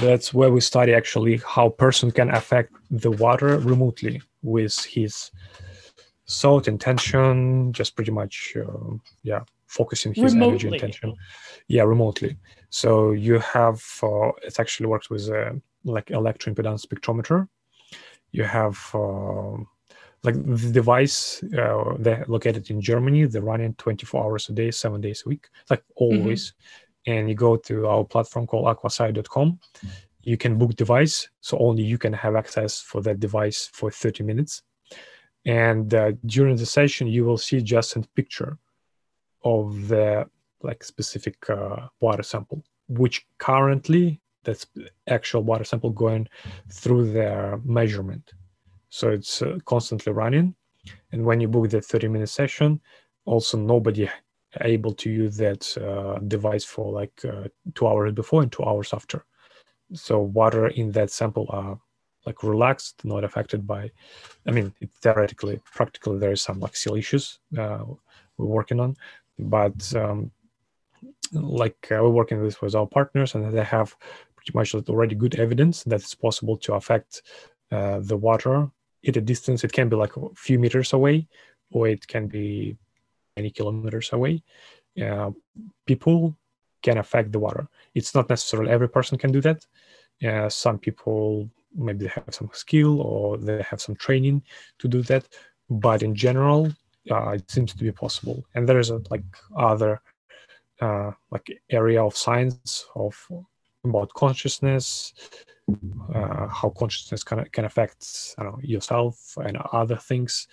that's 0.00 0.32
where 0.34 0.50
we 0.50 0.60
study 0.60 0.94
actually 0.94 1.40
how 1.46 1.68
person 1.70 2.10
can 2.10 2.30
affect 2.30 2.72
the 2.90 3.10
water 3.10 3.58
remotely 3.58 4.20
with 4.42 4.84
his 4.84 5.30
thought 6.28 6.68
intention 6.68 7.72
just 7.72 7.94
pretty 7.96 8.10
much 8.10 8.56
uh, 8.56 8.94
yeah 9.22 9.40
focusing 9.66 10.12
his 10.14 10.34
remotely. 10.34 10.48
energy 10.48 10.68
intention. 10.68 11.14
Yeah 11.68 11.84
remotely. 11.84 12.36
So 12.70 13.12
you 13.12 13.38
have 13.38 13.82
uh, 14.02 14.30
it 14.42 14.58
actually 14.58 14.86
works 14.86 15.10
with 15.10 15.28
uh, 15.30 15.52
like 15.84 16.06
electroimpedance 16.06 16.86
spectrometer. 16.86 17.48
You 18.32 18.44
have 18.44 18.78
uh, 18.94 19.56
like 20.22 20.34
the 20.34 20.70
device 20.70 21.42
uh, 21.58 21.94
they're 21.98 22.24
located 22.28 22.70
in 22.70 22.80
germany. 22.80 23.24
They're 23.24 23.42
running 23.42 23.74
24 23.74 24.24
hours 24.24 24.48
a 24.48 24.52
day 24.52 24.70
seven 24.70 25.00
days 25.00 25.22
a 25.26 25.28
week 25.28 25.48
like 25.70 25.82
always. 25.96 26.50
mm-hmm. 26.50 26.91
And 27.06 27.28
you 27.28 27.34
go 27.34 27.56
to 27.56 27.86
our 27.86 28.04
platform 28.04 28.46
called 28.46 28.66
aquasci.com 28.66 29.58
you 30.22 30.36
can 30.36 30.56
book 30.56 30.74
device 30.76 31.28
so 31.40 31.58
only 31.58 31.82
you 31.82 31.98
can 31.98 32.12
have 32.12 32.36
access 32.36 32.80
for 32.80 33.00
that 33.02 33.20
device 33.20 33.68
for 33.72 33.90
30 33.90 34.24
minutes. 34.24 34.62
And 35.44 35.92
uh, 35.92 36.12
during 36.26 36.56
the 36.56 36.66
session 36.66 37.08
you 37.08 37.24
will 37.24 37.38
see 37.38 37.60
just 37.60 37.96
a 37.96 38.02
picture 38.14 38.58
of 39.44 39.88
the 39.88 40.26
like 40.62 40.84
specific 40.84 41.36
uh, 41.50 41.88
water 42.00 42.22
sample 42.22 42.62
which 42.88 43.26
currently 43.38 44.20
that's 44.44 44.66
actual 45.08 45.42
water 45.42 45.64
sample 45.64 45.90
going 45.90 46.28
through 46.70 47.12
their 47.12 47.60
measurement. 47.64 48.32
So 48.90 49.10
it's 49.10 49.40
uh, 49.42 49.58
constantly 49.64 50.12
running. 50.12 50.54
And 51.12 51.24
when 51.24 51.40
you 51.40 51.48
book 51.48 51.70
the 51.70 51.80
30 51.80 52.08
minute 52.08 52.28
session 52.28 52.80
also 53.24 53.56
nobody 53.58 54.08
able 54.60 54.92
to 54.92 55.10
use 55.10 55.36
that 55.36 55.76
uh, 55.78 56.18
device 56.20 56.64
for 56.64 56.92
like 56.92 57.12
uh, 57.24 57.48
two 57.74 57.86
hours 57.86 58.12
before 58.12 58.42
and 58.42 58.52
two 58.52 58.64
hours 58.64 58.92
after 58.92 59.24
so 59.94 60.20
water 60.20 60.68
in 60.68 60.90
that 60.92 61.10
sample 61.10 61.46
are 61.50 61.78
like 62.26 62.42
relaxed, 62.42 63.04
not 63.04 63.24
affected 63.24 63.66
by. 63.66 63.90
I 64.46 64.52
mean, 64.52 64.72
it, 64.80 64.90
theoretically, 65.02 65.60
practically, 65.64 66.18
there 66.18 66.32
is 66.32 66.42
some 66.42 66.60
like 66.60 66.76
seal 66.76 66.94
issues 66.94 67.40
uh, 67.58 67.84
we're 68.36 68.46
working 68.46 68.80
on, 68.80 68.96
but 69.38 69.94
um, 69.96 70.30
like 71.32 71.90
uh, 71.90 71.98
we're 72.00 72.10
working 72.10 72.40
with 72.40 72.60
with 72.62 72.74
our 72.74 72.86
partners, 72.86 73.34
and 73.34 73.52
they 73.52 73.64
have 73.64 73.96
pretty 74.36 74.52
much 74.54 74.74
already 74.74 75.14
good 75.14 75.34
evidence 75.36 75.82
that 75.84 76.00
it's 76.00 76.14
possible 76.14 76.56
to 76.58 76.74
affect 76.74 77.22
uh, 77.70 77.98
the 78.00 78.16
water 78.16 78.70
at 79.06 79.16
a 79.16 79.20
distance. 79.20 79.64
It 79.64 79.72
can 79.72 79.88
be 79.88 79.96
like 79.96 80.16
a 80.16 80.28
few 80.36 80.58
meters 80.58 80.92
away, 80.92 81.26
or 81.72 81.88
it 81.88 82.06
can 82.06 82.28
be 82.28 82.76
many 83.36 83.50
kilometers 83.50 84.12
away. 84.12 84.42
Uh, 85.00 85.30
people 85.86 86.36
can 86.82 86.98
affect 86.98 87.32
the 87.32 87.38
water. 87.38 87.68
It's 87.94 88.14
not 88.14 88.28
necessarily 88.28 88.70
every 88.70 88.88
person 88.88 89.18
can 89.18 89.32
do 89.32 89.40
that. 89.40 89.66
Uh, 90.24 90.48
some 90.48 90.78
people 90.78 91.48
maybe 91.74 92.04
they 92.04 92.10
have 92.10 92.34
some 92.34 92.50
skill 92.52 93.00
or 93.00 93.38
they 93.38 93.62
have 93.62 93.80
some 93.80 93.94
training 93.96 94.42
to 94.78 94.88
do 94.88 95.02
that 95.02 95.26
but 95.70 96.02
in 96.02 96.14
general 96.14 96.70
uh, 97.10 97.30
it 97.30 97.50
seems 97.50 97.72
to 97.72 97.82
be 97.82 97.90
possible 97.90 98.44
and 98.54 98.68
there 98.68 98.78
is 98.78 98.90
a 98.90 99.00
like 99.10 99.24
other 99.56 100.00
uh, 100.80 101.10
like 101.30 101.60
area 101.70 102.02
of 102.02 102.16
science 102.16 102.86
of 102.94 103.14
about 103.84 104.12
consciousness 104.14 105.12
uh, 106.14 106.46
how 106.48 106.68
consciousness 106.76 107.24
can, 107.24 107.44
can 107.52 107.64
affect 107.64 108.34
I 108.38 108.42
don't 108.42 108.52
know, 108.52 108.58
yourself 108.62 109.36
and 109.42 109.56
other 109.72 109.96
things 109.96 110.46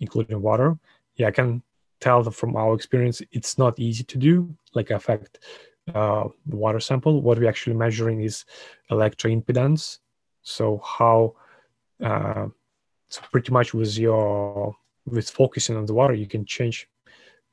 including 0.00 0.42
water 0.42 0.76
yeah 1.16 1.28
i 1.28 1.30
can 1.30 1.62
tell 2.00 2.22
from 2.30 2.56
our 2.56 2.74
experience 2.74 3.22
it's 3.32 3.58
not 3.58 3.78
easy 3.78 4.04
to 4.04 4.18
do 4.18 4.54
like 4.74 4.90
affect 4.90 5.38
uh, 5.94 6.28
the 6.46 6.56
water 6.56 6.80
sample. 6.80 7.20
What 7.22 7.38
we're 7.38 7.48
actually 7.48 7.76
measuring 7.76 8.22
is 8.22 8.44
electroimpedance 8.90 9.98
so 10.44 10.80
how 10.84 11.34
uh, 12.02 12.46
so 13.08 13.20
pretty 13.32 13.50
much 13.50 13.74
with 13.74 13.98
your 13.98 14.76
with 15.06 15.28
focusing 15.28 15.76
on 15.76 15.86
the 15.86 15.94
water 15.94 16.14
you 16.14 16.26
can 16.26 16.44
change 16.44 16.88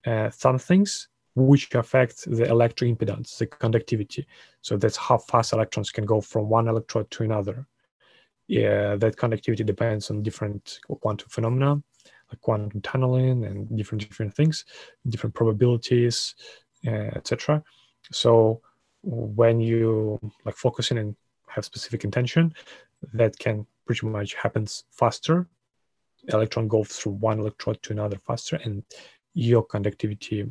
uh, 0.05 0.29
some 0.29 0.59
things 0.59 1.07
which 1.35 1.73
affect 1.75 2.25
the 2.25 2.43
electroimpedance 2.43 3.37
the 3.37 3.47
conductivity. 3.47 4.27
So 4.61 4.75
that's 4.75 4.97
how 4.97 5.17
fast 5.17 5.53
electrons 5.53 5.89
can 5.89 6.05
go 6.05 6.19
from 6.19 6.49
one 6.49 6.67
electrode 6.67 7.09
to 7.11 7.23
another. 7.23 7.65
Yeah 8.47 8.97
that 8.97 9.15
conductivity 9.15 9.63
depends 9.63 10.11
on 10.11 10.23
different 10.23 10.79
quantum 11.01 11.29
phenomena 11.29 11.81
like 12.32 12.41
quantum 12.41 12.82
tunneling 12.82 13.45
and 13.45 13.75
different 13.77 14.07
different 14.07 14.34
things 14.34 14.65
different 15.09 15.36
probabilities 15.36 16.36
uh, 16.88 17.11
etc 17.15 17.63
so 18.11 18.61
when 19.03 19.59
you 19.59 20.19
like 20.45 20.55
focusing 20.55 20.97
and 20.97 21.15
have 21.47 21.65
specific 21.65 22.03
intention, 22.03 22.53
that 23.13 23.38
can 23.38 23.65
pretty 23.86 24.07
much 24.07 24.34
happens 24.36 24.84
faster. 24.91 25.47
Electron 26.27 26.67
goes 26.67 26.89
through 26.89 27.13
one 27.13 27.39
electrode 27.39 27.82
to 27.84 27.93
another 27.93 28.17
faster, 28.17 28.57
and 28.63 28.84
your 29.34 29.63
conductivity 29.63 30.45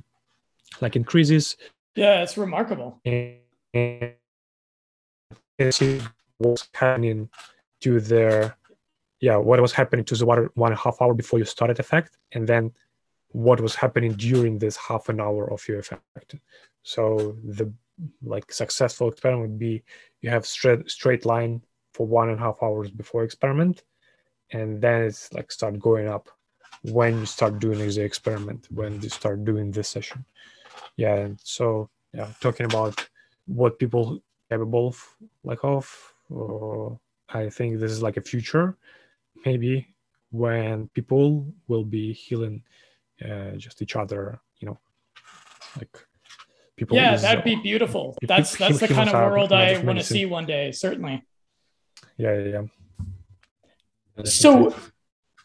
like 0.81 0.97
increases. 0.97 1.57
Yeah, 1.95 2.22
it's 2.22 2.37
remarkable. 2.37 3.01
And, 3.05 3.39
and 3.72 4.14
see 5.70 6.01
what's 6.39 6.68
happening 6.74 7.28
to 7.83 8.01
their 8.01 8.57
yeah 9.21 9.37
what 9.37 9.61
was 9.61 9.73
happening 9.73 10.05
to 10.05 10.14
the 10.14 10.27
water 10.27 10.51
one 10.55 10.73
and 10.73 10.79
a 10.79 10.83
half 10.83 11.01
hour 11.01 11.14
before 11.14 11.39
you 11.39 11.45
started 11.45 11.79
effect 11.79 12.16
and 12.33 12.47
then 12.47 12.73
what 13.33 13.61
was 13.61 13.75
happening 13.75 14.12
during 14.12 14.59
this 14.59 14.77
half 14.77 15.09
an 15.09 15.21
hour 15.21 15.51
of 15.53 15.66
your 15.68 15.79
effect. 15.79 16.35
So 16.83 17.37
the 17.45 17.73
like 18.25 18.53
successful 18.53 19.09
experiment 19.09 19.43
would 19.43 19.59
be 19.59 19.83
you 20.21 20.31
have 20.31 20.47
straight 20.47 20.91
straight 20.91 21.27
line 21.27 21.62
for 21.93 22.07
one 22.07 22.31
and 22.31 22.39
a 22.39 22.43
half 22.43 22.57
hours 22.62 22.91
before 22.91 23.25
experiment 23.25 23.83
and 24.53 24.81
then 24.81 25.03
it's 25.03 25.33
like 25.35 25.53
start 25.53 25.79
going 25.79 26.09
up 26.09 26.29
when 26.83 27.18
you 27.21 27.27
start 27.27 27.59
doing 27.59 27.79
the 27.79 28.03
experiment 28.03 28.66
when 28.71 29.01
you 29.03 29.11
start 29.11 29.45
doing 29.45 29.71
this 29.71 29.89
session. 29.89 30.25
Yeah 30.97 31.16
and 31.16 31.39
so 31.45 31.91
yeah 32.14 32.29
talking 32.41 32.66
about 32.66 33.07
what 33.47 33.79
people 33.79 34.23
capable 34.49 34.89
of 34.89 35.16
like 35.45 35.62
of 35.62 36.14
uh, 36.35 36.89
i 37.29 37.49
think 37.51 37.79
this 37.79 37.93
is 37.93 38.03
like 38.03 38.16
a 38.16 38.23
future 38.23 38.77
maybe 39.45 39.95
when 40.30 40.88
people 40.88 41.53
will 41.68 41.84
be 41.84 42.12
healing 42.12 42.62
uh, 43.24 43.53
just 43.57 43.82
each 43.82 43.97
other 43.97 44.41
you 44.59 44.66
know 44.66 44.78
like 45.78 45.99
people 46.76 46.97
yeah 46.97 47.16
that'd 47.16 47.45
be 47.45 47.57
beautiful. 47.57 48.16
that's 48.22 48.57
that's 48.57 48.80
the 48.80 48.88
kind 48.88 49.11
of 49.11 49.14
world 49.14 49.53
i 49.53 49.78
want 49.82 49.99
to 49.99 50.05
see 50.05 50.24
one 50.26 50.47
day 50.47 50.72
certainly. 50.72 51.22
Yeah 52.16 52.38
yeah, 52.38 52.62
yeah. 54.16 54.24
so 54.24 54.74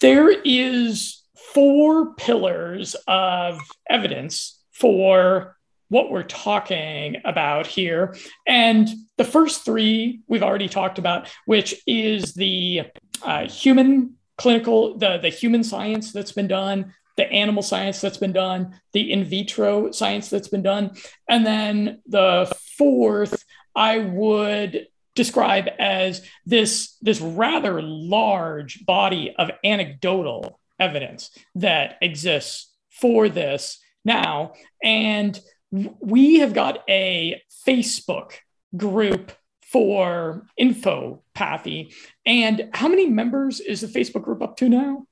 there 0.01 0.29
is 0.29 1.23
four 1.53 2.13
pillars 2.15 2.95
of 3.07 3.59
evidence 3.89 4.61
for 4.71 5.55
what 5.89 6.11
we're 6.11 6.23
talking 6.23 7.17
about 7.23 7.67
here. 7.67 8.15
And 8.45 8.89
the 9.17 9.23
first 9.23 9.63
three 9.63 10.21
we've 10.27 10.43
already 10.43 10.67
talked 10.67 10.99
about 10.99 11.29
which 11.45 11.75
is 11.87 12.33
the 12.33 12.81
uh, 13.24 13.47
human 13.47 14.16
clinical 14.38 14.97
the 14.97 15.18
the 15.18 15.30
human 15.30 15.63
science 15.63 16.11
that's 16.11 16.34
been 16.34 16.47
done 16.47 16.93
the 17.18 17.32
animal 17.32 17.63
science 17.63 18.01
that's 18.01 18.18
been 18.18 18.34
done 18.34 18.80
the 18.93 19.11
in 19.11 19.24
vitro 19.24 19.91
science 19.91 20.30
that's 20.30 20.49
been 20.49 20.63
done. 20.63 20.91
And 21.30 21.45
then 21.45 22.01
the 22.07 22.53
fourth 22.78 23.43
i 23.76 23.99
would 23.99 24.88
describe 25.16 25.70
as 25.80 26.22
this 26.45 26.97
this 27.01 27.22
rather 27.22 27.82
large 27.82 28.86
body 28.86 29.34
of 29.38 29.49
anecdotal 29.63 30.59
evidence 30.80 31.32
that 31.55 31.97
exists 32.01 32.72
for 32.89 33.30
this 33.30 33.80
now. 34.03 34.53
And 34.84 35.39
we 35.72 36.39
have 36.39 36.53
got 36.53 36.84
a 36.89 37.41
facebook 37.68 38.34
group 38.76 39.32
for 39.76 40.47
info, 40.55 41.21
infopathy. 41.36 41.93
And 42.26 42.69
how 42.73 42.88
many 42.88 43.09
members 43.09 43.59
is 43.59 43.82
the 43.82 43.88
Facebook 43.88 44.23
group 44.23 44.41
up 44.41 44.55
to 44.57 44.69
now? 44.69 45.05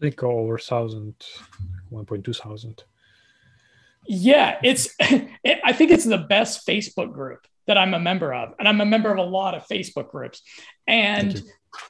think 0.00 0.20
over 0.24 0.58
thousand, 0.58 1.14
1.2 1.92 2.36
thousand. 2.36 2.82
Yeah, 4.08 4.58
it's. 4.64 4.88
It, 5.44 5.58
I 5.64 5.72
think 5.72 5.90
it's 5.90 6.04
the 6.04 6.18
best 6.18 6.66
Facebook 6.68 7.12
group 7.12 7.46
that 7.66 7.76
I'm 7.76 7.94
a 7.94 7.98
member 7.98 8.32
of, 8.32 8.54
and 8.58 8.68
I'm 8.68 8.80
a 8.80 8.86
member 8.86 9.10
of 9.10 9.18
a 9.18 9.22
lot 9.22 9.56
of 9.56 9.66
Facebook 9.66 10.08
groups. 10.08 10.42
And 10.86 11.42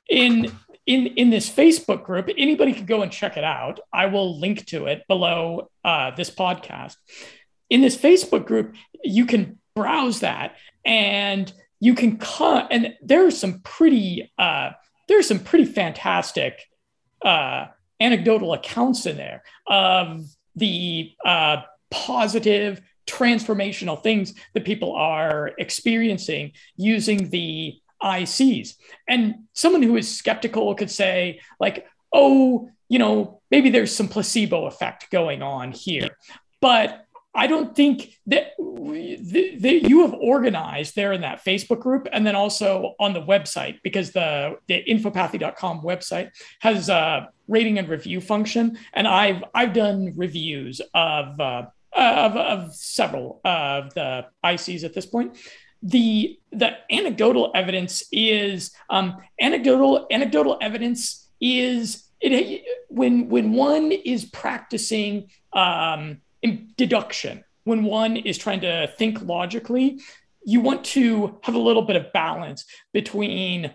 in 0.09 0.53
in 0.87 1.07
in 1.07 1.31
this 1.31 1.51
Facebook 1.51 2.05
group, 2.05 2.31
anybody 2.37 2.73
can 2.73 2.87
go 2.87 3.03
and 3.03 3.13
check 3.13 3.37
it 3.37 3.45
out. 3.45 3.81
I 3.93 4.07
will 4.07 4.39
link 4.41 4.65
to 4.67 4.87
it 4.87 5.03
below 5.09 5.71
uh, 5.85 6.13
this 6.15 6.31
podcast. 6.31 6.97
In 7.69 7.83
this 7.83 7.97
Facebook 7.97 8.47
group, 8.47 8.75
you 9.03 9.27
can 9.27 9.59
browse 9.75 10.21
that, 10.21 10.57
and 10.85 11.53
you 11.83 11.97
can 11.97 12.17
cut 12.17 12.69
and 12.71 12.95
there 13.03 13.27
are 13.27 13.31
some 13.33 13.59
pretty 13.65 14.33
uh, 14.39 14.71
there 15.09 15.19
are 15.19 15.23
some 15.23 15.41
pretty 15.41 15.65
fantastic 15.65 16.71
uh, 17.25 17.67
anecdotal 17.99 18.53
accounts 18.53 19.05
in 19.05 19.17
there 19.17 19.43
of 19.67 20.25
the 20.55 21.11
uh, 21.25 21.57
positive 21.91 22.81
transformational 23.09 24.01
things 24.01 24.33
that 24.55 24.65
people 24.65 24.93
are 24.95 25.51
experiencing 25.59 26.53
using 26.77 27.31
the 27.31 27.75
ICs. 28.01 28.75
And 29.09 29.35
someone 29.53 29.83
who 29.83 29.97
is 29.97 30.17
skeptical 30.17 30.73
could 30.77 30.91
say, 30.91 31.41
like, 31.59 31.87
oh, 32.13 32.71
you 32.89 33.01
know, 33.01 33.41
maybe 33.51 33.71
there's 33.71 33.95
some 33.95 34.09
placebo 34.09 34.67
effect 34.67 35.11
going 35.11 35.43
on 35.43 35.73
here. 35.73 36.11
But 36.61 37.02
I 37.35 37.47
don't 37.47 37.75
think 37.75 38.19
that, 38.27 38.53
that 38.59 39.81
you 39.89 40.03
have 40.03 40.13
organized 40.15 40.95
there 40.95 41.13
in 41.13 41.23
that 41.23 41.43
Facebook 41.45 41.81
group 41.81 42.07
and 42.13 42.27
then 42.27 42.37
also 42.37 42.95
on 43.01 43.15
the 43.15 43.23
website 43.23 43.81
because 43.83 44.13
the, 44.13 44.57
the 44.69 44.85
infopathy.com 44.85 45.81
website 45.81 46.31
has 46.61 46.91
a 46.91 47.31
rating 47.49 47.79
and 47.79 47.89
review 47.89 48.21
function. 48.21 48.79
And 48.93 49.09
I've, 49.09 49.43
I've 49.55 49.73
done 49.73 50.13
reviews 50.15 50.83
of, 50.93 51.41
uh, 51.41 51.63
of, 51.95 52.37
of 52.37 52.75
several 52.75 53.41
of 53.45 53.95
the 53.95 54.27
ICs 54.45 54.85
at 54.85 54.93
this 54.93 55.07
point. 55.07 55.39
The, 55.83 56.39
the 56.53 56.77
anecdotal 56.91 57.51
evidence 57.55 58.05
is 58.13 58.73
um, 58.91 59.17
anecdotal, 59.41 60.07
anecdotal 60.11 60.59
evidence 60.61 61.31
is 61.41 62.09
it, 62.21 62.63
when, 62.89 63.31
when 63.31 63.53
one 63.53 63.91
is 63.91 64.27
practicing 64.27 65.31
um, 65.55 66.21
deduction. 66.77 67.45
When 67.65 67.85
one 67.85 68.17
is 68.17 68.39
trying 68.39 68.61
to 68.63 68.93
think 68.99 69.23
logically 69.23 70.01
you 70.45 70.61
want 70.61 70.85
to 70.85 71.39
have 71.43 71.55
a 71.55 71.59
little 71.59 71.83
bit 71.83 71.97
of 71.97 72.13
balance 72.13 72.65
between 72.93 73.73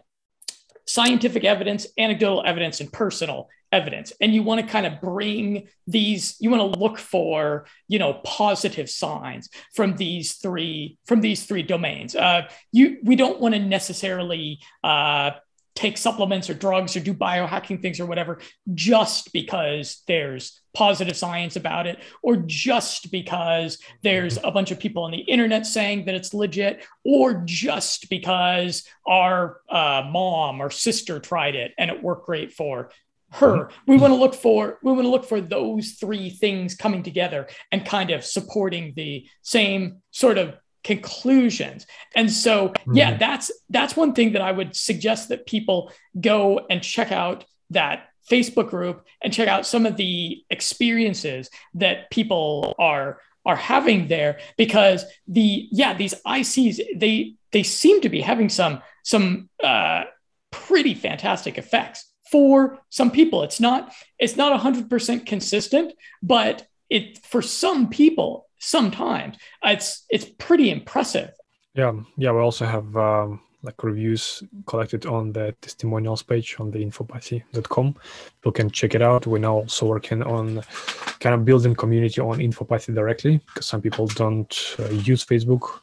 scientific 0.86 1.43
evidence 1.43 1.88
anecdotal 1.97 2.43
evidence 2.45 2.80
and 2.80 2.91
personal 2.91 3.49
evidence. 3.74 4.13
And 4.22 4.34
you 4.34 4.43
want 4.43 4.61
to 4.61 4.68
kind 4.68 4.86
of 4.86 5.01
bring 5.01 5.68
these 5.86 6.38
you 6.39 6.49
want 6.49 6.74
to 6.74 6.80
look 6.80 6.97
for 6.97 7.65
you 7.88 7.99
know 7.99 8.15
positive 8.24 8.89
signs 8.89 9.49
from 9.76 9.97
these 9.97 10.36
three 10.36 10.97
from 11.05 11.22
these 11.22 11.45
three 11.45 11.63
domains. 11.63 12.15
Uh, 12.15 12.43
you 12.72 12.97
we 13.03 13.15
don't 13.15 13.41
want 13.41 13.53
to 13.55 13.59
necessarily 13.59 14.59
uh, 14.84 15.32
take 15.78 15.95
supplements 15.95 16.49
or 16.49 16.55
drugs 16.55 16.97
or 16.97 16.99
do 16.99 17.13
biohacking 17.13 17.80
things 17.80 17.99
or 17.99 18.07
whatever 18.07 18.39
just 18.73 19.32
because 19.32 20.01
there's 20.07 20.59
positive 20.73 21.15
science 21.15 21.55
about 21.55 21.86
it 21.86 21.99
or 22.23 22.38
just 22.38 23.11
because 23.11 23.78
there's 24.01 24.39
a 24.43 24.49
bunch 24.49 24.71
of 24.71 24.80
people 24.80 25.03
on 25.03 25.11
the 25.11 25.19
internet 25.19 25.67
saying 25.67 26.03
that 26.05 26.15
it's 26.15 26.34
legit 26.34 26.84
or 27.05 27.43
just 27.45 28.09
because 28.09 28.88
our 29.05 29.61
uh, 29.69 30.01
mom 30.11 30.61
or 30.61 30.71
sister 30.71 31.19
tried 31.19 31.53
it 31.53 31.73
and 31.78 31.91
it 31.91 32.01
worked 32.01 32.25
great 32.25 32.51
for 32.51 32.89
her. 33.34 33.69
We 33.86 33.97
want 33.97 34.11
to 34.11 34.19
look 34.19 34.34
for 34.34 34.80
we 34.82 34.91
want 34.93 35.03
to 35.03 35.09
look 35.09 35.25
for 35.25 35.41
those 35.41 35.91
three 35.91 36.32
things 36.32 36.73
coming 36.73 37.03
together 37.03 37.47
and 37.71 37.86
kind 37.86 38.09
of 38.09 38.23
supporting 38.23 38.93
the 38.95 39.28
same 39.43 40.01
sort 40.09 40.39
of 40.39 40.55
conclusions 40.88 41.85
and 42.15 42.31
so 42.31 42.71
yeah 42.93 43.09
mm-hmm. 43.09 43.19
that's 43.19 43.51
that's 43.69 43.97
one 43.97 44.13
thing 44.13 44.31
that 44.31 44.41
i 44.41 44.53
would 44.53 44.73
suggest 44.73 45.27
that 45.27 45.45
people 45.45 45.91
go 46.21 46.61
and 46.69 46.81
check 46.81 47.11
out 47.11 47.43
that 47.71 48.07
facebook 48.31 48.69
group 48.69 49.05
and 49.21 49.33
check 49.33 49.49
out 49.49 49.67
some 49.67 49.85
of 49.85 49.97
the 49.97 50.41
experiences 50.49 51.49
that 51.73 52.09
people 52.09 52.73
are 52.79 53.19
are 53.45 53.57
having 53.57 54.07
there 54.07 54.39
because 54.57 55.03
the 55.27 55.67
yeah 55.73 55.93
these 55.93 56.13
ics 56.25 56.79
they 56.95 57.33
they 57.51 57.63
seem 57.63 57.99
to 57.99 58.07
be 58.07 58.21
having 58.21 58.47
some 58.47 58.81
some 59.03 59.49
uh, 59.61 60.05
pretty 60.51 60.93
fantastic 60.93 61.57
effects 61.57 62.09
for 62.31 62.79
some 62.88 63.11
people 63.11 63.43
it's 63.43 63.59
not 63.59 63.91
it's 64.19 64.38
not 64.38 64.57
100% 64.57 65.25
consistent 65.25 65.91
but 66.23 66.65
it 66.89 67.17
for 67.25 67.41
some 67.41 67.89
people 67.89 68.46
sometimes. 68.59 69.37
It's 69.63 70.05
it's 70.09 70.25
pretty 70.37 70.71
impressive. 70.71 71.31
Yeah, 71.73 71.93
yeah. 72.17 72.31
We 72.31 72.39
also 72.39 72.65
have 72.65 72.95
um, 72.97 73.41
like 73.63 73.83
reviews 73.83 74.43
collected 74.65 75.05
on 75.05 75.31
the 75.31 75.55
testimonials 75.61 76.23
page 76.23 76.55
on 76.59 76.71
the 76.71 76.79
infopathy.com. 76.79 77.95
People 78.35 78.51
can 78.51 78.69
check 78.69 78.95
it 78.95 79.01
out. 79.01 79.27
We're 79.27 79.39
now 79.39 79.55
also 79.55 79.85
working 79.85 80.23
on 80.23 80.61
kind 81.19 81.35
of 81.35 81.45
building 81.45 81.75
community 81.75 82.21
on 82.21 82.39
infopathy 82.39 82.93
directly 82.93 83.41
because 83.47 83.65
some 83.65 83.81
people 83.81 84.07
don't 84.07 84.75
uh, 84.79 84.89
use 84.89 85.25
Facebook, 85.25 85.81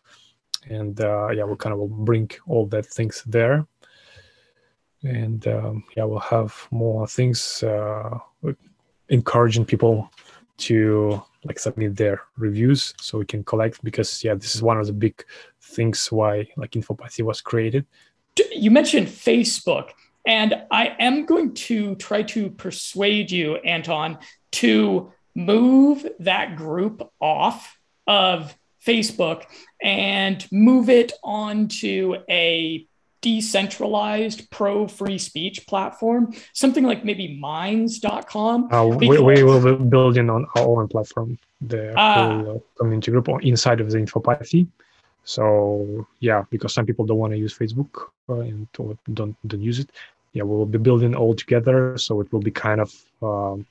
and 0.69 1.01
uh, 1.01 1.29
yeah, 1.29 1.45
we 1.45 1.57
kind 1.57 1.73
of 1.73 1.79
will 1.79 1.89
bring 1.89 2.31
all 2.47 2.67
that 2.67 2.87
things 2.87 3.23
there. 3.27 3.67
And 5.03 5.47
um, 5.47 5.85
yeah, 5.97 6.05
we'll 6.05 6.21
have 6.21 6.67
more 6.71 7.07
things 7.07 7.63
uh, 7.63 8.19
encouraging 9.11 9.67
people 9.67 10.11
to 10.57 11.23
like 11.45 11.59
submit 11.59 11.97
their 11.97 12.23
reviews 12.37 12.95
so 13.01 13.19
we 13.19 13.25
can 13.25 13.45
collect 13.45 13.83
because 13.85 14.25
yeah 14.25 14.35
this 14.35 14.55
is 14.55 14.63
one 14.63 14.79
of 14.79 14.87
the 14.87 14.93
big 14.93 15.25
things 15.61 16.11
why 16.11 16.47
like 16.57 16.73
infopathy 16.73 17.23
was 17.23 17.41
created. 17.41 17.87
You 18.53 18.71
mentioned 18.71 19.07
facebook 19.07 19.91
and 20.27 20.55
i 20.71 20.97
am 20.99 21.27
going 21.27 21.53
to 21.55 21.95
try 21.97 22.23
to 22.23 22.51
persuade 22.51 23.31
you 23.31 23.57
anton 23.57 24.19
to 24.51 25.13
move 25.35 26.07
that 26.21 26.57
group 26.57 27.11
off 27.21 27.79
of 28.07 28.57
facebook 28.85 29.45
and 29.83 30.47
move 30.51 30.89
it 30.89 31.13
onto 31.23 32.15
a 32.29 32.87
decentralized 33.25 34.51
pro 34.51 34.87
free 34.87 35.17
speech 35.17 35.67
platform, 35.67 36.23
something 36.53 36.85
like 36.85 37.07
maybe 37.07 37.39
minds.com. 37.39 38.71
Uh, 38.71 38.87
we, 38.87 39.19
we 39.19 39.43
will 39.43 39.63
be 39.65 39.83
building 39.83 40.29
on 40.29 40.45
our 40.57 40.69
own 40.69 40.87
platform, 40.89 41.39
the 41.63 41.99
uh, 41.99 42.59
community 42.79 43.11
group 43.11 43.27
inside 43.41 43.81
of 43.81 43.91
the 43.91 43.97
Infopathy. 43.97 44.67
So 45.25 46.07
yeah, 46.21 46.45
because 46.51 46.75
some 46.75 46.85
people 46.85 47.07
don't 47.07 47.17
want 47.17 47.33
to 47.33 47.39
use 47.39 47.57
Facebook 47.57 47.93
uh, 48.29 48.41
and 48.41 48.69
don't 49.15 49.35
don't 49.51 49.63
use 49.63 49.79
it. 49.79 49.89
Yeah, 50.35 50.43
we 50.43 50.55
will 50.59 50.73
be 50.77 50.83
building 50.89 51.15
all 51.15 51.35
together, 51.35 51.97
so 51.97 52.21
it 52.21 52.31
will 52.31 52.45
be 52.51 52.51
kind 52.51 52.81
of 52.87 52.91
um, 53.23 53.65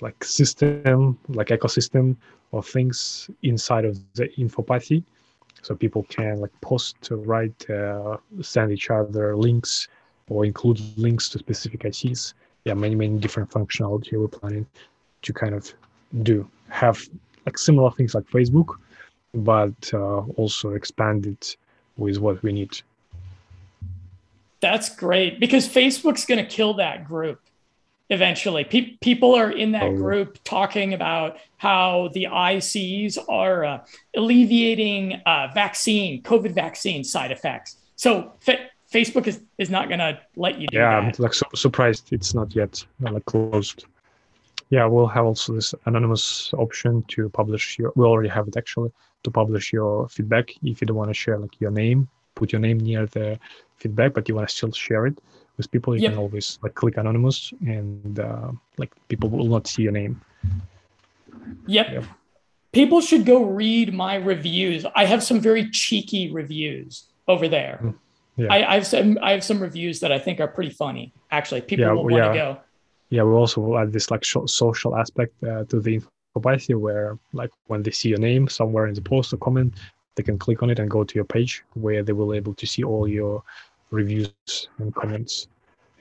like 0.00 0.22
system, 0.22 1.18
like 1.28 1.48
ecosystem 1.48 2.14
of 2.52 2.64
things 2.64 3.28
inside 3.42 3.84
of 3.84 3.98
the 4.14 4.28
Infopathy 4.38 5.02
so 5.62 5.74
people 5.74 6.04
can 6.04 6.40
like 6.40 6.50
post 6.60 6.96
write 7.10 7.68
uh, 7.70 8.16
send 8.40 8.72
each 8.72 8.90
other 8.90 9.36
links 9.36 9.88
or 10.28 10.44
include 10.44 10.80
links 10.96 11.28
to 11.30 11.38
specific 11.38 11.80
ICs 11.80 12.34
yeah 12.64 12.74
many 12.74 12.94
many 12.94 13.18
different 13.18 13.50
functionality 13.50 14.12
we're 14.20 14.28
planning 14.28 14.66
to 15.22 15.32
kind 15.32 15.54
of 15.54 15.72
do. 16.22 16.48
Have 16.68 17.08
like 17.46 17.58
similar 17.58 17.90
things 17.90 18.14
like 18.14 18.26
facebook 18.26 18.76
but 19.34 19.90
uh, 19.92 20.20
also 20.36 20.72
expand 20.72 21.26
it 21.26 21.56
with 21.96 22.18
what 22.18 22.42
we 22.42 22.52
need. 22.52 22.80
That's 24.60 24.94
great 24.94 25.38
because 25.38 25.68
facebook's 25.68 26.24
going 26.24 26.44
to 26.44 26.50
kill 26.50 26.74
that 26.74 27.06
group 27.06 27.40
eventually. 28.10 28.64
Pe- 28.64 28.96
people 29.00 29.34
are 29.34 29.50
in 29.50 29.72
that 29.72 29.84
oh. 29.84 29.96
group 29.96 30.38
talking 30.44 30.94
about 30.94 31.38
how 31.56 32.10
the 32.14 32.24
ICs 32.24 33.18
are 33.28 33.64
uh, 33.64 33.84
alleviating 34.16 35.14
uh, 35.26 35.48
vaccine, 35.54 36.22
COVID 36.22 36.52
vaccine 36.52 37.04
side 37.04 37.30
effects. 37.30 37.76
So 37.96 38.32
fa- 38.40 38.66
Facebook 38.92 39.26
is, 39.26 39.40
is 39.58 39.70
not 39.70 39.88
going 39.88 39.98
to 39.98 40.18
let 40.36 40.58
you 40.58 40.66
do 40.68 40.78
yeah, 40.78 41.00
that. 41.00 41.18
I'm 41.18 41.22
like 41.22 41.34
su- 41.34 41.44
surprised 41.54 42.12
it's 42.12 42.34
not 42.34 42.54
yet 42.54 42.84
uh, 43.06 43.12
like 43.12 43.24
closed. 43.26 43.84
Yeah, 44.70 44.86
we'll 44.86 45.06
have 45.06 45.24
also 45.24 45.54
this 45.54 45.74
anonymous 45.86 46.52
option 46.54 47.02
to 47.08 47.30
publish 47.30 47.78
your. 47.78 47.92
We 47.96 48.04
already 48.04 48.28
have 48.28 48.48
it 48.48 48.56
actually 48.56 48.92
to 49.24 49.30
publish 49.30 49.72
your 49.72 50.08
feedback 50.08 50.50
if 50.62 50.80
you 50.80 50.86
don't 50.86 50.96
want 50.96 51.10
to 51.10 51.14
share 51.14 51.38
like 51.38 51.58
your 51.58 51.70
name, 51.70 52.08
put 52.34 52.52
your 52.52 52.60
name 52.60 52.78
near 52.78 53.06
the 53.06 53.38
feedback, 53.76 54.12
but 54.12 54.28
you 54.28 54.34
want 54.34 54.48
to 54.48 54.54
still 54.54 54.72
share 54.72 55.06
it 55.06 55.18
with 55.58 55.70
people 55.70 55.94
you 55.94 56.02
yep. 56.02 56.12
can 56.12 56.18
always 56.18 56.58
like 56.62 56.74
click 56.74 56.96
anonymous 56.96 57.52
and 57.60 58.18
uh, 58.20 58.50
like 58.78 58.92
people 59.08 59.28
will 59.28 59.46
not 59.46 59.66
see 59.66 59.82
your 59.82 59.92
name 59.92 60.20
yep. 61.66 61.90
yep 61.92 62.04
people 62.72 63.00
should 63.00 63.24
go 63.24 63.44
read 63.44 63.92
my 63.92 64.14
reviews 64.16 64.86
i 64.94 65.04
have 65.04 65.22
some 65.22 65.40
very 65.40 65.70
cheeky 65.70 66.30
reviews 66.30 67.04
over 67.26 67.48
there 67.48 67.80
mm, 67.82 67.94
yeah. 68.36 68.46
I, 68.50 68.72
I, 68.72 68.74
have 68.74 68.86
some 68.86 69.18
i 69.22 69.32
have 69.32 69.44
some 69.44 69.60
reviews 69.60 70.00
that 70.00 70.12
i 70.12 70.18
think 70.18 70.40
are 70.40 70.48
pretty 70.48 70.70
funny 70.70 71.12
actually 71.30 71.62
people 71.62 71.86
yeah, 71.86 71.92
will 71.92 72.04
want 72.04 72.16
yeah. 72.16 72.28
to 72.28 72.34
go 72.34 72.58
yeah 73.10 73.22
we 73.22 73.32
also 73.32 73.60
will 73.60 73.78
add 73.78 73.92
this 73.92 74.10
like 74.10 74.24
social 74.24 74.96
aspect 74.96 75.32
uh, 75.44 75.64
to 75.64 75.80
the 75.80 76.00
infopathy 76.36 76.78
where 76.78 77.18
like 77.32 77.50
when 77.66 77.82
they 77.82 77.90
see 77.90 78.10
your 78.10 78.18
name 78.18 78.48
somewhere 78.48 78.86
in 78.86 78.94
the 78.94 79.02
post 79.02 79.32
or 79.32 79.38
comment 79.38 79.74
they 80.16 80.22
can 80.22 80.38
click 80.38 80.62
on 80.62 80.70
it 80.70 80.78
and 80.78 80.90
go 80.90 81.04
to 81.04 81.14
your 81.14 81.24
page 81.24 81.62
where 81.74 82.02
they 82.02 82.12
will 82.12 82.34
able 82.34 82.54
to 82.54 82.66
see 82.66 82.82
all 82.82 83.06
your 83.06 83.42
reviews 83.90 84.68
and 84.78 84.94
comments 84.94 85.48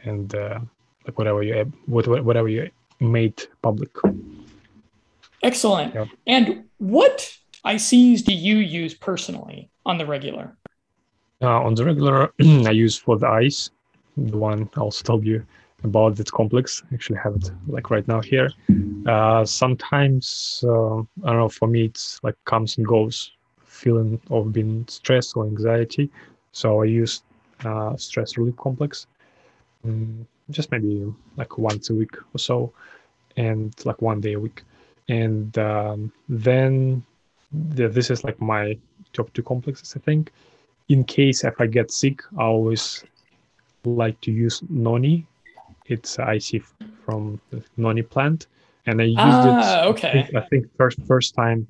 and 0.04 0.34
uh, 0.36 0.60
like 1.06 1.18
whatever 1.18 1.44
you 1.44 1.72
whatever 1.86 2.48
you 2.48 2.70
made 3.00 3.42
public. 3.62 3.92
Excellent. 5.44 5.94
Yeah. 5.94 6.06
And 6.26 6.66
what 6.78 7.32
ICs 7.66 8.24
do 8.24 8.34
you 8.34 8.58
use 8.58 8.94
personally 8.94 9.70
on 9.86 9.98
the 9.98 10.06
regular? 10.06 10.56
Uh, 11.42 11.62
on 11.62 11.76
the 11.76 11.86
regular, 11.86 12.34
I 12.42 12.72
use 12.72 12.98
for 12.98 13.18
the 13.18 13.28
ice, 13.28 13.70
the 14.18 14.38
one 14.38 14.70
I 14.76 14.80
also 14.80 15.04
told 15.04 15.26
you 15.26 15.46
about 15.84 16.20
its 16.20 16.32
complex. 16.32 16.82
I 16.90 16.96
actually 16.96 17.20
have 17.20 17.36
it 17.36 17.52
like 17.68 17.92
right 17.92 18.08
now 18.08 18.22
here. 18.22 18.50
Uh, 19.06 19.46
sometimes 19.46 20.64
uh, 20.68 20.98
I 20.98 21.04
don't 21.26 21.38
know. 21.38 21.50
For 21.50 21.68
me, 21.68 21.86
it's 21.86 22.20
like 22.24 22.36
comes 22.46 22.78
and 22.78 22.88
goes, 22.88 23.32
feeling 23.64 24.20
of 24.32 24.52
being 24.52 24.86
stress 24.88 25.34
or 25.34 25.46
anxiety. 25.46 26.10
So 26.52 26.82
I 26.82 26.86
use 26.86 27.22
uh, 27.66 27.96
stress 27.98 28.38
relief 28.38 28.56
complex, 28.58 29.08
um, 29.84 30.28
just 30.50 30.72
maybe 30.72 31.12
like 31.36 31.58
once 31.58 31.90
a 31.90 31.94
week 31.94 32.16
or 32.34 32.38
so, 32.38 32.72
and 33.36 33.74
like 33.86 34.02
one 34.02 34.22
day 34.22 34.34
a 34.34 34.40
week. 34.40 34.64
And 35.10 35.58
um, 35.58 36.12
then 36.28 37.04
the, 37.52 37.88
this 37.88 38.10
is 38.10 38.24
like 38.24 38.40
my 38.42 38.78
top 39.14 39.32
two 39.34 39.44
complexes, 39.44 39.94
I 39.96 40.00
think. 40.00 40.32
In 40.90 41.04
case 41.04 41.44
if 41.44 41.60
I 41.60 41.68
get 41.68 41.92
sick, 41.92 42.22
I 42.38 42.44
always 42.44 43.04
like 43.86 44.20
to 44.22 44.32
use 44.32 44.62
Noni. 44.70 45.26
It's 45.86 46.18
IC 46.20 46.64
from 47.06 47.40
the 47.50 47.64
Noni 47.78 48.02
plant, 48.02 48.48
and 48.86 49.02
I 49.02 49.06
used 49.06 49.20
ah, 49.20 49.84
it. 49.84 49.88
Okay. 49.88 50.10
I 50.10 50.12
think, 50.12 50.36
I 50.36 50.42
think 50.42 50.78
first 50.78 51.00
first 51.08 51.36
time, 51.36 51.68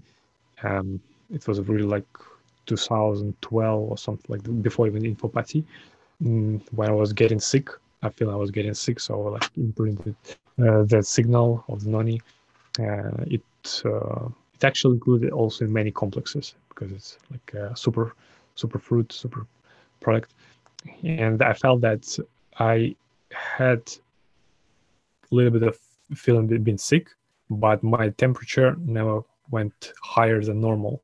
um, 0.63 0.99
it 1.31 1.47
was 1.47 1.59
really 1.61 1.83
like 1.83 2.07
2012 2.67 3.91
or 3.91 3.97
something 3.97 4.25
like 4.29 4.43
that, 4.43 4.61
before 4.61 4.87
even 4.87 5.03
Infopathy, 5.03 5.63
mm, 6.23 6.61
when 6.71 6.89
I 6.89 6.93
was 6.93 7.13
getting 7.13 7.39
sick. 7.39 7.69
I 8.03 8.09
feel 8.09 8.29
I 8.29 8.35
was 8.35 8.51
getting 8.51 8.75
sick, 8.75 8.99
so 8.99 9.27
I 9.27 9.29
like 9.31 9.49
imprinted 9.57 10.15
uh, 10.59 10.83
the 10.83 11.01
signal 11.01 11.63
of 11.67 11.83
the 11.83 11.89
noni. 11.89 12.21
Uh, 12.79 13.23
it 13.25 13.43
uh, 13.85 14.27
it 14.53 14.63
actually 14.63 14.93
included 14.93 15.31
also 15.31 15.65
in 15.65 15.73
many 15.73 15.91
complexes 15.91 16.55
because 16.69 16.91
it's 16.91 17.17
like 17.31 17.53
a 17.53 17.75
super 17.75 18.13
super 18.53 18.79
fruit 18.79 19.11
super 19.11 19.47
product, 19.99 20.33
and 21.03 21.41
I 21.41 21.53
felt 21.53 21.81
that 21.81 22.03
I 22.59 22.95
had 23.31 23.81
a 25.31 25.35
little 25.35 25.51
bit 25.51 25.63
of 25.63 25.77
feeling 26.15 26.45
being 26.63 26.77
sick, 26.77 27.09
but 27.49 27.81
my 27.83 28.09
temperature 28.09 28.75
never 28.79 29.21
went 29.49 29.93
higher 30.03 30.41
than 30.43 30.61
normal 30.61 31.01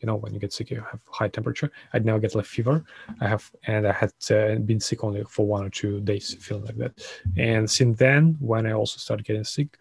you 0.00 0.06
know 0.06 0.16
when 0.16 0.34
you 0.34 0.40
get 0.40 0.52
sick 0.52 0.70
you 0.70 0.84
have 0.90 1.00
high 1.08 1.28
temperature. 1.28 1.70
I'd 1.92 2.04
now 2.04 2.18
get 2.18 2.34
like 2.34 2.44
fever. 2.44 2.84
I 3.20 3.28
have 3.28 3.50
and 3.66 3.86
i 3.86 3.92
had 3.92 4.12
uh, 4.30 4.56
been 4.56 4.80
sick 4.80 5.02
only 5.04 5.24
for 5.24 5.46
one 5.46 5.64
or 5.64 5.70
two 5.70 6.00
days 6.00 6.34
feeling 6.40 6.64
like 6.64 6.76
that. 6.76 6.92
And 7.36 7.68
since 7.70 7.98
then 7.98 8.36
when 8.40 8.66
i 8.66 8.72
also 8.72 8.98
started 8.98 9.26
getting 9.26 9.44
sick 9.44 9.78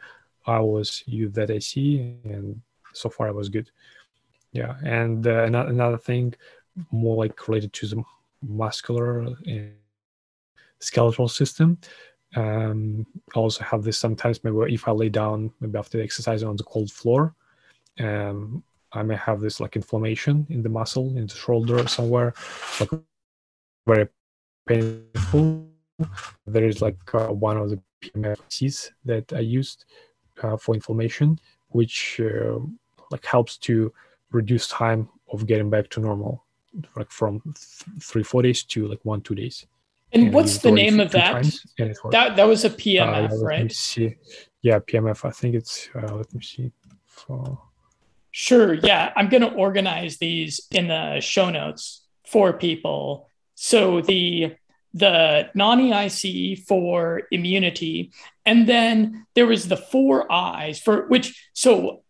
i 0.47 0.59
was 0.59 1.03
use 1.05 1.31
that 1.33 1.49
ac 1.49 2.15
and 2.23 2.61
so 2.93 3.09
far 3.09 3.27
i 3.27 3.31
was 3.31 3.49
good. 3.49 3.69
Yeah 4.51 4.75
and 4.83 5.25
uh, 5.27 5.43
another, 5.43 5.69
another 5.69 5.97
thing 5.97 6.33
more 6.91 7.17
like 7.17 7.47
related 7.47 7.73
to 7.73 7.87
the 7.87 8.03
muscular 8.41 9.19
and 9.45 9.73
skeletal 10.79 11.27
system 11.27 11.77
um, 12.35 13.05
I 13.33 13.39
also 13.39 13.63
have 13.63 13.83
this 13.83 13.97
sometimes 13.97 14.43
maybe 14.43 14.73
if 14.73 14.87
I 14.87 14.91
lay 14.91 15.09
down 15.09 15.51
maybe 15.61 15.77
after 15.77 16.01
exercising 16.01 16.47
on 16.47 16.57
the 16.57 16.63
cold 16.63 16.91
floor 16.91 17.33
um, 17.99 18.63
I 18.95 19.03
may 19.03 19.15
have 19.15 19.41
this 19.41 19.59
like 19.59 19.75
inflammation 19.75 20.47
in 20.49 20.63
the 20.63 20.69
muscle 20.69 21.17
in 21.17 21.27
the 21.27 21.35
shoulder 21.35 21.87
somewhere, 21.87 22.33
like 22.79 22.89
very 23.85 24.07
painful. 24.67 25.67
There 26.47 26.65
is 26.65 26.81
like 26.81 26.97
uh, 27.13 27.27
one 27.27 27.57
of 27.57 27.69
the 27.69 27.79
PMFICs 28.01 28.91
that 29.05 29.31
I 29.33 29.39
used 29.39 29.85
uh, 30.41 30.57
for 30.57 30.75
inflammation, 30.75 31.39
which 31.69 32.19
uh, 32.19 32.59
like 33.11 33.25
helps 33.25 33.57
to 33.59 33.93
reduce 34.31 34.67
time 34.67 35.09
of 35.31 35.45
getting 35.47 35.69
back 35.69 35.89
to 35.89 35.99
normal, 35.99 36.43
like 36.95 37.11
from 37.11 37.41
th- 37.41 37.55
three 38.01 38.23
four 38.23 38.41
days 38.41 38.63
to 38.63 38.87
like 38.87 38.99
one 39.03 39.21
two 39.21 39.35
days. 39.35 39.65
And, 40.11 40.23
and 40.23 40.33
what's 40.33 40.59
the 40.59 40.71
name 40.71 40.99
of 40.99 41.11
that? 41.11 41.45
That 42.11 42.35
that 42.35 42.47
was 42.47 42.63
a 42.63 42.69
PMF, 42.69 43.31
uh, 43.31 43.43
right? 43.43 43.71
See. 43.71 44.15
Yeah, 44.61 44.79
PMF. 44.79 45.25
I 45.25 45.31
think 45.31 45.55
it's. 45.55 45.89
Uh, 45.95 46.15
let 46.15 46.33
me 46.33 46.41
see. 46.41 46.71
For 47.05 47.57
Sure. 48.37 48.73
Yeah. 48.73 49.13
I'm 49.15 49.29
going 49.29 49.43
to 49.43 49.53
organize 49.53 50.17
these 50.17 50.59
in 50.69 50.89
the 50.89 51.21
show 51.21 51.49
notes 51.49 52.05
for 52.27 52.51
people. 52.51 53.29
So 53.53 54.01
the 54.01 54.57
the 54.93 55.49
Noni 55.55 55.93
IC 55.93 56.59
for 56.67 57.21
immunity, 57.31 58.11
and 58.45 58.67
then 58.67 59.25
there 59.35 59.47
was 59.47 59.69
the 59.69 59.77
four 59.77 60.29
eyes 60.29 60.79
for 60.79 61.07
which. 61.07 61.49
So 61.53 62.03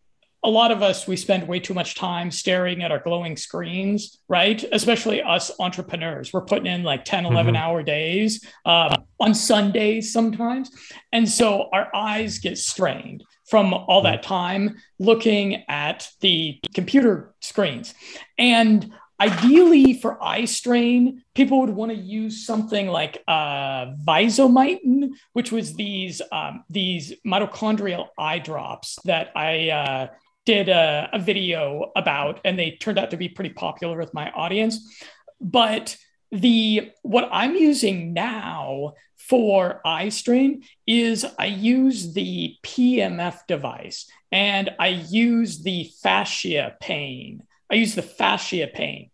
a 0.45 0.49
lot 0.49 0.71
of 0.71 0.81
us 0.83 1.07
we 1.07 1.17
spend 1.17 1.47
way 1.47 1.59
too 1.59 1.73
much 1.73 1.95
time 1.95 2.31
staring 2.31 2.83
at 2.83 2.91
our 2.91 2.99
glowing 2.99 3.35
screens 3.35 4.19
right? 4.27 4.63
Especially 4.71 5.21
us 5.21 5.51
entrepreneurs. 5.59 6.33
We're 6.33 6.41
putting 6.41 6.65
in 6.65 6.83
like 6.83 7.05
10 7.05 7.25
11 7.25 7.53
mm-hmm. 7.53 7.63
hour 7.63 7.83
days 7.83 8.45
uh, 8.65 8.95
on 9.19 9.35
sundays 9.35 10.11
sometimes. 10.11 10.71
And 11.11 11.27
so 11.29 11.69
our 11.71 11.95
eyes 11.95 12.39
get 12.39 12.57
strained 12.57 13.23
from 13.45 13.73
all 13.73 14.01
that 14.01 14.23
time 14.23 14.77
looking 14.99 15.63
at 15.67 16.09
the 16.21 16.59
computer 16.73 17.35
screens. 17.39 17.93
And 18.37 18.91
ideally 19.21 19.93
for 19.93 20.21
eye 20.21 20.43
strain 20.43 21.23
people 21.35 21.61
would 21.61 21.69
want 21.69 21.89
to 21.89 21.97
use 21.97 22.45
something 22.45 22.87
like 22.87 23.23
uh, 23.29 23.85
Visomitin 24.05 25.11
which 25.31 25.53
was 25.53 25.73
these 25.75 26.21
um, 26.33 26.65
these 26.69 27.13
mitochondrial 27.25 28.07
eye 28.17 28.39
drops 28.39 28.99
that 29.05 29.31
i 29.33 29.69
uh, 29.69 30.07
did 30.45 30.69
a, 30.69 31.09
a 31.13 31.19
video 31.19 31.91
about, 31.95 32.39
and 32.45 32.57
they 32.57 32.71
turned 32.71 32.99
out 32.99 33.11
to 33.11 33.17
be 33.17 33.29
pretty 33.29 33.49
popular 33.49 33.97
with 33.97 34.13
my 34.13 34.29
audience. 34.31 35.03
But 35.41 35.97
the 36.31 36.91
what 37.01 37.29
I'm 37.31 37.55
using 37.55 38.13
now 38.13 38.93
for 39.17 39.81
eye 39.85 40.09
strain 40.09 40.63
is 40.85 41.25
I 41.39 41.45
use 41.45 42.13
the 42.13 42.55
PMF 42.63 43.47
device 43.47 44.09
and 44.31 44.69
I 44.79 44.87
use 44.87 45.63
the 45.63 45.89
fascia 46.03 46.75
pain. 46.79 47.43
I 47.71 47.75
use 47.75 47.95
the 47.95 48.01
fascia 48.01 48.67
pain 48.73 49.09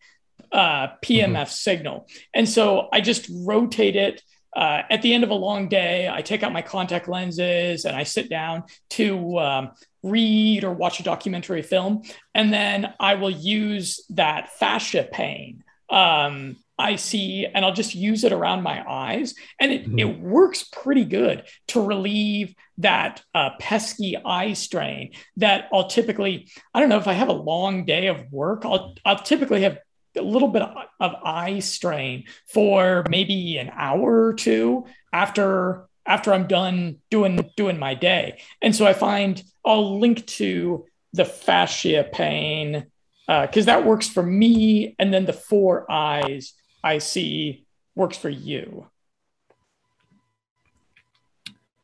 uh, 0.52 0.88
PMF 1.04 1.32
mm-hmm. 1.32 1.46
signal. 1.46 2.08
And 2.34 2.48
so 2.48 2.90
I 2.92 3.02
just 3.02 3.30
rotate 3.30 3.96
it 3.96 4.22
uh, 4.56 4.82
at 4.90 5.02
the 5.02 5.14
end 5.14 5.24
of 5.24 5.30
a 5.30 5.36
long 5.36 5.70
day, 5.70 6.10
I 6.12 6.22
take 6.22 6.44
out 6.44 6.52
my 6.52 6.62
contact 6.62 7.08
lenses 7.08 7.86
and 7.86 7.96
I 7.96 8.04
sit 8.04 8.30
down 8.30 8.64
to 8.92 9.40
um, 9.40 9.72
read 10.04 10.64
or 10.64 10.72
watch 10.72 11.00
a 11.00 11.04
documentary 11.04 11.62
film. 11.62 12.04
And 12.34 12.52
then 12.52 12.94
I 13.00 13.16
will 13.16 13.30
use 13.30 14.04
that 14.10 14.52
fascia 14.58 15.08
pain 15.12 15.64
um, 15.92 16.56
I 16.80 16.96
see, 16.96 17.46
and 17.46 17.64
I'll 17.64 17.74
just 17.74 17.94
use 17.94 18.24
it 18.24 18.32
around 18.32 18.64
my 18.64 18.84
eyes. 18.90 19.36
And 19.60 19.72
it, 19.72 19.84
mm-hmm. 19.84 20.00
it 20.00 20.20
works 20.20 20.64
pretty 20.64 21.06
good 21.06 21.44
to 21.68 21.82
relieve 21.82 22.56
that 22.80 23.22
uh, 23.36 23.52
pesky 23.60 24.18
eye 24.18 24.54
strain 24.54 25.12
that 25.38 25.70
I'll 25.72 25.88
typically, 25.88 26.50
I 26.74 26.80
don't 26.80 26.90
know 26.90 26.98
if 26.98 27.08
I 27.08 27.14
have 27.14 27.28
a 27.28 27.34
long 27.34 27.86
day 27.86 28.08
of 28.08 28.32
work, 28.32 28.66
I'll, 28.66 28.96
I'll 29.06 29.20
typically 29.20 29.62
have 29.62 29.78
a 30.18 30.22
little 30.22 30.48
bit 30.48 30.64
of, 30.64 30.76
of 31.00 31.16
eye 31.24 31.60
strain 31.60 32.24
for 32.48 33.06
maybe 33.10 33.58
an 33.58 33.70
hour 33.74 34.26
or 34.26 34.34
two 34.34 34.86
after 35.14 35.88
after 36.06 36.34
I'm 36.34 36.48
done 36.48 36.98
doing 37.10 37.52
doing 37.56 37.80
my 37.80 37.94
day. 37.94 38.42
And 38.62 38.76
so 38.76 38.86
I 38.86 38.94
find 38.94 39.42
I'll 39.66 40.00
link 40.00 40.26
to 40.28 40.86
the 41.14 41.26
fascia 41.26 42.08
pain 42.12 42.88
because 43.28 43.68
uh, 43.68 43.72
that 43.72 43.86
works 43.86 44.10
for 44.10 44.24
me, 44.24 44.96
and 45.00 45.14
then 45.14 45.26
the 45.26 45.34
four 45.34 45.90
eyes 45.90 46.54
I 46.84 46.98
see 46.98 47.66
works 47.96 48.18
for 48.18 48.30
you. 48.30 48.88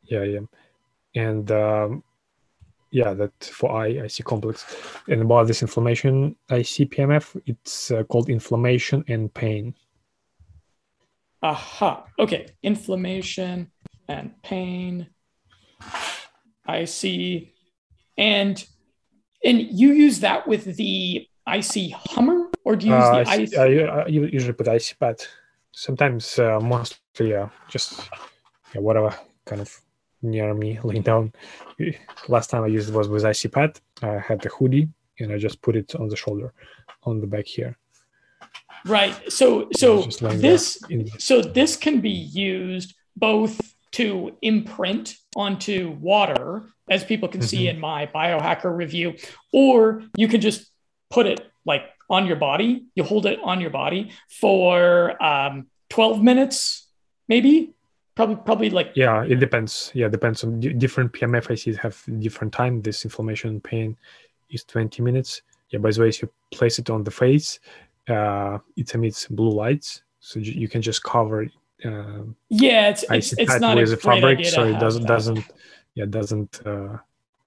Yeah, 0.04 0.24
yeah, 0.24 0.40
and 1.16 1.52
um, 1.52 2.04
yeah, 2.92 3.14
that 3.14 3.32
for 3.44 3.72
eye 3.72 4.02
I 4.04 4.08
see 4.08 4.24
complex. 4.24 4.66
And 5.08 5.22
about 5.22 5.48
this 5.48 5.62
inflammation, 5.62 6.36
I 6.50 6.64
see 6.64 6.86
PMF. 6.86 7.40
It's 7.46 7.92
uh, 7.92 8.04
called 8.04 8.30
inflammation 8.30 9.04
and 9.08 9.34
pain. 9.34 9.74
Aha. 11.44 12.06
Okay, 12.18 12.48
inflammation 12.64 13.72
and 14.08 14.42
pain. 14.42 15.08
I 16.66 16.86
see, 16.86 17.54
and 18.18 18.64
and 19.44 19.62
you 19.62 19.94
use 19.94 20.20
that 20.22 20.48
with 20.48 20.66
the 20.76 21.28
IC 21.48 21.94
Hammer, 22.12 22.50
or 22.64 22.76
do 22.76 22.88
you 22.88 22.96
use 22.96 23.04
uh, 23.04 23.24
the 23.24 23.42
IC? 23.42 23.58
I, 23.58 24.04
I 24.04 24.08
usually 24.08 24.54
put 24.54 24.68
IC 24.68 25.00
pad. 25.00 25.24
Sometimes, 25.72 26.40
uh, 26.40 26.60
mostly, 26.60 27.36
uh, 27.36 27.48
just 27.70 28.10
yeah, 28.74 28.82
whatever 28.82 29.16
kind 29.46 29.62
of 29.62 29.82
near 30.22 30.54
me, 30.54 30.80
laying 30.84 31.04
down. 31.04 31.32
Last 32.28 32.50
time 32.50 32.64
I 32.64 32.68
used 32.68 32.90
it 32.90 32.96
was 32.96 33.08
with 33.08 33.26
IC 33.26 33.52
pad. 33.52 33.80
I 34.02 34.18
had 34.18 34.42
the 34.42 34.50
hoodie, 34.50 34.90
and 35.20 35.32
I 35.32 35.38
just 35.38 35.62
put 35.62 35.76
it 35.76 35.96
on 35.96 36.08
the 36.10 36.16
shoulder, 36.16 36.54
on 37.04 37.22
the 37.22 37.28
back 37.28 37.46
here. 37.46 37.78
Right. 38.86 39.16
So, 39.32 39.70
so 39.74 40.04
this, 40.04 40.82
so 41.18 41.42
this 41.42 41.76
can 41.76 42.00
be 42.00 42.10
used 42.10 42.96
both 43.16 43.76
to 43.94 44.36
imprint 44.42 45.16
onto 45.36 45.92
water, 46.00 46.64
as 46.90 47.04
people 47.04 47.28
can 47.30 47.42
mm-hmm. 47.42 47.48
see 47.48 47.68
in 47.68 47.80
my 47.80 48.08
biohacker 48.08 48.76
review, 48.76 49.16
or 49.54 50.04
you 50.16 50.28
can 50.28 50.42
just 50.42 50.72
put 51.10 51.26
it 51.26 51.40
like 51.66 51.84
on 52.10 52.26
your 52.26 52.36
body. 52.36 52.86
You 52.96 53.04
hold 53.04 53.26
it 53.26 53.40
on 53.44 53.62
your 53.62 53.70
body 53.70 54.12
for 54.30 55.22
um, 55.24 55.68
12 55.90 56.24
minutes, 56.24 56.88
maybe. 57.28 57.74
Probably, 58.16 58.36
probably 58.38 58.70
like 58.72 58.94
yeah. 58.96 59.24
It 59.24 59.40
depends. 59.40 59.92
Yeah, 59.94 60.08
depends 60.08 60.44
on 60.44 60.60
d- 60.60 60.74
different 60.74 61.14
PMFICs 61.14 61.78
have 61.78 62.04
different 62.20 62.52
time. 62.52 62.82
This 62.82 63.06
inflammation 63.06 63.62
pain 63.62 63.96
is 64.50 64.64
20 64.64 65.04
minutes. 65.04 65.44
Yeah. 65.70 65.80
By 65.80 65.92
the 65.92 66.02
way, 66.02 66.10
if 66.10 66.24
you 66.24 66.30
place 66.52 66.80
it 66.80 66.90
on 66.90 67.04
the 67.04 67.12
face, 67.12 67.60
uh, 68.10 68.58
it 68.76 68.96
emits 68.96 69.28
blue 69.28 69.52
lights, 69.52 70.02
so 70.20 70.40
you 70.40 70.68
can 70.68 70.82
just 70.82 71.04
cover 71.04 71.46
uh, 71.86 72.24
yeah, 72.50 72.90
it's 72.90 73.04
it's, 73.10 73.34
it's 73.34 73.60
not 73.60 73.78
with 73.78 73.94
a 73.94 73.98
fabric, 73.98 74.46
so 74.46 74.64
it 74.64 74.80
doesn't 74.80 75.04
that. 75.04 75.08
doesn't 75.08 75.46
yeah 75.96 76.06
doesn't 76.06 76.66
uh, 76.66 76.98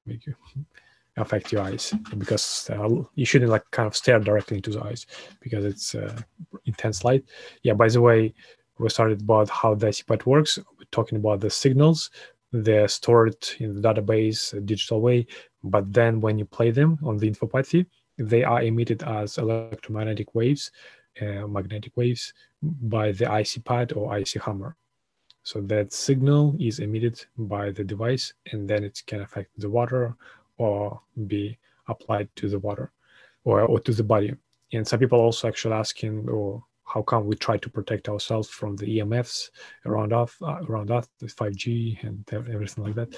make 0.06 0.26
you 0.26 0.34
affect 1.16 1.52
your 1.52 1.62
eyes 1.62 1.92
because 2.16 2.70
uh, 2.70 2.88
you 3.14 3.24
shouldn't 3.24 3.50
like 3.50 3.68
kind 3.70 3.86
of 3.86 3.96
stare 3.96 4.20
directly 4.20 4.56
into 4.56 4.70
the 4.70 4.82
eyes 4.84 5.06
because 5.40 5.64
it's 5.64 5.94
uh, 5.94 6.20
intense 6.66 7.04
light. 7.04 7.24
Yeah. 7.62 7.74
By 7.74 7.88
the 7.88 8.00
way, 8.00 8.32
we 8.78 8.88
started 8.88 9.22
about 9.22 9.50
how 9.50 9.74
the 9.74 9.88
ICPAD 9.88 10.24
works. 10.26 10.58
We're 10.78 10.84
talking 10.90 11.18
about 11.18 11.40
the 11.40 11.50
signals. 11.50 12.10
They're 12.52 12.88
stored 12.88 13.36
in 13.58 13.80
the 13.80 13.88
database, 13.88 14.54
digital 14.64 15.00
way, 15.00 15.26
but 15.62 15.92
then 15.92 16.20
when 16.20 16.38
you 16.38 16.44
play 16.44 16.70
them 16.70 16.98
on 17.04 17.16
the 17.16 17.30
infopathy, 17.30 17.86
they 18.18 18.42
are 18.42 18.62
emitted 18.62 19.02
as 19.02 19.38
electromagnetic 19.38 20.34
waves 20.34 20.70
magnetic 21.20 21.96
waves 21.96 22.32
by 22.62 23.12
the 23.12 23.32
IC 23.32 23.64
pad 23.64 23.92
or 23.92 24.16
IC 24.16 24.42
hammer. 24.42 24.76
So 25.42 25.60
that 25.62 25.92
signal 25.92 26.54
is 26.60 26.80
emitted 26.80 27.24
by 27.36 27.70
the 27.70 27.84
device 27.84 28.34
and 28.52 28.68
then 28.68 28.84
it 28.84 29.02
can 29.06 29.22
affect 29.22 29.50
the 29.58 29.70
water 29.70 30.14
or 30.58 31.00
be 31.26 31.58
applied 31.88 32.28
to 32.36 32.48
the 32.48 32.58
water 32.58 32.92
or, 33.44 33.62
or 33.62 33.80
to 33.80 33.92
the 33.92 34.04
body. 34.04 34.34
And 34.72 34.86
some 34.86 35.00
people 35.00 35.18
also 35.18 35.48
actually 35.48 35.74
asking, 35.74 36.28
or 36.28 36.34
oh, 36.34 36.64
how 36.84 37.02
come 37.02 37.26
we 37.26 37.36
try 37.36 37.56
to 37.56 37.70
protect 37.70 38.08
ourselves 38.08 38.48
from 38.48 38.76
the 38.76 38.98
EMFs 38.98 39.50
around 39.86 40.12
us, 40.12 40.36
around 40.42 40.90
us, 40.90 41.08
the 41.18 41.26
5G 41.26 42.02
and 42.04 42.24
everything 42.32 42.84
like 42.84 42.94
that? 42.94 43.16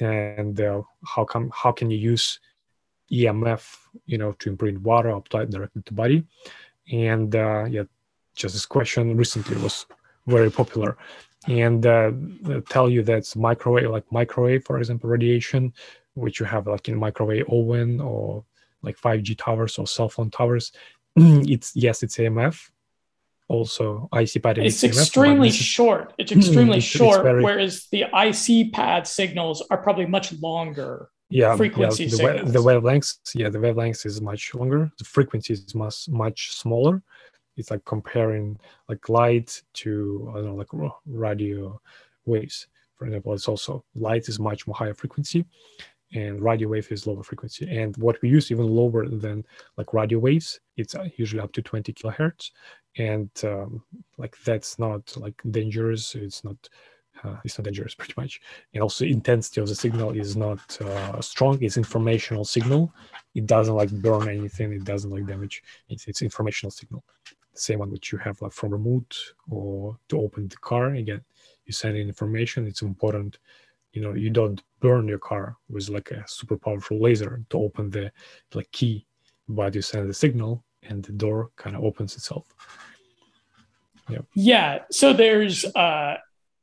And 0.00 0.60
uh, 0.60 0.82
how 1.04 1.24
come, 1.24 1.50
how 1.54 1.72
can 1.72 1.90
you 1.90 1.98
use 1.98 2.40
EMF, 3.10 3.76
you 4.06 4.18
know, 4.18 4.32
to 4.32 4.50
imprint 4.50 4.80
water 4.82 5.10
applied 5.10 5.50
directly 5.50 5.82
to 5.82 5.94
body? 5.94 6.24
And 6.90 7.34
uh, 7.34 7.64
yeah, 7.64 7.84
just 8.34 8.54
this 8.54 8.66
question 8.66 9.16
recently 9.16 9.56
was 9.62 9.86
very 10.26 10.50
popular, 10.50 10.96
and 11.46 11.86
uh, 11.86 12.12
tell 12.68 12.88
you 12.88 13.02
that's 13.02 13.36
microwave, 13.36 13.90
like 13.90 14.10
microwave, 14.10 14.64
for 14.64 14.78
example, 14.78 15.10
radiation, 15.10 15.72
which 16.14 16.40
you 16.40 16.46
have 16.46 16.66
like 16.66 16.88
in 16.88 16.96
microwave 16.98 17.46
oven 17.48 18.00
or 18.00 18.44
like 18.82 18.98
5G 18.98 19.38
towers 19.38 19.78
or 19.78 19.86
cell 19.86 20.08
phone 20.08 20.30
towers. 20.30 20.72
it's 21.16 21.74
yes, 21.76 22.02
it's 22.02 22.16
AMF. 22.16 22.70
Also, 23.48 24.08
IC 24.14 24.42
pad. 24.42 24.58
It's 24.58 24.82
extremely 24.82 25.50
short. 25.50 26.14
It's 26.16 26.32
extremely 26.32 26.78
it's, 26.78 26.86
short. 26.86 27.18
It's 27.18 27.22
very... 27.22 27.42
Whereas 27.42 27.86
the 27.90 28.04
IC 28.14 28.72
pad 28.72 29.06
signals 29.06 29.62
are 29.70 29.76
probably 29.76 30.06
much 30.06 30.32
longer 30.40 31.10
yeah 31.32 31.56
frequency 31.56 32.04
yeah, 32.04 32.42
the, 32.42 32.52
the 32.52 32.58
wavelengths 32.58 33.18
yeah 33.34 33.48
the 33.48 33.58
wavelengths 33.58 34.04
is 34.06 34.20
much 34.20 34.54
longer. 34.54 34.90
The 34.98 35.04
frequency 35.04 35.54
is 35.54 35.74
much 35.74 36.08
much 36.08 36.52
smaller. 36.52 37.02
It's 37.56 37.70
like 37.70 37.84
comparing 37.84 38.58
like 38.88 39.08
light 39.08 39.62
to 39.74 40.28
i 40.30 40.34
don't 40.36 40.46
know 40.46 40.54
like 40.54 40.92
radio 41.06 41.80
waves 42.24 42.66
for 42.96 43.06
example. 43.06 43.34
It's 43.34 43.48
also 43.48 43.84
light 43.96 44.28
is 44.28 44.38
much 44.38 44.66
more 44.66 44.76
higher 44.76 44.94
frequency 44.94 45.44
and 46.14 46.40
radio 46.40 46.68
wave 46.68 46.90
is 46.92 47.06
lower 47.06 47.22
frequency. 47.22 47.68
And 47.68 47.96
what 47.96 48.20
we 48.22 48.28
use 48.28 48.50
even 48.52 48.66
lower 48.66 49.08
than 49.08 49.44
like 49.76 49.92
radio 49.92 50.18
waves 50.18 50.60
it's 50.76 50.94
uh, 50.94 51.08
usually 51.16 51.42
up 51.42 51.52
to 51.52 51.62
20 51.62 51.92
kilohertz. 51.92 52.50
And 52.98 53.30
um, 53.44 53.82
like 54.18 54.36
that's 54.44 54.78
not 54.78 55.16
like 55.16 55.40
dangerous. 55.50 56.14
It's 56.14 56.44
not 56.44 56.56
uh, 57.24 57.36
it's 57.44 57.58
not 57.58 57.64
dangerous 57.64 57.94
pretty 57.94 58.14
much. 58.16 58.40
And 58.74 58.82
also 58.82 59.04
intensity 59.04 59.60
of 59.60 59.68
the 59.68 59.74
signal 59.74 60.12
is 60.12 60.36
not 60.36 60.80
uh, 60.80 61.20
strong. 61.20 61.62
It's 61.62 61.76
informational 61.76 62.44
signal. 62.44 62.92
It 63.34 63.46
doesn't 63.46 63.74
like 63.74 63.90
burn 63.90 64.28
anything. 64.28 64.72
It 64.72 64.84
doesn't 64.84 65.10
like 65.10 65.26
damage. 65.26 65.62
It's, 65.88 66.06
it's 66.08 66.22
informational 66.22 66.70
signal. 66.70 67.04
The 67.54 67.60
same 67.60 67.80
one 67.80 67.90
which 67.90 68.12
you 68.12 68.18
have 68.18 68.40
like 68.40 68.52
from 68.52 68.70
remote 68.70 69.16
or 69.50 69.98
to 70.08 70.20
open 70.20 70.48
the 70.48 70.56
car. 70.56 70.94
Again 70.94 71.22
you 71.66 71.72
send 71.72 71.96
in 71.96 72.08
information. 72.08 72.66
It's 72.66 72.82
important 72.82 73.38
you 73.92 74.00
know 74.00 74.14
you 74.14 74.30
don't 74.30 74.62
burn 74.80 75.06
your 75.06 75.18
car 75.18 75.56
with 75.68 75.88
like 75.90 76.10
a 76.10 76.24
super 76.26 76.56
powerful 76.56 76.98
laser 76.98 77.42
to 77.50 77.58
open 77.58 77.90
the 77.90 78.10
like 78.54 78.70
key 78.72 79.04
but 79.48 79.74
you 79.74 79.82
send 79.82 80.08
the 80.08 80.14
signal 80.14 80.64
and 80.84 81.04
the 81.04 81.12
door 81.12 81.50
kind 81.56 81.76
of 81.76 81.84
opens 81.84 82.16
itself. 82.16 82.46
Yeah. 84.08 84.18
Yeah. 84.34 84.78
So 84.90 85.12
there's 85.12 85.64
uh 85.64 86.16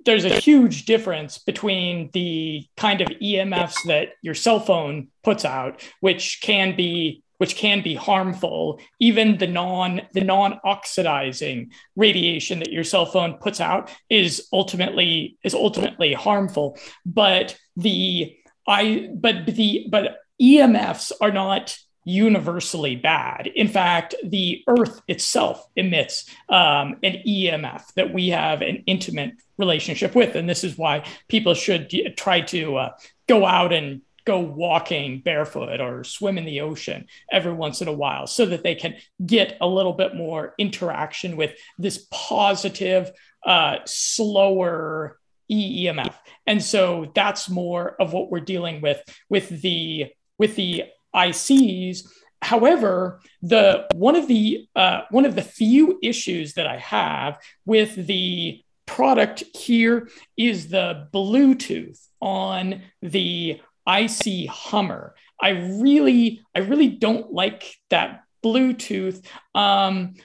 there's 0.05 0.25
a 0.25 0.39
huge 0.39 0.85
difference 0.85 1.37
between 1.37 2.09
the 2.13 2.65
kind 2.77 3.01
of 3.01 3.07
EMFs 3.07 3.75
that 3.85 4.09
your 4.21 4.35
cell 4.35 4.59
phone 4.59 5.09
puts 5.23 5.45
out, 5.45 5.83
which 5.99 6.39
can 6.41 6.75
be 6.75 7.23
which 7.37 7.55
can 7.55 7.81
be 7.81 7.95
harmful 7.95 8.81
even 8.99 9.37
the 9.37 9.47
non 9.47 10.01
the 10.13 10.21
non-oxidizing 10.21 11.71
radiation 11.95 12.59
that 12.59 12.71
your 12.71 12.83
cell 12.83 13.05
phone 13.05 13.35
puts 13.35 13.61
out 13.61 13.89
is 14.09 14.47
ultimately 14.51 15.37
is 15.43 15.53
ultimately 15.53 16.13
harmful. 16.13 16.77
But 17.05 17.57
the 17.75 18.35
i 18.67 19.09
but 19.13 19.45
the 19.45 19.87
but 19.89 20.17
emfs 20.41 21.11
are 21.21 21.31
not 21.31 21.77
universally 22.09 22.95
bad 22.95 23.47
in 23.55 23.67
fact 23.67 24.15
the 24.23 24.63
earth 24.67 25.01
itself 25.07 25.67
emits 25.75 26.29
um, 26.49 26.95
an 27.03 27.21
emf 27.27 27.93
that 27.93 28.13
we 28.13 28.29
have 28.29 28.61
an 28.61 28.83
intimate 28.85 29.33
relationship 29.57 30.15
with 30.15 30.35
and 30.35 30.49
this 30.49 30.63
is 30.63 30.77
why 30.77 31.03
people 31.27 31.53
should 31.53 31.91
try 32.17 32.41
to 32.41 32.77
uh, 32.77 32.89
go 33.27 33.45
out 33.45 33.71
and 33.71 34.01
go 34.29 34.39
walking 34.39 35.21
barefoot 35.21 35.81
or 35.81 36.03
swim 36.03 36.37
in 36.37 36.45
the 36.45 36.61
ocean 36.61 37.07
every 37.31 37.51
once 37.51 37.81
in 37.81 37.87
a 37.87 37.93
while 37.93 38.27
so 38.27 38.45
that 38.45 38.61
they 38.61 38.75
can 38.75 38.95
get 39.25 39.57
a 39.59 39.67
little 39.67 39.93
bit 39.93 40.15
more 40.15 40.53
interaction 40.59 41.35
with 41.35 41.51
this 41.79 42.05
positive, 42.11 43.11
uh, 43.43 43.77
slower 43.85 45.17
EEMF. 45.51 46.13
And 46.45 46.61
so 46.63 47.11
that's 47.15 47.49
more 47.49 47.95
of 47.99 48.13
what 48.13 48.29
we're 48.29 48.39
dealing 48.39 48.81
with 48.81 49.01
with 49.29 49.49
the 49.49 50.11
with 50.37 50.55
the 50.55 50.83
ICs. 51.15 52.07
However, 52.41 53.19
the 53.41 53.87
one 53.93 54.15
of 54.15 54.27
the 54.27 54.67
uh, 54.75 55.01
one 55.09 55.25
of 55.25 55.35
the 55.35 55.41
few 55.41 55.99
issues 56.01 56.53
that 56.53 56.67
I 56.67 56.77
have 56.77 57.37
with 57.65 58.07
the 58.07 58.61
product 58.85 59.43
here 59.55 60.09
is 60.35 60.69
the 60.69 61.07
Bluetooth 61.13 61.99
on 62.21 62.81
the 63.01 63.61
IC 63.87 64.49
Hammer. 64.49 65.15
I 65.41 65.49
really, 65.49 66.41
I 66.55 66.59
really 66.59 66.89
don't 66.89 67.31
like 67.31 67.75
that 67.89 68.23
Bluetooth 68.43 69.23
um, 69.55 70.15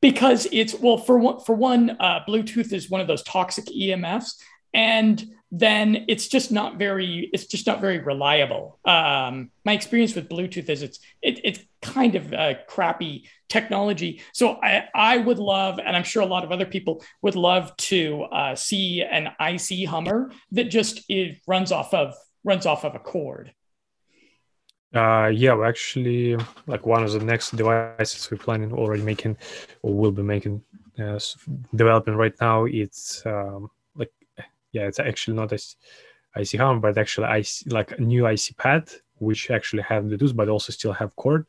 because 0.00 0.46
it's 0.52 0.74
well 0.74 0.98
for 0.98 1.18
one, 1.18 1.40
for 1.40 1.54
one, 1.54 1.96
uh, 2.00 2.20
Bluetooth 2.28 2.72
is 2.72 2.90
one 2.90 3.00
of 3.00 3.06
those 3.06 3.22
toxic 3.22 3.66
EMFs, 3.66 4.34
and 4.72 5.24
then 5.50 6.04
it's 6.08 6.28
just 6.28 6.52
not 6.52 6.76
very, 6.76 7.30
it's 7.32 7.46
just 7.46 7.66
not 7.66 7.80
very 7.80 7.98
reliable. 7.98 8.78
Um, 8.84 9.50
my 9.64 9.72
experience 9.72 10.14
with 10.14 10.28
Bluetooth 10.28 10.68
is 10.68 10.82
it's 10.82 10.98
it, 11.22 11.40
it's 11.42 11.60
kind 11.80 12.14
of 12.16 12.32
a 12.32 12.58
crappy 12.68 13.28
technology. 13.48 14.20
So 14.32 14.58
I 14.62 14.88
I 14.94 15.16
would 15.16 15.38
love, 15.38 15.78
and 15.78 15.96
I'm 15.96 16.04
sure 16.04 16.22
a 16.22 16.26
lot 16.26 16.44
of 16.44 16.52
other 16.52 16.66
people 16.66 17.02
would 17.22 17.34
love 17.34 17.74
to 17.76 18.24
uh, 18.24 18.54
see 18.54 19.02
an 19.02 19.28
IC 19.40 19.88
Hammer 19.88 20.32
that 20.52 20.64
just 20.64 21.02
it 21.08 21.38
runs 21.46 21.72
off 21.72 21.94
of 21.94 22.14
runs 22.44 22.66
off 22.66 22.84
of 22.84 22.94
a 22.94 22.98
cord. 22.98 23.52
Uh, 24.94 25.30
yeah, 25.32 25.52
well, 25.52 25.68
actually, 25.68 26.36
like 26.66 26.86
one 26.86 27.02
of 27.02 27.12
the 27.12 27.20
next 27.20 27.54
devices 27.54 28.30
we're 28.30 28.38
planning 28.38 28.72
already 28.72 29.02
making, 29.02 29.36
or 29.82 29.94
will 29.94 30.10
be 30.10 30.22
making, 30.22 30.62
uh, 30.98 31.18
developing 31.74 32.14
right 32.14 32.34
now. 32.40 32.64
It's 32.64 33.24
um, 33.26 33.70
yeah, 34.78 34.86
it's 34.86 35.00
actually 35.00 35.36
not 35.36 35.52
a 35.52 35.58
IC 36.36 36.60
Home, 36.60 36.80
but 36.80 36.98
actually 36.98 37.28
IC 37.40 37.72
like 37.72 37.92
a 37.92 38.00
new 38.00 38.26
IC 38.26 38.56
pad, 38.56 38.90
which 39.16 39.50
actually 39.50 39.82
have 39.82 40.04
Bluetooth, 40.04 40.36
but 40.36 40.48
also 40.48 40.72
still 40.72 40.92
have 40.92 41.14
cord. 41.16 41.46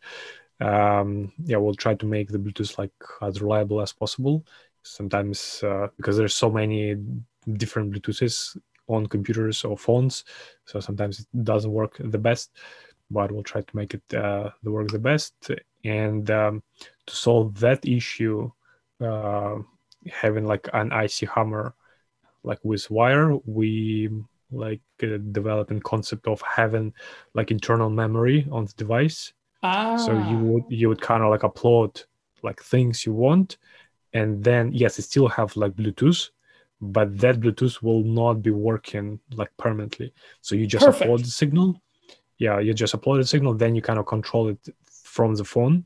Um, 0.59 1.31
yeah, 1.43 1.57
we'll 1.57 1.75
try 1.75 1.93
to 1.95 2.05
make 2.05 2.29
the 2.29 2.39
Bluetooth 2.39 2.77
like 2.77 2.91
as 3.21 3.41
reliable 3.41 3.81
as 3.81 3.93
possible. 3.93 4.45
Sometimes 4.83 5.63
uh, 5.63 5.87
because 5.97 6.17
there's 6.17 6.35
so 6.35 6.49
many 6.49 6.95
different 7.53 7.93
Bluetooths 7.93 8.57
on 8.87 9.05
computers 9.05 9.63
or 9.63 9.77
phones. 9.77 10.23
So 10.65 10.79
sometimes 10.79 11.19
it 11.19 11.43
doesn't 11.43 11.71
work 11.71 11.97
the 11.99 12.17
best, 12.17 12.51
but 13.11 13.31
we'll 13.31 13.43
try 13.43 13.61
to 13.61 13.75
make 13.75 13.93
it 13.93 14.13
uh, 14.13 14.49
work 14.63 14.89
the 14.89 14.99
best. 14.99 15.51
And 15.85 16.29
um, 16.31 16.63
to 17.05 17.15
solve 17.15 17.59
that 17.59 17.85
issue, 17.85 18.51
uh, 18.99 19.57
having 20.11 20.45
like 20.45 20.67
an 20.73 20.91
IC 20.91 21.29
Hammer, 21.29 21.75
like 22.43 22.59
with 22.63 22.89
wire, 22.89 23.35
we 23.45 24.09
like 24.51 24.81
uh, 25.03 25.17
developing 25.31 25.79
concept 25.79 26.27
of 26.27 26.41
having 26.41 26.93
like 27.33 27.51
internal 27.51 27.89
memory 27.89 28.47
on 28.51 28.65
the 28.65 28.73
device. 28.73 29.33
Ah. 29.63 29.97
So 29.97 30.13
you 30.13 30.37
ah. 30.37 30.41
would 30.41 30.63
you 30.69 30.89
would 30.89 31.01
kind 31.01 31.23
of 31.23 31.29
like 31.29 31.41
upload 31.41 32.03
like 32.41 32.61
things 32.61 33.05
you 33.05 33.13
want, 33.13 33.57
and 34.13 34.43
then 34.43 34.71
yes, 34.73 34.99
it 34.99 35.03
still 35.03 35.27
have 35.27 35.55
like 35.55 35.73
Bluetooth, 35.73 36.29
but 36.81 37.17
that 37.19 37.39
Bluetooth 37.39 37.81
will 37.81 38.03
not 38.03 38.41
be 38.41 38.51
working 38.51 39.19
like 39.33 39.51
permanently. 39.57 40.13
So 40.41 40.55
you 40.55 40.65
just 40.65 40.85
Perfect. 40.85 41.09
upload 41.09 41.19
the 41.19 41.31
signal. 41.31 41.81
Yeah, 42.37 42.59
you 42.59 42.73
just 42.73 42.95
upload 42.95 43.17
the 43.17 43.27
signal, 43.27 43.53
then 43.53 43.75
you 43.75 43.81
kind 43.81 43.99
of 43.99 44.05
control 44.05 44.47
it 44.47 44.59
from 44.89 45.35
the 45.35 45.43
phone. 45.43 45.83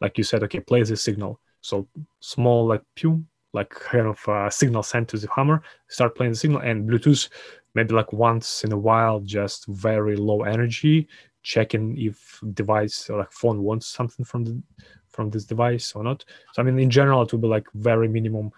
Like 0.00 0.16
you 0.16 0.24
said, 0.24 0.42
okay, 0.44 0.60
play 0.60 0.82
this 0.82 1.02
signal. 1.02 1.40
So 1.60 1.86
small 2.20 2.66
like 2.66 2.82
pew, 2.94 3.24
like 3.54 3.70
kind 3.70 4.06
of 4.06 4.28
uh, 4.28 4.50
signal 4.50 4.82
sent 4.82 5.08
to 5.08 5.16
the 5.16 5.28
hammer, 5.34 5.62
start 5.88 6.14
playing 6.16 6.32
the 6.32 6.38
signal, 6.38 6.60
and 6.60 6.88
Bluetooth 6.88 7.30
maybe 7.74 7.94
like 7.94 8.12
once 8.12 8.64
in 8.64 8.72
a 8.72 8.78
while, 8.78 9.20
just 9.20 9.66
very 9.66 10.16
low 10.16 10.42
energy, 10.42 11.08
checking 11.42 11.96
if 11.96 12.40
device 12.52 13.08
or 13.08 13.18
like 13.18 13.32
phone 13.32 13.62
wants 13.62 13.86
something 13.86 14.24
from 14.24 14.44
the 14.44 14.60
from 15.08 15.30
this 15.30 15.44
device 15.44 15.92
or 15.94 16.02
not. 16.02 16.24
So 16.52 16.62
I 16.62 16.64
mean, 16.64 16.78
in 16.78 16.90
general, 16.90 17.22
it 17.22 17.32
will 17.32 17.38
be 17.38 17.48
like 17.48 17.66
very 17.74 18.08
minimum 18.08 18.50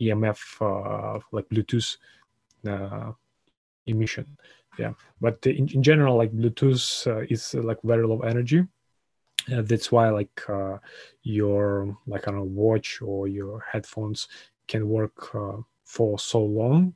EMF 0.00 0.40
uh, 0.60 1.20
like 1.32 1.48
Bluetooth 1.48 1.96
uh, 2.68 3.12
emission. 3.86 4.26
Yeah, 4.78 4.92
but 5.20 5.44
in, 5.46 5.68
in 5.68 5.82
general, 5.82 6.16
like 6.16 6.32
Bluetooth 6.32 7.06
uh, 7.06 7.26
is 7.28 7.54
like 7.54 7.78
very 7.82 8.06
low 8.06 8.20
energy. 8.20 8.64
Uh, 9.52 9.62
that's 9.62 9.92
why 9.92 10.08
like 10.08 10.40
uh, 10.48 10.78
your 11.22 11.96
like 12.06 12.28
on 12.28 12.36
a 12.36 12.44
watch 12.44 13.00
or 13.02 13.28
your 13.28 13.64
headphones 13.70 14.28
can 14.68 14.88
work 14.88 15.34
uh, 15.34 15.58
for 15.84 16.18
so 16.18 16.40
long 16.42 16.94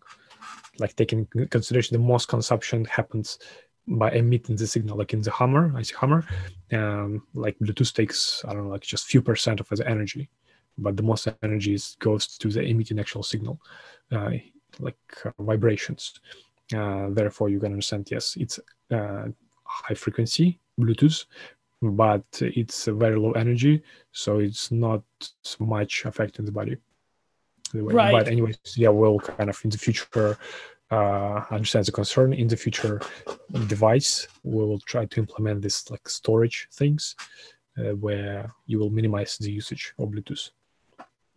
like 0.79 0.95
taking 0.97 1.27
consideration 1.51 1.95
the 1.95 2.03
most 2.03 2.29
consumption 2.29 2.85
happens 2.87 3.39
by 3.87 4.11
emitting 4.13 4.57
the 4.57 4.67
signal 4.67 4.97
like 4.97 5.13
in 5.13 5.21
the 5.21 5.31
Hammer 5.31 5.73
i 5.77 5.83
see 5.83 5.95
Hummer 5.95 6.25
um, 6.73 7.23
like 7.35 7.59
bluetooth 7.59 7.93
takes 7.93 8.43
i 8.47 8.55
don't 8.55 8.65
know 8.65 8.71
like 8.71 8.83
just 8.83 9.07
few 9.07 9.21
percent 9.21 9.61
of 9.61 9.69
the 9.69 9.87
energy 9.87 10.31
but 10.79 10.97
the 10.97 11.03
most 11.03 11.29
energy 11.43 11.75
is, 11.75 11.97
goes 11.99 12.39
to 12.39 12.49
the 12.49 12.63
emitting 12.63 12.99
actual 12.99 13.23
signal, 13.23 13.61
uh, 14.13 14.31
like 14.79 14.97
uh, 15.25 15.31
vibrations. 15.41 16.15
Uh, 16.75 17.09
therefore, 17.11 17.49
you 17.49 17.59
can 17.59 17.73
understand, 17.73 18.09
yes, 18.11 18.37
it's 18.39 18.61
high 18.91 19.95
frequency 19.95 20.61
Bluetooth, 20.79 21.27
but 21.83 22.25
it's 22.41 22.89
a 22.89 22.93
very 22.93 23.17
low 23.17 23.33
energy, 23.33 23.83
so 24.13 24.39
it's 24.39 24.71
not 24.71 25.03
much 25.61 26.05
affecting 26.05 26.45
the 26.45 26.53
body. 26.53 26.77
Right. 27.75 28.13
But 28.13 28.29
anyways, 28.29 28.59
yeah, 28.77 28.89
we'll 28.89 29.19
kind 29.19 29.51
of 29.51 29.61
in 29.63 29.71
the 29.71 29.79
future 29.79 30.39
uh, 30.91 31.45
understand 31.51 31.85
the 31.85 31.93
concern 31.93 32.33
in 32.33 32.49
the 32.49 32.57
future 32.57 33.01
device. 33.67 34.27
We 34.43 34.65
will 34.65 34.81
try 34.81 35.05
to 35.05 35.21
implement 35.21 35.63
this 35.63 35.91
like 35.91 36.09
storage 36.09 36.69
things 36.73 37.15
uh, 37.79 37.95
where 37.95 38.51
you 38.67 38.79
will 38.79 38.91
minimize 38.91 39.37
the 39.39 39.53
usage 39.53 39.93
of 39.99 40.09
Bluetooth. 40.09 40.51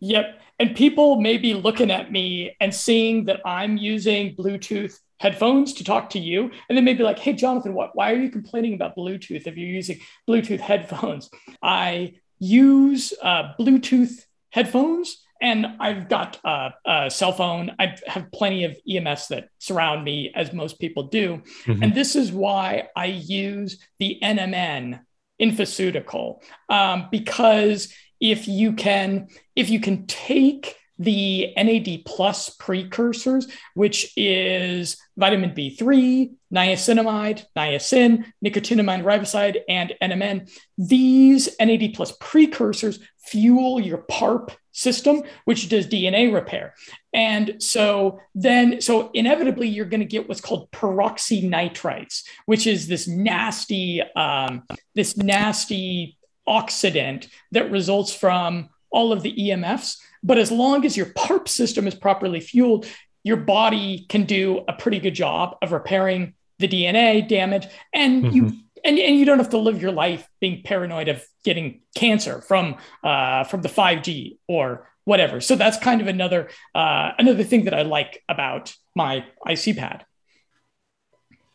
Yep. 0.00 0.40
And 0.58 0.74
people 0.74 1.20
may 1.20 1.38
be 1.38 1.54
looking 1.54 1.90
at 1.90 2.10
me 2.10 2.56
and 2.60 2.74
seeing 2.74 3.24
that 3.26 3.40
I'm 3.44 3.76
using 3.76 4.34
Bluetooth 4.34 4.98
headphones 5.22 5.72
to 5.74 5.84
talk 5.84 6.10
to 6.10 6.18
you. 6.18 6.50
And 6.68 6.76
then 6.76 6.84
maybe 6.84 7.04
like, 7.04 7.20
hey, 7.20 7.32
Jonathan, 7.32 7.74
what, 7.74 7.94
why 7.94 8.10
are 8.10 8.16
you 8.16 8.28
complaining 8.28 8.74
about 8.74 8.96
Bluetooth 8.96 9.46
if 9.46 9.56
you're 9.56 9.68
using 9.68 10.00
Bluetooth 10.28 10.58
headphones? 10.58 11.30
I 11.62 12.14
use 12.40 13.14
uh, 13.22 13.52
Bluetooth 13.58 14.24
headphones 14.50 15.22
and 15.40 15.64
I've 15.78 16.08
got 16.08 16.40
uh, 16.44 16.70
a 16.84 17.08
cell 17.08 17.32
phone. 17.32 17.74
I 17.78 17.96
have 18.08 18.32
plenty 18.32 18.64
of 18.64 18.76
ems 18.88 19.28
that 19.28 19.48
surround 19.58 20.04
me, 20.04 20.32
as 20.34 20.52
most 20.52 20.80
people 20.80 21.04
do. 21.04 21.42
Mm-hmm. 21.66 21.82
And 21.84 21.94
this 21.94 22.16
is 22.16 22.32
why 22.32 22.88
I 22.96 23.06
use 23.06 23.78
the 24.00 24.18
NMN 24.22 25.00
Infoceutical 25.40 26.42
um, 26.68 27.08
because 27.10 27.92
if 28.20 28.46
you 28.46 28.74
can 28.74 29.26
if 29.56 29.70
you 29.70 29.80
can 29.80 30.06
take 30.06 30.76
the 31.02 31.52
NAD 31.56 32.04
plus 32.04 32.50
precursors, 32.50 33.48
which 33.74 34.12
is 34.16 34.96
vitamin 35.16 35.50
B3, 35.50 36.32
niacinamide, 36.54 37.44
niacin, 37.56 38.24
nicotinamide 38.44 39.02
riboside, 39.02 39.58
and 39.68 39.94
NMN. 40.02 40.50
These 40.78 41.48
NAD 41.60 41.94
plus 41.94 42.12
precursors 42.20 43.00
fuel 43.18 43.80
your 43.80 43.98
PARP 43.98 44.50
system, 44.72 45.22
which 45.44 45.68
does 45.68 45.86
DNA 45.86 46.32
repair. 46.32 46.74
And 47.12 47.62
so 47.62 48.20
then, 48.34 48.80
so 48.80 49.10
inevitably, 49.12 49.68
you're 49.68 49.86
going 49.86 50.00
to 50.00 50.06
get 50.06 50.28
what's 50.28 50.40
called 50.40 50.70
peroxynitrites, 50.70 52.22
which 52.46 52.66
is 52.66 52.88
this 52.88 53.06
nasty, 53.06 54.02
um, 54.16 54.62
this 54.94 55.16
nasty 55.16 56.18
oxidant 56.48 57.28
that 57.52 57.70
results 57.70 58.14
from 58.14 58.68
all 58.90 59.12
of 59.12 59.22
the 59.22 59.34
EMFs. 59.34 59.98
But 60.22 60.38
as 60.38 60.50
long 60.50 60.84
as 60.84 60.96
your 60.96 61.06
PARP 61.06 61.48
system 61.48 61.86
is 61.86 61.94
properly 61.94 62.40
fueled, 62.40 62.86
your 63.24 63.36
body 63.36 64.06
can 64.08 64.24
do 64.24 64.64
a 64.68 64.72
pretty 64.72 64.98
good 64.98 65.14
job 65.14 65.56
of 65.62 65.72
repairing 65.72 66.34
the 66.58 66.68
DNA 66.68 67.26
damage, 67.26 67.66
and 67.92 68.24
mm-hmm. 68.24 68.36
you 68.36 68.52
and, 68.84 68.98
and 68.98 69.16
you 69.16 69.24
don't 69.24 69.38
have 69.38 69.50
to 69.50 69.58
live 69.58 69.80
your 69.80 69.92
life 69.92 70.28
being 70.40 70.62
paranoid 70.62 71.08
of 71.08 71.24
getting 71.44 71.82
cancer 71.94 72.40
from 72.40 72.76
uh, 73.04 73.44
from 73.44 73.62
the 73.62 73.68
5G 73.68 74.38
or 74.48 74.88
whatever. 75.04 75.40
So 75.40 75.56
that's 75.56 75.78
kind 75.78 76.00
of 76.00 76.06
another 76.06 76.50
uh, 76.74 77.12
another 77.18 77.44
thing 77.44 77.64
that 77.64 77.74
I 77.74 77.82
like 77.82 78.22
about 78.28 78.74
my 78.94 79.24
IC 79.46 79.76
pad. 79.76 80.04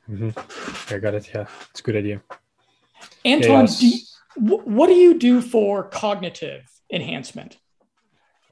Mm-hmm. 0.10 0.94
I 0.94 1.00
got 1.00 1.16
it. 1.16 1.30
Yeah, 1.34 1.48
it's 1.70 1.80
a 1.80 1.84
good 1.84 1.96
idea. 1.96 2.22
Anton, 3.26 3.66
do 3.66 3.88
you, 3.88 4.00
what 4.36 4.88
do 4.88 4.94
you 4.94 5.20
do 5.20 5.42
for 5.42 5.84
cognitive 5.84 6.64
enhancement? 6.92 7.58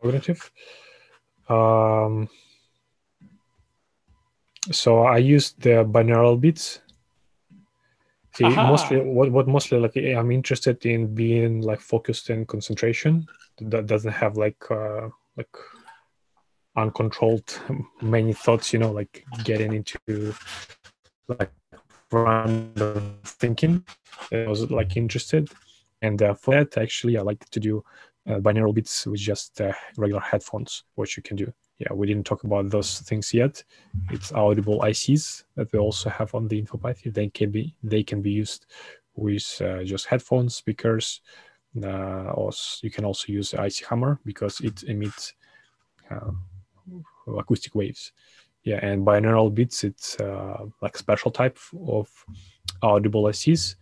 Cognitive. 0.05 0.51
Um, 1.49 2.29
so 4.71 5.03
I 5.03 5.17
use 5.17 5.53
the 5.53 5.85
binaural 5.85 6.39
beats. 6.39 6.81
See, 8.33 8.49
mostly 8.49 8.99
what, 8.99 9.31
what 9.31 9.47
mostly 9.47 9.79
like 9.79 9.95
I'm 9.95 10.31
interested 10.31 10.85
in 10.85 11.15
being 11.15 11.61
like 11.61 11.79
focused 11.79 12.29
and 12.29 12.47
concentration 12.47 13.25
that 13.61 13.85
doesn't 13.85 14.11
have 14.11 14.35
like 14.35 14.59
uh, 14.69 15.07
like 15.37 15.55
uncontrolled 16.75 17.59
many 18.01 18.33
thoughts, 18.33 18.73
you 18.73 18.79
know, 18.79 18.91
like 18.91 19.25
getting 19.43 19.73
into 19.73 20.35
like 21.27 21.51
random 22.11 23.19
thinking. 23.23 23.85
I 24.33 24.47
was 24.47 24.69
like 24.69 24.97
interested, 24.97 25.49
and 26.01 26.21
uh, 26.21 26.33
for 26.33 26.55
that 26.55 26.77
actually 26.77 27.17
I 27.17 27.21
like 27.21 27.49
to 27.51 27.59
do 27.59 27.83
uh, 28.27 28.39
binaural 28.39 28.73
beats 28.73 29.05
with 29.05 29.19
just 29.19 29.61
uh, 29.61 29.73
regular 29.97 30.21
headphones, 30.21 30.83
which 30.95 31.17
you 31.17 31.23
can 31.23 31.35
do 31.35 31.51
yeah, 31.79 31.91
we 31.93 32.07
didn't 32.07 32.25
talk 32.25 32.43
about 32.43 32.69
those 32.69 32.99
things 33.01 33.33
yet. 33.33 33.61
It's 34.09 34.31
audible 34.31 34.79
ICs 34.79 35.43
that 35.55 35.71
we 35.73 35.79
also 35.79 36.09
have 36.09 36.33
on 36.33 36.47
the 36.47 36.61
InfoPathy. 36.61 37.13
They 37.13 37.29
can 37.29 37.51
be 37.51 37.75
they 37.83 38.03
can 38.03 38.21
be 38.21 38.31
used 38.31 38.65
with 39.15 39.61
uh, 39.61 39.83
just 39.83 40.05
headphones, 40.05 40.55
speakers. 40.55 41.21
Uh, 41.83 42.31
or 42.31 42.51
you 42.81 42.89
can 42.89 43.03
also 43.03 43.33
use 43.33 43.51
the 43.51 43.61
IC 43.61 43.85
Hammer 43.89 44.17
because 44.23 44.61
it 44.61 44.83
emits 44.83 45.33
uh, 46.09 46.31
acoustic 47.37 47.75
waves. 47.75 48.13
Yeah, 48.63 48.79
and 48.81 49.05
binaural 49.05 49.53
beats, 49.53 49.83
it's 49.83 50.17
uh, 50.21 50.65
like 50.81 50.97
special 50.97 51.31
type 51.31 51.59
of 51.87 52.09
audible 52.81 53.23
ICs. 53.23 53.75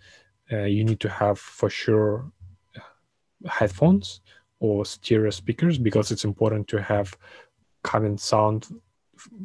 Uh, 0.51 0.63
you 0.63 0.83
need 0.83 0.99
to 1.01 1.09
have 1.09 1.37
for 1.37 1.69
sure 1.69 2.31
headphones 3.47 4.21
or 4.59 4.85
stereo 4.85 5.29
speakers 5.29 5.77
because 5.77 6.11
it's 6.11 6.23
important 6.23 6.67
to 6.67 6.81
have 6.81 7.17
coming 7.83 8.17
sound 8.17 8.67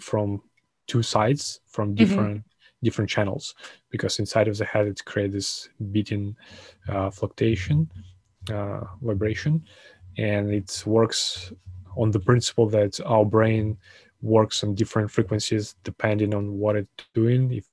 from 0.01 0.40
two 0.86 1.03
sides 1.03 1.61
from 1.66 1.88
mm-hmm. 1.88 1.96
different 1.96 2.38
mm-hmm. 2.38 2.84
different 2.84 3.11
channels 3.11 3.55
because 3.90 4.18
inside 4.18 4.49
of 4.49 4.57
the 4.57 4.64
head 4.64 4.86
it 4.86 5.05
creates 5.05 5.34
this 5.34 5.68
beating 5.92 6.36
uh, 6.88 7.11
fluctuation 7.11 7.90
uh, 8.53 8.80
vibration 9.03 9.62
and 10.16 10.53
it 10.53 10.82
works 10.86 11.53
on 11.96 12.11
the 12.11 12.20
principle 12.20 12.68
that 12.68 12.99
our 13.05 13.24
brain 13.24 13.76
works 14.22 14.64
on 14.64 14.74
different 14.74 15.11
frequencies 15.11 15.74
depending 15.84 16.34
on 16.34 16.59
what 16.59 16.76
it's 16.76 17.05
doing 17.14 17.53
if 17.53 17.66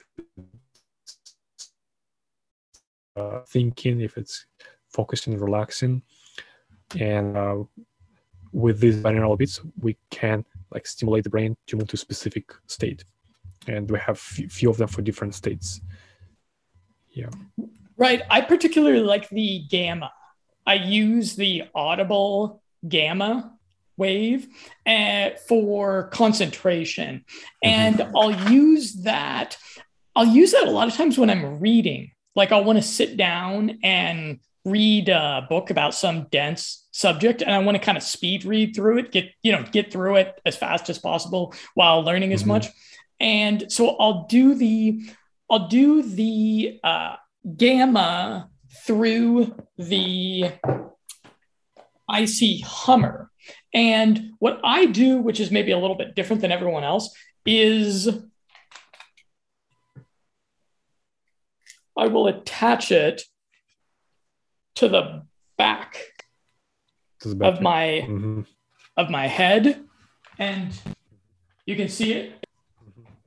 uh, 3.16 3.40
thinking 3.48 4.02
if 4.02 4.18
it's 4.18 4.46
focusing 4.90 5.38
relaxing 5.38 6.02
and 7.00 7.38
uh, 7.38 7.64
with 8.52 8.80
these 8.80 8.98
binaural 8.98 9.38
beats 9.38 9.60
we 9.82 9.98
can 10.10 10.46
like 10.72 10.86
stimulate 10.86 11.24
the 11.24 11.30
brain 11.30 11.56
to 11.68 11.78
move 11.78 11.88
to 11.88 11.96
a 11.96 11.98
specific 11.98 12.54
state. 12.68 13.04
And 13.68 13.90
we 13.90 13.98
have 14.00 14.18
f- 14.18 14.52
few 14.52 14.70
of 14.70 14.78
them 14.78 14.88
for 14.88 15.02
different 15.02 15.34
states. 15.34 15.82
Yeah. 17.12 17.30
Right. 17.98 18.22
I 18.30 18.42
particularly 18.42 19.00
like 19.00 19.30
the 19.30 19.66
gamma. 19.70 20.12
I 20.68 20.76
use 20.76 21.36
the 21.36 21.64
audible 21.74 22.62
gamma 22.88 23.54
wave 23.98 24.48
uh, 24.86 25.30
for 25.48 26.10
concentration. 26.10 27.24
And 27.64 27.96
mm-hmm. 27.96 28.16
i'll 28.16 28.52
use 28.52 28.94
that 29.04 29.58
i'll 30.16 30.26
use 30.26 30.52
that 30.52 30.68
a 30.68 30.72
lot 30.72 30.88
of 30.88 30.94
times 30.94 31.18
when 31.18 31.30
i'm 31.30 31.60
reading. 31.60 32.12
Like 32.36 32.52
i'll 32.52 32.66
want 32.66 32.78
to 32.78 32.84
sit 32.84 33.16
down 33.16 33.80
and 33.84 34.40
read 34.66 35.10
a 35.10 35.46
book 35.48 35.70
about 35.70 35.94
some 35.94 36.28
dense 36.32 36.88
subject 36.92 37.42
and 37.42 37.52
I 37.52 37.60
want 37.60 37.78
to 37.78 37.84
kind 37.84 37.98
of 37.98 38.04
speed 38.04 38.46
read 38.46 38.76
through 38.76 38.98
it, 38.98 39.12
get, 39.12 39.32
you 39.44 39.52
know, 39.52 39.64
get 39.64 39.92
through 39.92 40.16
it 40.16 40.42
as 40.46 40.58
fast 40.58 40.90
as 40.90 40.98
possible 40.98 41.54
while 41.76 42.02
learning 42.02 42.34
as 42.34 42.42
mm-hmm. 42.42 42.50
much. 42.50 42.68
And 43.20 43.72
so 43.72 43.96
I'll 43.98 44.26
do 44.26 44.56
the, 44.56 45.02
I'll 45.50 45.68
do 45.68 46.02
the 46.02 46.80
uh, 46.84 47.16
gamma 47.56 48.50
through 48.86 49.56
the 49.78 50.52
IC 52.12 52.66
Hammer. 52.66 53.32
And 53.74 54.32
what 54.40 54.60
I 54.64 54.86
do, 54.86 55.18
which 55.18 55.40
is 55.40 55.52
maybe 55.52 55.72
a 55.72 55.78
little 55.78 55.96
bit 55.96 56.16
different 56.16 56.42
than 56.42 56.52
everyone 56.52 56.84
else, 56.84 57.16
is 57.46 58.10
I 61.98 62.08
will 62.08 62.28
attach 62.28 62.92
it 62.92 63.24
to 64.76 64.88
the 64.88 65.24
back 65.58 65.98
to 67.22 67.30
the 67.30 67.36
back 67.36 67.54
of 67.54 67.62
my 67.62 68.06
mm-hmm. 68.08 68.42
of 68.98 69.10
my 69.10 69.28
head, 69.28 69.84
and 70.38 70.72
you 71.66 71.76
can 71.76 71.90
see 71.90 72.14
it. 72.14 72.46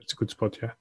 It's 0.00 0.12
a 0.12 0.16
good 0.16 0.30
spot, 0.30 0.58
yeah. 0.62 0.72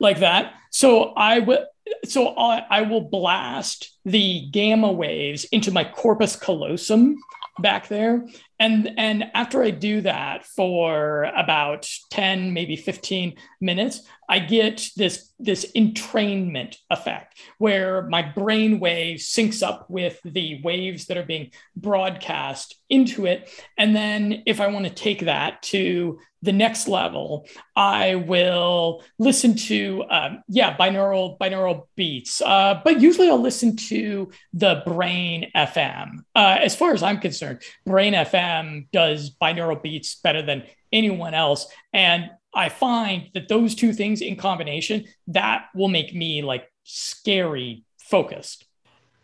Like 0.00 0.20
that. 0.20 0.54
So 0.70 1.12
I 1.14 1.40
will. 1.40 1.66
So 2.04 2.28
I, 2.36 2.66
I 2.68 2.82
will 2.82 3.00
blast 3.00 3.98
the 4.04 4.48
gamma 4.50 4.92
waves 4.92 5.44
into 5.44 5.72
my 5.72 5.84
corpus 5.84 6.36
callosum 6.36 7.16
back 7.60 7.88
there, 7.88 8.24
and 8.58 8.90
and 8.96 9.24
after 9.34 9.62
i 9.62 9.70
do 9.70 10.00
that 10.00 10.44
for 10.44 11.24
about 11.36 11.88
10 12.10 12.52
maybe 12.52 12.76
15 12.76 13.36
minutes 13.60 14.02
i 14.28 14.38
get 14.38 14.88
this 14.96 15.32
this 15.38 15.70
entrainment 15.76 16.76
effect 16.90 17.38
where 17.58 18.02
my 18.08 18.22
brain 18.22 18.80
wave 18.80 19.18
syncs 19.18 19.62
up 19.62 19.88
with 19.88 20.20
the 20.24 20.60
waves 20.62 21.06
that 21.06 21.16
are 21.16 21.24
being 21.24 21.50
broadcast 21.76 22.74
into 22.90 23.26
it. 23.26 23.48
And 23.76 23.94
then 23.94 24.42
if 24.46 24.60
i 24.60 24.66
want 24.66 24.86
to 24.86 24.92
take 24.92 25.20
that 25.20 25.62
to 25.62 26.18
the 26.42 26.52
next 26.52 26.88
level 26.88 27.46
i 27.76 28.14
will 28.14 29.02
listen 29.18 29.54
to 29.56 30.04
um, 30.10 30.42
yeah 30.48 30.76
binaural 30.76 31.38
binaural 31.38 31.86
beats 31.96 32.40
uh, 32.42 32.80
but 32.84 33.00
usually 33.00 33.28
i'll 33.28 33.40
listen 33.40 33.76
to 33.76 34.30
the 34.52 34.82
brain 34.86 35.50
fm 35.56 36.18
uh, 36.34 36.58
as 36.60 36.76
far 36.76 36.92
as 36.92 37.02
i'm 37.02 37.18
concerned 37.18 37.60
brain 37.84 38.14
fm 38.14 38.86
does 38.92 39.30
binaural 39.40 39.82
beats 39.82 40.16
better 40.16 40.42
than 40.42 40.62
anyone 40.92 41.34
else. 41.34 41.66
And 41.92 42.30
I 42.54 42.68
find 42.68 43.28
that 43.34 43.48
those 43.48 43.74
two 43.74 43.92
things 43.92 44.20
in 44.20 44.36
combination, 44.36 45.04
that 45.28 45.66
will 45.74 45.88
make 45.88 46.14
me 46.14 46.42
like 46.42 46.70
scary 46.84 47.84
focused. 47.98 48.64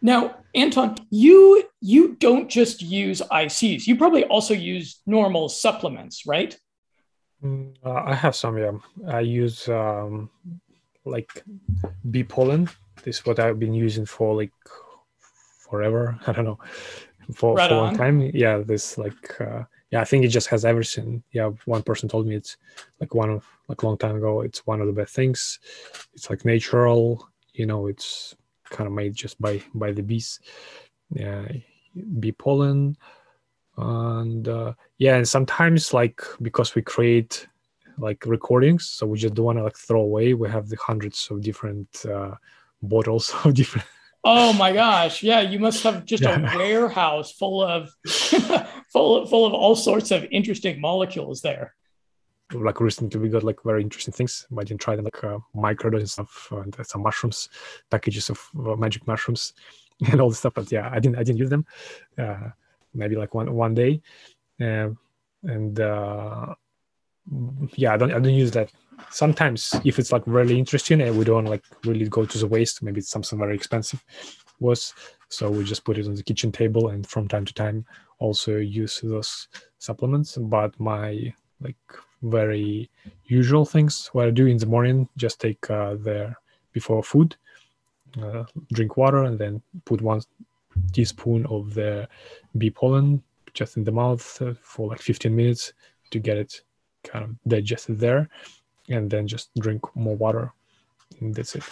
Now, 0.03 0.37
Anton, 0.55 0.97
you 1.11 1.65
you 1.81 2.17
don't 2.17 2.51
just 2.51 2.83
use 2.83 3.23
ICs. 3.23 3.87
You 3.87 3.97
probably 3.97 4.25
also 4.25 4.53
use 4.53 5.01
normal 5.07 5.49
supplements, 5.49 6.27
right? 6.27 6.57
Mm, 7.45 7.74
uh, 7.84 8.03
I 8.07 8.14
have 8.14 8.34
some. 8.34 8.59
Yeah, 8.59 8.72
I 9.09 9.20
use 9.20 9.68
um, 9.68 10.30
like 11.05 11.45
bee 12.11 12.24
pollen. 12.24 12.68
This 13.03 13.18
is 13.18 13.26
what 13.26 13.38
I've 13.38 13.59
been 13.59 13.74
using 13.74 14.07
for 14.07 14.34
like 14.34 14.53
forever. 15.68 16.18
I 16.26 16.32
don't 16.32 16.45
know 16.47 16.59
for, 17.32 17.55
right 17.55 17.68
for 17.68 17.74
a 17.74 17.78
long 17.78 17.97
time. 17.97 18.30
Yeah, 18.34 18.59
this 18.59 18.97
like 18.97 19.40
uh, 19.40 19.64
yeah, 19.90 20.01
I 20.01 20.05
think 20.05 20.24
it 20.24 20.28
just 20.28 20.49
has 20.49 20.64
everything. 20.64 21.22
Yeah, 21.32 21.51
one 21.66 21.82
person 21.82 22.09
told 22.09 22.26
me 22.26 22.34
it's 22.34 22.57
like 23.01 23.14
one 23.14 23.30
of 23.30 23.45
like 23.68 23.82
a 23.82 23.86
long 23.86 23.99
time 23.99 24.16
ago. 24.16 24.40
It's 24.40 24.66
one 24.66 24.80
of 24.80 24.86
the 24.86 24.92
best 24.92 25.14
things. 25.14 25.59
It's 26.14 26.30
like 26.30 26.45
natural. 26.45 27.28
You 27.53 27.66
know, 27.66 27.86
it's 27.86 28.34
kind 28.70 28.86
of 28.86 28.92
made 28.92 29.14
just 29.14 29.40
by 29.40 29.62
by 29.74 29.92
the 29.92 30.03
bees. 30.03 30.40
Yeah, 31.11 31.47
bee 32.18 32.32
pollen, 32.32 32.97
and 33.77 34.49
uh, 34.49 34.72
yeah, 34.99 35.16
and 35.16 35.29
sometimes 35.29 35.93
like 35.93 36.22
because 36.43 36.75
we 36.75 36.83
create 36.83 37.47
like 37.99 38.25
recordings, 38.27 38.87
so 38.87 39.07
we 39.07 39.18
just 39.18 39.35
don't 39.35 39.47
want 39.47 39.59
to 39.59 39.64
like 39.64 39.77
throw 39.77 40.01
away. 40.01 40.35
We 40.35 40.49
have 40.49 40.68
the 40.68 40.77
hundreds 40.77 41.29
of 41.31 41.41
different 41.41 42.05
uh, 42.07 42.35
bottles 42.83 43.35
of 43.45 43.55
different. 43.55 43.87
Oh 44.25 44.53
my 44.55 44.72
gosh! 44.72 45.22
Yeah, 45.22 45.41
you 45.41 45.59
must 45.59 45.83
have 45.83 46.05
just 46.05 46.22
yeah. 46.22 46.55
a 46.55 46.57
warehouse 46.57 47.33
full 47.33 47.62
of 47.62 47.91
full 48.93 49.16
of, 49.16 49.29
full 49.29 49.47
of 49.47 49.53
all 49.53 49.77
sorts 49.77 50.11
of 50.11 50.25
interesting 50.31 50.81
molecules 50.81 51.43
there. 51.43 51.75
Like 52.53 52.81
recently, 52.81 53.20
we 53.20 53.29
got 53.29 53.43
like 53.43 53.62
very 53.64 53.83
interesting 53.83 54.12
things. 54.12 54.47
I 54.57 54.64
didn't 54.64 54.81
try 54.81 54.97
them, 54.97 55.07
like 55.07 55.25
uh, 55.25 55.39
microdose 55.55 56.01
and 56.01 56.11
stuff, 56.11 56.53
and 56.53 56.75
some 56.87 57.03
mushrooms, 57.03 57.49
packages 57.91 58.31
of 58.31 58.41
uh, 58.59 58.77
magic 58.77 59.07
mushrooms, 59.07 59.53
and 60.11 60.20
all 60.20 60.29
this 60.29 60.39
stuff. 60.39 60.55
But 60.55 60.70
yeah, 60.70 60.89
I 60.91 61.01
didn't 61.01 61.16
I 61.16 61.22
didn't 61.22 61.39
use 61.39 61.51
them. 61.51 61.66
Maybe 62.95 63.16
like 63.16 63.34
one 63.34 63.53
one 63.53 63.74
day, 63.74 64.01
um, 64.61 64.99
and 65.42 65.78
uh, 65.80 66.55
yeah, 67.74 67.95
I 67.95 67.97
don't 67.97 68.12
I 68.12 68.18
don't 68.18 68.34
use 68.34 68.53
that. 68.53 68.70
Sometimes 69.11 69.74
if 69.84 69.99
it's 69.99 70.12
like 70.12 70.22
really 70.26 70.59
interesting 70.59 71.01
and 71.01 71.18
we 71.18 71.24
don't 71.24 71.47
like 71.47 71.64
really 71.84 72.09
go 72.09 72.24
to 72.24 72.38
the 72.38 72.47
waste, 72.47 72.82
maybe 72.82 73.01
it's 73.01 73.11
something 73.11 73.38
very 73.38 73.55
expensive 73.55 74.03
was 74.61 74.95
so 75.28 75.51
we 75.51 75.64
just 75.64 75.84
put 75.84 75.99
it 75.99 76.07
on 76.07 76.14
the 76.14 76.22
kitchen 76.22 76.53
table 76.53 76.88
and 76.88 77.07
from 77.07 77.28
time 77.28 77.45
to 77.45 77.55
time 77.55 77.84
also 78.18 78.57
use 78.57 79.01
those 79.03 79.49
supplements 79.78 80.36
but 80.36 80.78
my 80.78 81.32
like 81.61 81.76
very 82.22 82.90
usual 83.24 83.64
things 83.64 84.09
what 84.12 84.26
i 84.26 84.30
do 84.30 84.47
in 84.47 84.57
the 84.57 84.66
morning 84.66 85.09
just 85.16 85.40
take 85.40 85.70
uh, 85.70 85.95
the 85.95 86.34
before 86.72 87.03
food 87.03 87.36
uh, 88.22 88.45
drink 88.72 88.97
water 88.97 89.24
and 89.24 89.38
then 89.38 89.61
put 89.84 90.01
one 90.01 90.20
teaspoon 90.93 91.47
of 91.47 91.75
the 91.75 92.09
bee 92.59 92.70
pollen 92.70 93.22
just 93.53 93.77
in 93.77 93.85
the 93.85 93.93
mouth 93.93 94.22
for 94.61 94.89
like 94.89 95.01
15 95.01 95.35
minutes 95.35 95.72
to 96.11 96.18
get 96.18 96.37
it 96.37 96.62
kind 97.05 97.25
of 97.25 97.37
digested 97.47 97.99
there 97.99 98.29
and 98.89 99.11
then 99.11 99.27
just 99.27 99.51
drink 99.59 99.83
more 99.95 100.16
water 100.16 100.53
and 101.20 101.35
that's 101.35 101.55
it. 101.55 101.62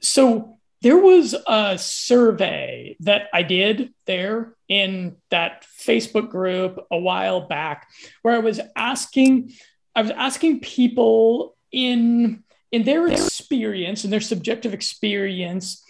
So 0.00 0.56
there 0.82 0.96
was 0.96 1.34
a 1.46 1.76
survey 1.78 2.96
that 3.00 3.28
i 3.32 3.42
did 3.42 3.92
there 4.06 4.54
in 4.68 5.16
that 5.30 5.66
facebook 5.78 6.30
group 6.30 6.78
a 6.90 6.98
while 6.98 7.42
back 7.42 7.88
where 8.22 8.34
i 8.34 8.38
was 8.38 8.60
asking 8.76 9.52
i 9.94 10.02
was 10.02 10.10
asking 10.12 10.60
people 10.60 11.56
in 11.72 12.42
in 12.72 12.82
their 12.84 13.06
experience 13.08 14.04
in 14.04 14.10
their 14.10 14.20
subjective 14.20 14.72
experience 14.72 15.84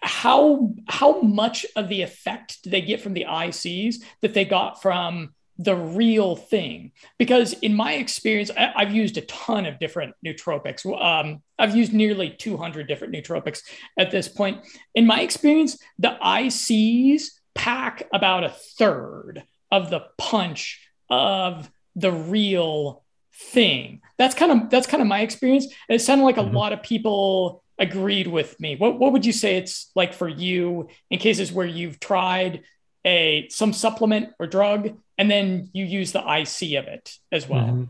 how 0.00 0.72
how 0.88 1.20
much 1.20 1.66
of 1.76 1.88
the 1.88 2.02
effect 2.02 2.62
do 2.62 2.70
they 2.70 2.80
get 2.80 3.00
from 3.00 3.14
the 3.14 3.26
ics 3.28 3.96
that 4.22 4.34
they 4.34 4.44
got 4.44 4.80
from 4.80 5.34
the 5.60 5.74
real 5.74 6.36
thing? 6.36 6.92
Because 7.18 7.52
in 7.54 7.74
my 7.74 7.94
experience 7.94 8.50
I, 8.56 8.84
have 8.84 8.94
used 8.94 9.16
a 9.18 9.22
ton 9.22 9.66
of 9.66 9.78
different 9.78 10.14
nootropics. 10.24 10.86
Um, 10.86 11.42
i've 11.58 11.74
used 11.74 11.92
nearly 11.92 12.30
200 12.30 12.86
different 12.86 13.14
nootropics 13.14 13.62
at 13.98 14.10
this 14.10 14.28
point. 14.28 14.64
In 14.94 15.06
my 15.06 15.20
experience 15.20 15.78
the 15.98 16.16
ics 16.22 17.30
pack 17.54 18.06
about 18.12 18.44
a 18.44 18.50
third 18.50 19.42
of 19.70 19.90
the 19.90 20.04
punch 20.16 20.88
of 21.10 21.70
the 21.96 22.12
real 22.12 23.02
thing. 23.34 24.00
That's 24.16 24.34
kind 24.34 24.52
of 24.52 24.70
that's 24.70 24.86
kind 24.86 25.00
of 25.00 25.08
my 25.08 25.20
experience. 25.20 25.66
And 25.88 25.96
it 25.96 26.00
sounded 26.00 26.24
like 26.24 26.36
mm-hmm. 26.36 26.54
a 26.54 26.58
lot 26.58 26.72
of 26.72 26.82
people 26.82 27.62
agreed 27.78 28.26
with 28.26 28.58
me 28.58 28.74
what, 28.76 28.98
what 28.98 29.12
would 29.12 29.24
you 29.24 29.32
say 29.32 29.56
it's 29.56 29.90
like 29.94 30.12
for 30.12 30.28
you 30.28 30.88
in 31.10 31.18
cases 31.18 31.52
where 31.52 31.66
you've 31.66 32.00
tried 32.00 32.62
a 33.04 33.48
some 33.48 33.72
supplement 33.72 34.30
or 34.38 34.46
drug 34.46 34.90
and 35.18 35.30
then 35.30 35.68
you 35.72 35.84
use 35.84 36.12
the 36.12 36.20
IC 36.20 36.78
of 36.78 36.86
it 36.86 37.18
as 37.32 37.48
well. 37.48 37.88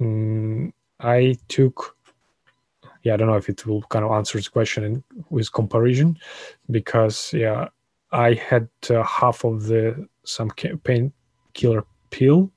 Mm-hmm. 0.00 0.66
Mm, 0.66 0.72
I 1.00 1.36
took, 1.48 1.96
yeah, 3.02 3.14
I 3.14 3.16
don't 3.16 3.28
know 3.28 3.36
if 3.36 3.48
it 3.48 3.66
will 3.66 3.82
kind 3.82 4.04
of 4.04 4.12
answer 4.12 4.40
the 4.40 4.48
question 4.48 4.84
in, 4.84 5.04
with 5.28 5.52
comparison, 5.52 6.18
because 6.70 7.32
yeah, 7.32 7.68
I 8.12 8.34
had 8.34 8.68
uh, 8.88 9.02
half 9.02 9.44
of 9.44 9.64
the 9.64 10.08
some 10.24 10.50
painkiller 10.50 11.84
pill, 12.10 12.50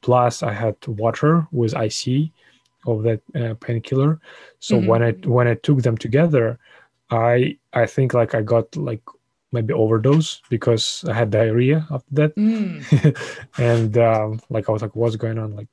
plus 0.00 0.42
I 0.42 0.52
had 0.52 0.76
water 0.86 1.46
with 1.50 1.74
IC 1.74 2.30
of 2.88 3.02
that 3.02 3.20
uh, 3.34 3.54
painkiller. 3.54 4.20
So 4.60 4.76
mm-hmm. 4.76 4.86
when 4.86 5.02
I 5.02 5.12
when 5.26 5.48
I 5.48 5.54
took 5.54 5.82
them 5.82 5.96
together, 5.96 6.58
I 7.10 7.58
I 7.72 7.86
think 7.86 8.14
like 8.14 8.34
I 8.34 8.42
got 8.42 8.74
like 8.76 9.02
maybe 9.52 9.72
overdose 9.72 10.42
because 10.50 11.04
I 11.08 11.14
had 11.14 11.30
diarrhea 11.30 11.86
after 11.90 12.14
that. 12.14 12.36
Mm. 12.36 13.16
and 13.58 13.96
um, 13.98 14.40
like 14.50 14.68
I 14.68 14.72
was 14.72 14.82
like, 14.82 14.96
what's 14.96 15.16
going 15.16 15.38
on? 15.38 15.56
Like, 15.56 15.68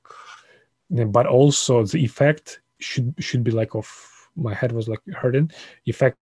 but 0.90 1.26
also 1.26 1.84
the 1.84 2.04
effect 2.04 2.62
should 2.80 3.14
should 3.20 3.44
be 3.44 3.52
like 3.52 3.76
of 3.76 3.88
my 4.36 4.54
head 4.54 4.72
was 4.72 4.88
like 4.88 5.02
hurting. 5.14 5.52
Effect 5.86 6.18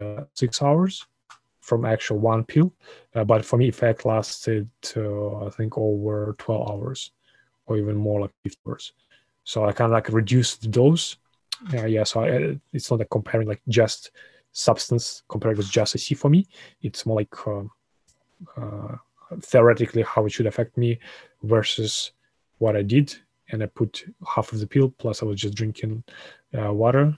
uh, 0.00 0.24
six 0.34 0.60
hours 0.60 1.06
from 1.64 1.86
actual 1.86 2.18
one 2.18 2.44
pill, 2.44 2.74
uh, 3.14 3.24
but 3.24 3.42
for 3.42 3.56
me, 3.56 3.68
effect 3.68 4.04
lasted 4.04 4.68
uh, 4.96 5.46
I 5.46 5.50
think 5.50 5.78
over 5.78 6.34
twelve 6.38 6.70
hours, 6.70 7.12
or 7.66 7.78
even 7.78 7.96
more 7.96 8.20
like 8.20 8.34
fifty 8.42 8.60
hours. 8.68 8.92
So 9.44 9.64
I 9.64 9.72
kind 9.72 9.90
of 9.90 9.94
like 9.94 10.08
reduced 10.10 10.60
the 10.62 10.68
dose. 10.68 11.16
Uh, 11.72 11.86
yeah 11.86 12.04
so 12.04 12.24
I, 12.24 12.58
it's 12.72 12.90
not 12.90 12.98
like 12.98 13.10
comparing 13.10 13.48
like 13.48 13.62
just 13.68 14.10
substance 14.52 15.22
compared 15.28 15.56
with 15.56 15.70
just 15.70 15.94
a 15.94 15.98
c 15.98 16.14
for 16.14 16.28
me. 16.28 16.46
It's 16.82 17.06
more 17.06 17.16
like 17.20 17.34
uh, 17.46 17.64
uh, 18.60 18.96
theoretically 19.40 20.02
how 20.02 20.26
it 20.26 20.32
should 20.32 20.46
affect 20.46 20.76
me 20.76 20.98
versus 21.42 22.12
what 22.58 22.76
i 22.76 22.82
did. 22.82 23.14
And 23.50 23.62
i 23.62 23.66
put 23.66 24.04
half 24.26 24.52
of 24.52 24.58
the 24.60 24.66
pill 24.66 24.90
plus 24.98 25.22
i 25.22 25.26
was 25.26 25.40
just 25.40 25.54
drinking 25.54 26.04
uh, 26.58 26.72
water 26.72 27.16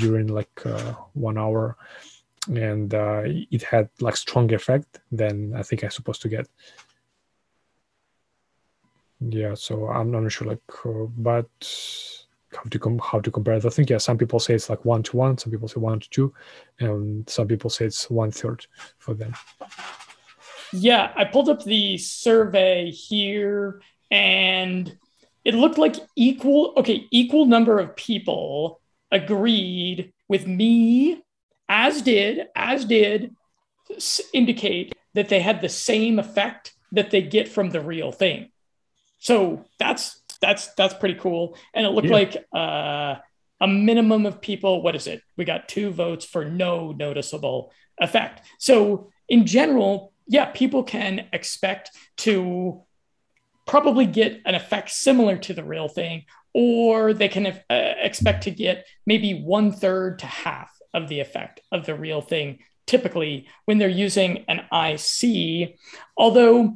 during 0.00 0.26
like 0.26 0.56
uh, 0.66 0.94
one 1.14 1.38
hour 1.38 1.76
and 2.48 2.94
uh, 2.94 3.22
it 3.24 3.62
had 3.62 3.88
like 4.00 4.16
strong 4.16 4.52
effect 4.52 5.00
than 5.10 5.52
i 5.54 5.62
think 5.62 5.82
i'm 5.82 5.90
supposed 5.90 6.22
to 6.22 6.28
get 6.28 6.48
yeah 9.20 9.54
so 9.54 9.88
i'm 9.88 10.10
not 10.10 10.30
sure 10.30 10.48
like 10.48 10.62
but 11.16 11.48
how 12.54 12.62
to 12.70 12.78
com- 12.78 13.00
how 13.02 13.20
to 13.20 13.30
compare 13.30 13.54
it. 13.54 13.64
I 13.64 13.68
think 13.68 13.90
yeah, 13.90 13.98
some 13.98 14.18
people 14.18 14.40
say 14.40 14.54
it's 14.54 14.70
like 14.70 14.84
one 14.84 15.02
to 15.04 15.16
one, 15.16 15.38
some 15.38 15.50
people 15.50 15.68
say 15.68 15.80
one 15.80 16.00
to 16.00 16.10
two, 16.10 16.34
and 16.80 17.28
some 17.28 17.46
people 17.46 17.70
say 17.70 17.86
it's 17.86 18.08
one 18.10 18.30
third 18.30 18.66
for 18.98 19.14
them. 19.14 19.34
Yeah, 20.72 21.12
I 21.16 21.24
pulled 21.24 21.48
up 21.48 21.64
the 21.64 21.98
survey 21.98 22.90
here, 22.90 23.80
and 24.10 24.96
it 25.44 25.54
looked 25.54 25.78
like 25.78 25.96
equal. 26.16 26.74
Okay, 26.76 27.06
equal 27.10 27.46
number 27.46 27.78
of 27.78 27.94
people 27.96 28.80
agreed 29.10 30.12
with 30.28 30.46
me, 30.46 31.22
as 31.68 32.02
did 32.02 32.46
as 32.54 32.84
did 32.84 33.34
indicate 34.32 34.94
that 35.14 35.28
they 35.28 35.40
had 35.40 35.60
the 35.60 35.68
same 35.68 36.18
effect 36.18 36.74
that 36.92 37.10
they 37.10 37.22
get 37.22 37.48
from 37.48 37.70
the 37.70 37.80
real 37.80 38.12
thing. 38.12 38.50
So 39.18 39.64
that's 39.78 40.20
that's 40.40 40.74
that's 40.74 40.94
pretty 40.94 41.16
cool. 41.16 41.56
And 41.74 41.86
it 41.86 41.90
looked 41.90 42.08
yeah. 42.08 42.14
like 42.14 42.36
uh, 42.54 43.16
a 43.60 43.66
minimum 43.66 44.26
of 44.26 44.40
people. 44.40 44.82
What 44.82 44.94
is 44.94 45.06
it? 45.06 45.22
We 45.36 45.44
got 45.44 45.68
two 45.68 45.90
votes 45.90 46.24
for 46.24 46.44
no 46.44 46.92
noticeable 46.92 47.72
effect. 47.98 48.46
So 48.58 49.10
in 49.28 49.46
general, 49.46 50.12
yeah, 50.26 50.46
people 50.46 50.84
can 50.84 51.26
expect 51.32 51.90
to 52.18 52.82
probably 53.66 54.06
get 54.06 54.40
an 54.46 54.54
effect 54.54 54.90
similar 54.90 55.36
to 55.36 55.52
the 55.52 55.64
real 55.64 55.88
thing, 55.88 56.24
or 56.54 57.12
they 57.12 57.28
can 57.28 57.46
uh, 57.46 57.54
expect 57.68 58.44
to 58.44 58.50
get 58.50 58.86
maybe 59.04 59.42
one 59.42 59.72
third 59.72 60.20
to 60.20 60.26
half 60.26 60.70
of 60.94 61.08
the 61.08 61.20
effect 61.20 61.60
of 61.72 61.86
the 61.86 61.94
real 61.94 62.20
thing 62.20 62.58
typically 62.86 63.46
when 63.66 63.78
they're 63.78 63.88
using 63.88 64.44
an 64.48 64.62
IC. 64.72 65.78
Although 66.16 66.74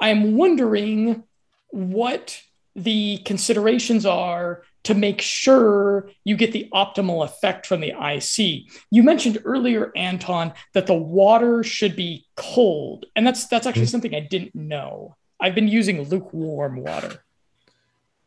I'm 0.00 0.36
wondering 0.36 1.22
what 1.70 2.42
the 2.74 3.18
considerations 3.24 4.04
are 4.04 4.64
to 4.84 4.94
make 4.94 5.20
sure 5.20 6.10
you 6.24 6.36
get 6.36 6.52
the 6.52 6.68
optimal 6.74 7.24
effect 7.24 7.66
from 7.66 7.80
the 7.80 7.90
IC. 7.92 8.64
You 8.90 9.02
mentioned 9.02 9.38
earlier, 9.44 9.92
Anton, 9.94 10.52
that 10.74 10.86
the 10.86 10.94
water 10.94 11.62
should 11.62 11.94
be 11.94 12.26
cold, 12.36 13.06
and 13.14 13.26
that's 13.26 13.46
that's 13.46 13.66
actually 13.66 13.82
mm-hmm. 13.82 13.90
something 13.90 14.14
I 14.14 14.26
didn't 14.28 14.54
know. 14.54 15.16
I've 15.40 15.54
been 15.54 15.68
using 15.68 16.02
lukewarm 16.08 16.82
water. 16.82 17.22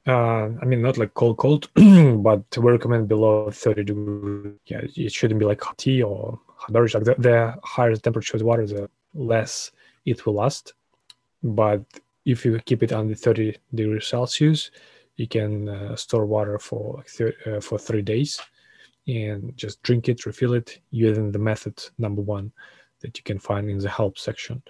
Uh, 0.08 0.50
I 0.62 0.66
mean, 0.66 0.82
not 0.82 0.98
like 0.98 1.14
cold, 1.16 1.38
cold, 1.38 1.70
but 1.76 2.44
we 2.58 2.72
recommend 2.72 3.08
below 3.08 3.50
30 3.50 3.84
degrees. 3.84 4.54
Yeah, 4.68 4.82
it 4.84 5.12
shouldn't 5.12 5.40
be 5.40 5.46
like 5.46 5.62
hot 5.62 5.80
tea 5.80 6.04
or 6.04 6.40
hot 6.58 6.72
beverage. 6.72 6.94
Like 6.94 7.06
the, 7.06 7.16
the 7.18 7.56
higher 7.64 7.94
the 7.94 8.00
temperature 8.00 8.38
of 8.38 8.40
the 8.40 8.46
water, 8.46 8.68
the 8.68 8.90
less 9.16 9.72
it 10.06 10.26
will 10.26 10.36
last. 10.36 10.74
But 11.42 11.84
if 12.26 12.46
you 12.46 12.60
keep 12.66 12.84
it 12.84 12.94
under 12.94 13.16
30 13.16 13.58
degrees 13.74 14.08
Celsius, 14.08 14.70
you 15.16 15.28
can 15.28 15.70
uh, 15.70 15.96
store 15.96 16.26
water 16.26 16.60
for 16.60 17.04
uh, 17.48 17.60
for 17.60 17.80
three 17.80 18.02
days 18.02 18.40
and 19.08 19.56
just 19.56 19.82
drink 19.84 20.10
it, 20.10 20.26
refill 20.26 20.54
it 20.54 20.80
using 20.92 21.32
the 21.32 21.40
method 21.40 21.84
number 21.98 22.22
one 22.22 22.52
that 23.02 23.18
you 23.18 23.24
can 23.24 23.40
find 23.40 23.70
in 23.70 23.78
the 23.78 23.90
help 23.90 24.18
section. 24.18 24.62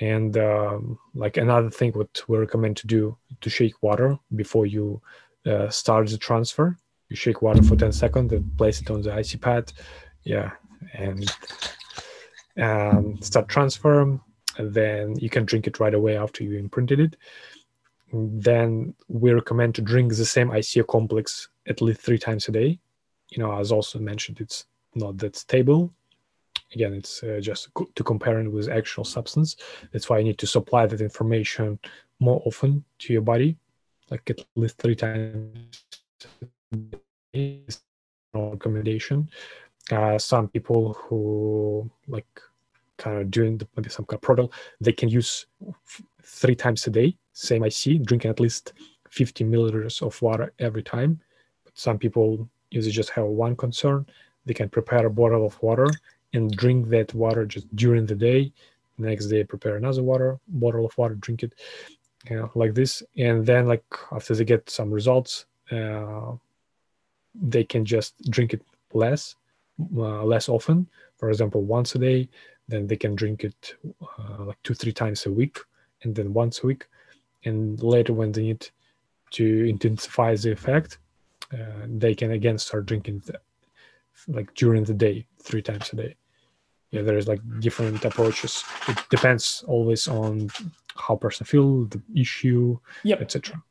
And 0.00 0.36
um, 0.36 0.98
like 1.14 1.36
another 1.36 1.70
thing, 1.70 1.92
what 1.92 2.22
we 2.28 2.38
recommend 2.38 2.76
to 2.78 2.86
do 2.86 3.16
to 3.40 3.50
shake 3.50 3.82
water 3.82 4.18
before 4.36 4.66
you 4.66 5.02
uh, 5.46 5.68
start 5.70 6.08
the 6.08 6.18
transfer. 6.18 6.76
You 7.08 7.16
shake 7.16 7.42
water 7.42 7.62
for 7.62 7.74
10 7.74 7.92
seconds 7.92 8.32
and 8.32 8.56
place 8.56 8.80
it 8.80 8.90
on 8.90 9.02
the 9.02 9.16
IC 9.16 9.40
pad. 9.40 9.72
Yeah. 10.24 10.52
And 10.92 11.28
um, 12.58 13.20
start 13.22 13.48
transfer. 13.48 14.20
Then 14.58 15.16
you 15.18 15.30
can 15.30 15.44
drink 15.44 15.66
it 15.66 15.80
right 15.80 15.94
away 15.94 16.16
after 16.16 16.44
you 16.44 16.58
imprinted 16.58 17.00
it. 17.00 17.16
Then 18.12 18.94
we 19.08 19.32
recommend 19.32 19.74
to 19.76 19.82
drink 19.82 20.14
the 20.14 20.24
same 20.24 20.50
ICO 20.50 20.86
complex 20.86 21.48
at 21.66 21.80
least 21.80 22.00
three 22.00 22.18
times 22.18 22.48
a 22.48 22.52
day. 22.52 22.78
You 23.30 23.38
know, 23.38 23.58
as 23.58 23.72
also 23.72 23.98
mentioned, 23.98 24.40
it's 24.40 24.64
not 24.94 25.18
that 25.18 25.36
stable 25.36 25.92
again 26.74 26.94
it's 26.94 27.22
uh, 27.22 27.38
just 27.40 27.68
to 27.94 28.04
compare 28.04 28.40
it 28.40 28.48
with 28.48 28.68
actual 28.68 29.04
substance. 29.04 29.56
That's 29.92 30.08
why 30.08 30.18
you 30.18 30.24
need 30.24 30.38
to 30.38 30.46
supply 30.46 30.86
that 30.86 31.00
information 31.00 31.78
more 32.20 32.42
often 32.44 32.84
to 33.00 33.12
your 33.12 33.22
body 33.22 33.56
like 34.10 34.28
at 34.30 34.44
least 34.56 34.78
three 34.78 34.96
times 34.96 35.82
recommendation. 38.34 39.28
Uh, 39.90 40.18
some 40.18 40.48
people 40.48 40.94
who 40.94 41.90
like 42.08 42.40
kind 42.98 43.18
of 43.18 43.30
doing 43.30 43.56
the, 43.58 43.66
maybe 43.76 43.88
some 43.88 44.04
kind 44.04 44.16
of 44.16 44.22
protocol 44.22 44.52
they 44.80 44.92
can 44.92 45.08
use 45.08 45.46
three 46.22 46.56
times 46.56 46.86
a 46.86 46.90
day 46.90 47.16
same 47.32 47.62
IC 47.64 48.02
drinking 48.02 48.30
at 48.30 48.40
least 48.40 48.72
50 49.10 49.44
milliliters 49.44 50.02
of 50.02 50.20
water 50.20 50.52
every 50.58 50.82
time. 50.82 51.20
But 51.64 51.78
some 51.78 51.98
people 51.98 52.48
usually 52.70 52.92
just 52.92 53.10
have 53.10 53.26
one 53.26 53.56
concern. 53.56 54.06
They 54.44 54.54
can 54.54 54.68
prepare 54.68 55.06
a 55.06 55.10
bottle 55.10 55.46
of 55.46 55.60
water 55.62 55.86
and 56.32 56.50
drink 56.50 56.88
that 56.88 57.14
water 57.14 57.46
just 57.46 57.74
during 57.76 58.06
the 58.06 58.14
day. 58.14 58.52
Next 58.98 59.26
day, 59.26 59.44
prepare 59.44 59.76
another 59.76 60.02
water 60.02 60.38
bottle 60.48 60.84
of 60.84 60.96
water, 60.98 61.14
drink 61.14 61.44
it, 61.44 61.54
you 62.28 62.36
know, 62.36 62.50
like 62.54 62.74
this. 62.74 63.02
And 63.16 63.46
then, 63.46 63.66
like 63.66 63.84
after 64.10 64.34
they 64.34 64.44
get 64.44 64.68
some 64.68 64.90
results, 64.90 65.46
uh, 65.70 66.32
they 67.34 67.64
can 67.64 67.84
just 67.84 68.20
drink 68.30 68.54
it 68.54 68.62
less, 68.92 69.36
uh, 69.96 70.24
less 70.24 70.48
often. 70.48 70.88
For 71.16 71.30
example, 71.30 71.62
once 71.62 71.94
a 71.94 71.98
day. 71.98 72.28
Then 72.68 72.86
they 72.86 72.96
can 72.96 73.14
drink 73.14 73.44
it 73.44 73.76
uh, 74.02 74.44
like 74.44 74.62
two, 74.62 74.74
three 74.74 74.92
times 74.92 75.24
a 75.24 75.32
week, 75.32 75.58
and 76.02 76.14
then 76.14 76.34
once 76.34 76.62
a 76.62 76.66
week. 76.66 76.86
And 77.44 77.82
later, 77.82 78.12
when 78.12 78.30
they 78.30 78.42
need 78.42 78.68
to 79.30 79.64
intensify 79.64 80.36
the 80.36 80.52
effect, 80.52 80.98
uh, 81.52 81.86
they 81.86 82.14
can 82.14 82.32
again 82.32 82.58
start 82.58 82.84
drinking 82.84 83.22
like 84.26 84.54
during 84.54 84.84
the 84.84 84.94
day, 84.94 85.26
three 85.42 85.62
times 85.62 85.92
a 85.92 85.96
day. 85.96 86.16
Yeah, 86.90 87.02
there's 87.02 87.28
like 87.28 87.40
different 87.60 88.04
approaches. 88.04 88.64
It 88.88 88.98
depends 89.10 89.62
always 89.66 90.08
on 90.08 90.50
how 90.96 91.16
person 91.16 91.44
feel, 91.44 91.84
the 91.84 92.00
issue, 92.14 92.78
yep. 93.04 93.20
etc. 93.20 93.62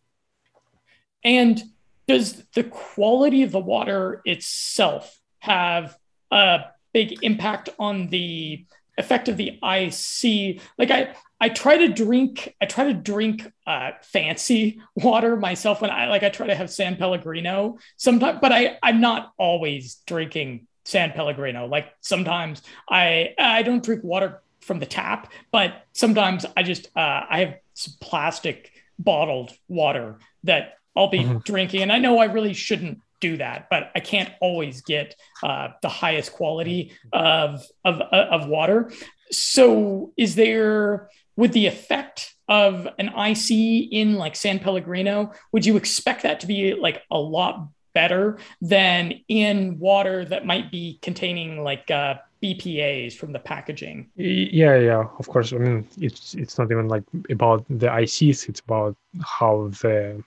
And 1.23 1.61
does 2.07 2.43
the 2.53 2.63
quality 2.63 3.43
of 3.43 3.51
the 3.51 3.59
water 3.59 4.21
itself 4.23 5.19
have 5.39 5.97
a 6.31 6.59
big 6.93 7.23
impact 7.23 7.69
on 7.79 8.07
the 8.07 8.65
effect 8.97 9.27
of 9.27 9.37
the 9.37 9.59
IC? 9.63 10.61
Like 10.77 10.91
I, 10.91 11.15
I 11.39 11.49
try 11.49 11.77
to 11.77 11.87
drink, 11.89 12.55
I 12.61 12.65
try 12.65 12.85
to 12.85 12.93
drink 12.93 13.51
uh, 13.65 13.91
fancy 14.01 14.81
water 14.95 15.35
myself 15.35 15.81
when 15.81 15.91
I 15.91 16.07
like 16.07 16.23
I 16.23 16.29
try 16.29 16.47
to 16.47 16.55
have 16.55 16.69
San 16.69 16.95
Pellegrino 16.95 17.77
sometimes, 17.95 18.39
but 18.41 18.51
I 18.51 18.77
I'm 18.81 19.01
not 19.01 19.33
always 19.37 19.97
drinking 20.07 20.67
San 20.85 21.11
Pellegrino. 21.11 21.67
Like 21.67 21.93
sometimes 22.01 22.61
I 22.89 23.35
I 23.37 23.61
don't 23.61 23.83
drink 23.83 24.03
water 24.03 24.41
from 24.61 24.79
the 24.79 24.85
tap, 24.85 25.31
but 25.51 25.85
sometimes 25.93 26.45
I 26.55 26.63
just 26.63 26.87
uh, 26.95 27.25
I 27.29 27.39
have 27.39 27.55
some 27.73 27.93
plastic 28.01 28.71
bottled 28.97 29.53
water 29.67 30.19
that 30.43 30.77
I'll 30.95 31.09
be 31.09 31.19
mm-hmm. 31.19 31.37
drinking, 31.39 31.83
and 31.83 31.91
I 31.91 31.99
know 31.99 32.17
I 32.17 32.25
really 32.25 32.53
shouldn't 32.53 33.01
do 33.19 33.37
that, 33.37 33.67
but 33.69 33.91
I 33.95 33.99
can't 33.99 34.31
always 34.41 34.81
get 34.81 35.15
uh, 35.43 35.69
the 35.81 35.89
highest 35.89 36.33
quality 36.33 36.93
of, 37.13 37.63
of 37.83 38.01
of 38.01 38.47
water. 38.47 38.91
So, 39.31 40.13
is 40.17 40.35
there 40.35 41.09
with 41.35 41.51
the 41.53 41.67
effect 41.67 42.33
of 42.47 42.87
an 42.97 43.09
IC 43.09 43.51
in 43.91 44.15
like 44.15 44.35
San 44.35 44.59
Pellegrino? 44.59 45.31
Would 45.51 45.65
you 45.65 45.77
expect 45.77 46.23
that 46.23 46.39
to 46.41 46.47
be 46.47 46.73
like 46.73 47.03
a 47.11 47.19
lot 47.19 47.69
better 47.93 48.37
than 48.61 49.13
in 49.27 49.79
water 49.79 50.23
that 50.25 50.45
might 50.45 50.71
be 50.71 50.99
containing 51.01 51.63
like 51.63 51.89
uh, 51.89 52.15
BPA's 52.43 53.15
from 53.15 53.33
the 53.33 53.39
packaging? 53.39 54.09
Yeah, 54.15 54.77
yeah, 54.77 55.03
of 55.19 55.27
course. 55.27 55.53
I 55.53 55.57
mean, 55.57 55.87
it's 55.97 56.35
it's 56.35 56.57
not 56.57 56.71
even 56.71 56.87
like 56.87 57.03
about 57.29 57.65
the 57.69 57.87
ICs; 57.87 58.49
it's 58.49 58.59
about 58.59 58.95
how 59.21 59.69
the 59.81 60.23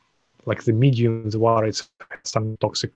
like 0.47 0.65
the 0.65 0.73
medium, 0.73 1.29
the 1.31 1.39
water, 1.39 1.67
it's 1.67 1.91
some 2.25 2.57
toxic 2.59 2.93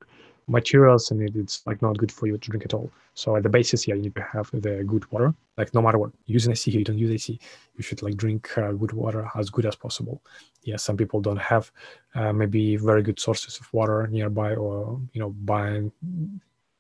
materials 0.47 1.11
and 1.11 1.23
it, 1.23 1.37
it's 1.37 1.67
like 1.67 1.81
not 1.81 1.97
good 1.97 2.13
for 2.13 2.27
you 2.27 2.37
to 2.37 2.51
drink 2.51 2.65
at 2.65 2.75
all. 2.75 2.91
So 3.15 3.37
at 3.37 3.43
the 3.43 3.49
basis, 3.49 3.87
yeah, 3.87 3.95
you 3.95 4.03
need 4.03 4.15
to 4.17 4.23
have 4.23 4.51
the 4.53 4.85
good 4.85 5.11
water. 5.11 5.35
Like 5.57 5.73
no 5.73 5.81
matter 5.81 5.99
what, 5.99 6.11
use 6.27 6.47
an 6.47 6.53
IC, 6.53 6.67
you 6.69 6.85
don't 6.85 6.99
use 6.99 7.29
IC, 7.29 7.41
you 7.77 7.83
should 7.83 8.03
like 8.03 8.17
drink 8.17 8.57
uh, 8.59 8.73
good 8.73 8.93
water 8.93 9.29
as 9.37 9.51
good 9.51 9.67
as 9.67 9.77
possible. 9.77 10.21
Yeah, 10.63 10.77
some 10.77 10.97
people 10.97 11.21
don't 11.21 11.39
have 11.39 11.71
uh, 12.15 12.33
maybe 12.33 12.77
very 12.77 13.03
good 13.03 13.21
sources 13.21 13.59
of 13.59 13.73
water 13.73 14.07
nearby, 14.09 14.55
or 14.55 15.01
you 15.13 15.21
know, 15.21 15.31
buying 15.31 15.93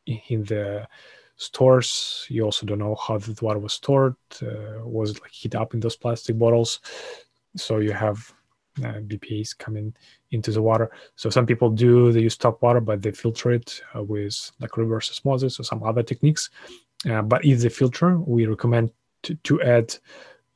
in 0.07 0.45
the 0.45 0.89
stores. 1.36 2.27
You 2.28 2.45
also 2.45 2.66
don't 2.66 2.78
know 2.78 2.95
how 2.95 3.19
the 3.19 3.36
water 3.43 3.59
was 3.59 3.74
stored. 3.74 4.16
Uh, 4.43 4.81
was 4.82 5.11
it 5.11 5.20
like 5.20 5.32
heat 5.32 5.55
up 5.55 5.74
in 5.74 5.81
those 5.81 5.97
plastic 5.97 6.39
bottles? 6.39 6.81
So 7.57 7.78
you 7.78 7.93
have 7.93 8.32
uh, 8.83 9.01
BPA's 9.07 9.55
coming 9.55 9.95
into 10.31 10.51
the 10.51 10.63
water. 10.63 10.91
So 11.17 11.31
some 11.31 11.47
people 11.47 11.71
do 11.71 12.13
they 12.13 12.21
use 12.21 12.37
tap 12.37 12.61
water, 12.61 12.81
but 12.81 13.03
they 13.03 13.13
filter 13.13 13.53
it 13.53 13.81
uh, 13.97 14.03
with 14.03 14.51
like 14.61 14.77
reverse 14.77 15.11
osmosis 15.11 15.61
or 15.61 15.65
some 15.65 15.83
other 15.83 16.03
techniques. 16.03 16.51
Uh, 17.09 17.23
but 17.23 17.45
if 17.45 17.61
they 17.61 17.69
filter, 17.69 18.19
we 18.19 18.47
recommend 18.47 18.91
to, 19.23 19.35
to 19.37 19.63
add 19.63 19.95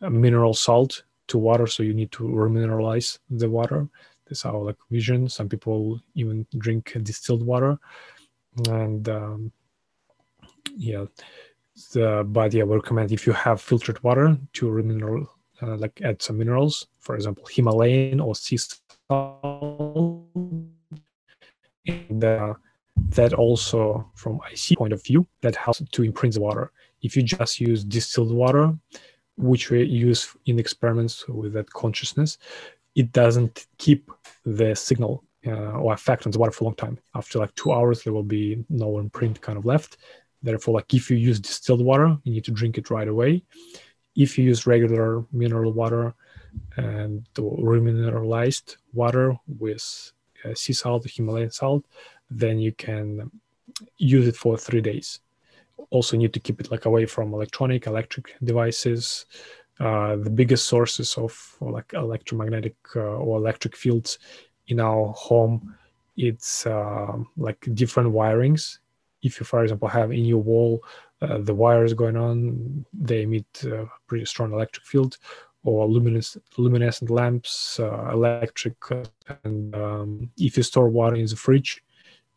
mineral 0.00 0.54
salt 0.54 1.02
to 1.28 1.38
water. 1.38 1.66
So 1.66 1.82
you 1.82 1.94
need 1.94 2.10
to 2.12 2.24
remineralize 2.24 3.18
the 3.30 3.48
water. 3.48 3.88
That's 4.26 4.44
our 4.44 4.62
like 4.62 4.76
vision. 4.90 5.28
Some 5.28 5.48
people 5.48 6.00
even 6.14 6.46
drink 6.58 6.96
distilled 7.02 7.44
water, 7.44 7.78
and 8.68 9.08
um, 9.08 9.52
yeah. 10.76 11.06
The, 11.92 12.24
but 12.26 12.52
yeah, 12.52 12.64
we 12.64 12.74
recommend 12.74 13.12
if 13.12 13.24
you 13.24 13.32
have 13.32 13.60
filtered 13.60 14.02
water 14.02 14.36
to 14.54 14.66
remineral 14.66 15.28
uh, 15.62 15.76
like 15.76 16.00
add 16.02 16.22
some 16.22 16.38
minerals, 16.38 16.86
for 17.00 17.14
example, 17.14 17.44
Himalayan 17.50 18.20
or 18.20 18.34
sea 18.34 18.58
salt. 18.58 20.24
And 21.86 22.24
uh, 22.24 22.54
that 23.10 23.32
also, 23.32 24.10
from 24.14 24.40
IC 24.52 24.78
point 24.78 24.92
of 24.92 25.02
view, 25.02 25.26
that 25.40 25.56
helps 25.56 25.82
to 25.90 26.02
imprint 26.02 26.34
the 26.34 26.40
water. 26.40 26.72
If 27.02 27.16
you 27.16 27.22
just 27.22 27.60
use 27.60 27.84
distilled 27.84 28.32
water, 28.32 28.76
which 29.36 29.70
we 29.70 29.84
use 29.84 30.36
in 30.46 30.58
experiments 30.58 31.26
with 31.28 31.52
that 31.54 31.70
consciousness, 31.70 32.38
it 32.94 33.12
doesn't 33.12 33.66
keep 33.78 34.10
the 34.44 34.74
signal 34.74 35.24
uh, 35.46 35.78
or 35.78 35.94
effect 35.94 36.26
on 36.26 36.32
the 36.32 36.38
water 36.38 36.50
for 36.52 36.64
a 36.64 36.66
long 36.66 36.74
time. 36.74 36.98
After 37.14 37.38
like 37.38 37.54
two 37.54 37.72
hours, 37.72 38.02
there 38.02 38.12
will 38.12 38.24
be 38.24 38.64
no 38.68 38.98
imprint 38.98 39.40
kind 39.40 39.56
of 39.56 39.64
left. 39.64 39.98
Therefore, 40.42 40.74
like 40.74 40.92
if 40.92 41.10
you 41.10 41.16
use 41.16 41.40
distilled 41.40 41.84
water, 41.84 42.16
you 42.24 42.32
need 42.32 42.44
to 42.44 42.50
drink 42.50 42.78
it 42.78 42.90
right 42.90 43.08
away 43.08 43.42
if 44.18 44.36
you 44.36 44.44
use 44.44 44.66
regular 44.66 45.24
mineral 45.32 45.72
water 45.72 46.12
and 46.76 47.26
remineralized 47.36 48.76
water 48.92 49.38
with 49.58 50.12
uh, 50.44 50.54
sea 50.54 50.72
salt, 50.72 51.08
Himalayan 51.08 51.52
salt, 51.52 51.84
then 52.28 52.58
you 52.58 52.72
can 52.72 53.30
use 53.96 54.26
it 54.26 54.36
for 54.36 54.58
three 54.58 54.80
days. 54.80 55.20
Also, 55.90 56.16
need 56.16 56.32
to 56.32 56.40
keep 56.40 56.60
it 56.60 56.70
like 56.72 56.84
away 56.84 57.06
from 57.06 57.32
electronic, 57.32 57.86
electric 57.86 58.34
devices. 58.42 59.26
Uh, 59.78 60.16
the 60.16 60.30
biggest 60.30 60.66
sources 60.66 61.16
of 61.16 61.32
like 61.60 61.92
electromagnetic 61.92 62.74
uh, 62.96 63.24
or 63.24 63.38
electric 63.38 63.76
fields 63.76 64.18
in 64.66 64.80
our 64.80 65.14
home, 65.16 65.76
it's 66.16 66.66
uh, 66.66 67.16
like 67.36 67.64
different 67.74 68.12
wirings. 68.12 68.78
If 69.22 69.40
you, 69.40 69.44
for 69.44 69.62
example, 69.62 69.88
have 69.88 70.12
in 70.12 70.24
your 70.24 70.42
wall 70.42 70.82
uh, 71.20 71.38
the 71.38 71.54
wires 71.54 71.94
going 71.94 72.16
on, 72.16 72.84
they 72.92 73.22
emit 73.22 73.46
a 73.64 73.86
pretty 74.06 74.24
strong 74.24 74.52
electric 74.52 74.86
field, 74.86 75.18
or 75.64 75.86
luminous, 75.86 76.36
luminescent 76.56 77.10
lamps, 77.10 77.80
uh, 77.80 78.10
electric. 78.12 78.76
And 79.44 79.74
um, 79.74 80.30
if 80.38 80.56
you 80.56 80.62
store 80.62 80.88
water 80.88 81.16
in 81.16 81.26
the 81.26 81.36
fridge, 81.36 81.82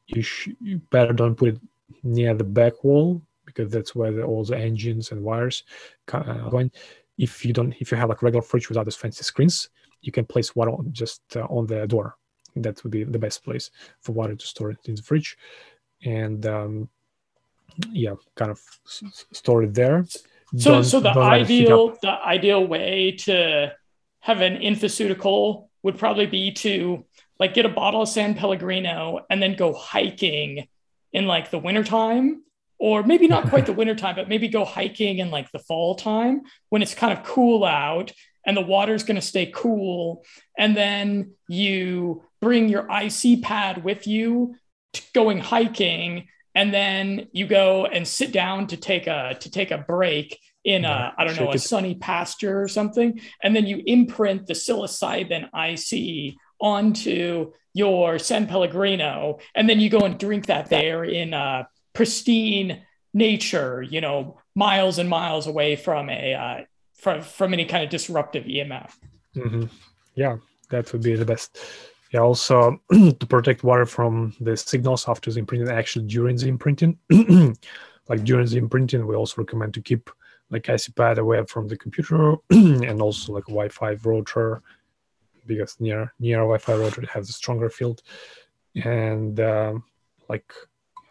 you, 0.07 0.21
sh- 0.21 0.49
you, 0.59 0.79
better 0.89 1.13
don't 1.13 1.35
put 1.35 1.49
it 1.49 1.61
near 2.03 2.33
the 2.33 2.43
back 2.43 2.83
wall 2.83 3.21
because 3.45 3.71
that's 3.71 3.95
where 3.95 4.11
the, 4.11 4.23
all 4.23 4.43
the 4.43 4.57
engines 4.57 5.11
and 5.11 5.23
wires 5.23 5.63
uh, 6.11 6.49
going. 6.49 6.71
If 7.17 7.45
you 7.45 7.53
don't, 7.53 7.75
if 7.79 7.91
you 7.91 7.97
have 7.97 8.09
like 8.09 8.23
regular 8.23 8.41
fridge 8.41 8.69
without 8.69 8.85
those 8.85 8.95
fancy 8.95 9.23
screens, 9.23 9.69
you 10.01 10.11
can 10.11 10.25
place 10.25 10.55
water 10.55 10.71
on, 10.71 10.89
just 10.91 11.21
uh, 11.35 11.41
on 11.41 11.67
the 11.67 11.85
door. 11.87 12.15
That 12.55 12.83
would 12.83 12.91
be 12.91 13.03
the 13.03 13.19
best 13.19 13.43
place 13.43 13.69
for 14.01 14.11
water 14.13 14.35
to 14.35 14.47
store 14.47 14.71
it 14.71 14.79
in 14.85 14.95
the 14.95 15.03
fridge. 15.03 15.37
And 16.05 16.45
um, 16.45 16.89
yeah, 17.91 18.15
kind 18.35 18.51
of 18.51 18.59
store 19.31 19.63
it 19.63 19.73
there. 19.73 20.05
So, 20.57 20.71
don't- 20.71 20.83
so 20.83 20.99
the 20.99 21.11
don't 21.11 21.29
let 21.29 21.41
it 21.41 21.45
stick 21.45 21.61
up. 21.67 21.71
ideal, 21.71 21.97
the 22.01 22.09
ideal 22.25 22.67
way 22.67 23.11
to 23.19 23.73
have 24.21 24.41
an 24.41 24.57
infoceutical 24.57 25.67
would 25.83 25.97
probably 25.97 26.25
be 26.27 26.51
to 26.51 27.05
like 27.39 27.53
get 27.53 27.65
a 27.65 27.69
bottle 27.69 28.03
of 28.03 28.09
San 28.09 28.35
Pellegrino 28.35 29.25
and 29.29 29.41
then 29.41 29.55
go 29.55 29.73
hiking 29.73 30.67
in 31.13 31.25
like 31.25 31.49
the 31.51 31.57
wintertime, 31.57 32.43
or 32.77 33.01
maybe 33.03 33.27
not 33.27 33.49
quite 33.49 33.65
the 33.65 33.73
wintertime, 33.81 34.15
but 34.15 34.29
maybe 34.29 34.47
go 34.47 34.63
hiking 34.65 35.19
in 35.19 35.31
like 35.31 35.51
the 35.51 35.59
fall 35.59 35.95
time 35.95 36.41
when 36.69 36.81
it's 36.81 36.93
kind 36.93 37.17
of 37.17 37.23
cool 37.25 37.63
out 37.65 38.11
and 38.45 38.55
the 38.57 38.61
water's 38.61 39.03
going 39.03 39.15
to 39.15 39.21
stay 39.25 39.47
cool. 39.53 40.23
And 40.57 40.75
then 40.75 41.31
you 41.47 42.23
bring 42.41 42.69
your 42.69 42.87
IC 42.91 43.41
pad 43.43 43.83
with 43.83 44.05
you 44.07 44.55
going 45.13 45.39
hiking 45.39 46.27
and 46.55 46.73
then 46.73 47.27
you 47.31 47.47
go 47.47 47.85
and 47.85 48.07
sit 48.07 48.31
down 48.31 48.67
to 48.67 48.77
take 48.77 49.07
a 49.07 49.37
to 49.39 49.49
take 49.49 49.71
a 49.71 49.77
break 49.77 50.39
in 50.63 50.83
Yeah, 50.83 51.09
a 51.09 51.13
I 51.17 51.23
don't 51.23 51.39
know 51.39 51.51
a 51.51 51.57
sunny 51.57 51.95
pasture 51.95 52.61
or 52.61 52.67
something, 52.67 53.21
and 53.41 53.55
then 53.55 53.65
you 53.65 53.81
imprint 53.85 54.47
the 54.47 54.53
psilocybin 54.53 55.49
IC 55.53 56.35
onto 56.59 57.51
your 57.73 58.19
San 58.19 58.47
Pellegrino, 58.47 59.39
and 59.55 59.69
then 59.69 59.79
you 59.79 59.89
go 59.89 59.99
and 59.99 60.19
drink 60.19 60.47
that 60.47 60.69
there 60.69 61.03
in 61.03 61.33
uh, 61.33 61.63
pristine 61.93 62.85
nature, 63.13 63.81
you 63.81 64.01
know, 64.01 64.39
miles 64.55 64.99
and 64.99 65.09
miles 65.09 65.47
away 65.47 65.75
from 65.75 66.09
a 66.09 66.33
uh, 66.33 66.57
from 66.95 67.21
from 67.21 67.53
any 67.53 67.65
kind 67.65 67.83
of 67.83 67.89
disruptive 67.89 68.45
EMF. 68.45 68.93
Mhm. 69.35 69.69
Yeah, 70.15 70.37
that 70.69 70.91
would 70.91 71.01
be 71.01 71.15
the 71.15 71.25
best. 71.25 71.57
Yeah, 72.11 72.21
also 72.21 72.81
to 72.91 73.25
protect 73.27 73.63
water 73.63 73.85
from 73.85 74.35
the 74.41 74.57
signals 74.57 75.07
after 75.07 75.31
the 75.31 75.39
imprinting, 75.39 75.69
actually 75.69 76.05
during 76.07 76.35
the 76.35 76.47
imprinting. 76.47 76.97
like 78.09 78.23
during 78.23 78.47
the 78.47 78.57
imprinting, 78.57 79.07
we 79.07 79.15
also 79.15 79.41
recommend 79.41 79.73
to 79.75 79.81
keep 79.81 80.09
like 80.49 80.63
ICPad 80.63 81.17
away 81.17 81.43
from 81.45 81.67
the 81.69 81.77
computer 81.77 82.35
and 82.49 83.01
also 83.01 83.33
like 83.33 83.45
Wi-Fi 83.45 83.91
router 84.03 84.61
because 85.47 85.79
near 85.79 86.13
near 86.19 86.39
Wi-Fi 86.39 86.73
router 86.73 87.01
it 87.01 87.09
has 87.09 87.29
a 87.29 87.33
stronger 87.33 87.69
field. 87.69 88.01
And 88.83 89.39
um, 89.39 89.83
like 90.27 90.53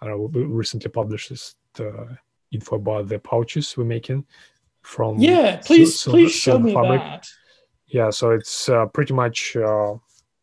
I 0.01 0.07
don't 0.07 0.19
know, 0.19 0.31
we 0.33 0.43
recently 0.45 0.91
published 0.91 1.31
this 1.31 1.55
uh, 1.79 2.15
info 2.53 2.77
about 2.77 3.09
the 3.09 3.19
pouches 3.19 3.77
we're 3.77 3.85
making 3.85 4.27
from 4.83 5.19
Yeah, 5.19 5.57
please 5.65 6.03
please 6.03 6.33
show 6.33 6.59
me 6.59 6.75
fabric. 6.75 7.01
that. 7.01 7.29
Yeah, 7.87 8.11
so 8.11 8.31
it's 8.31 8.69
uh, 8.69 8.87
pretty 8.87 9.15
much 9.15 9.57
uh, 9.57 9.95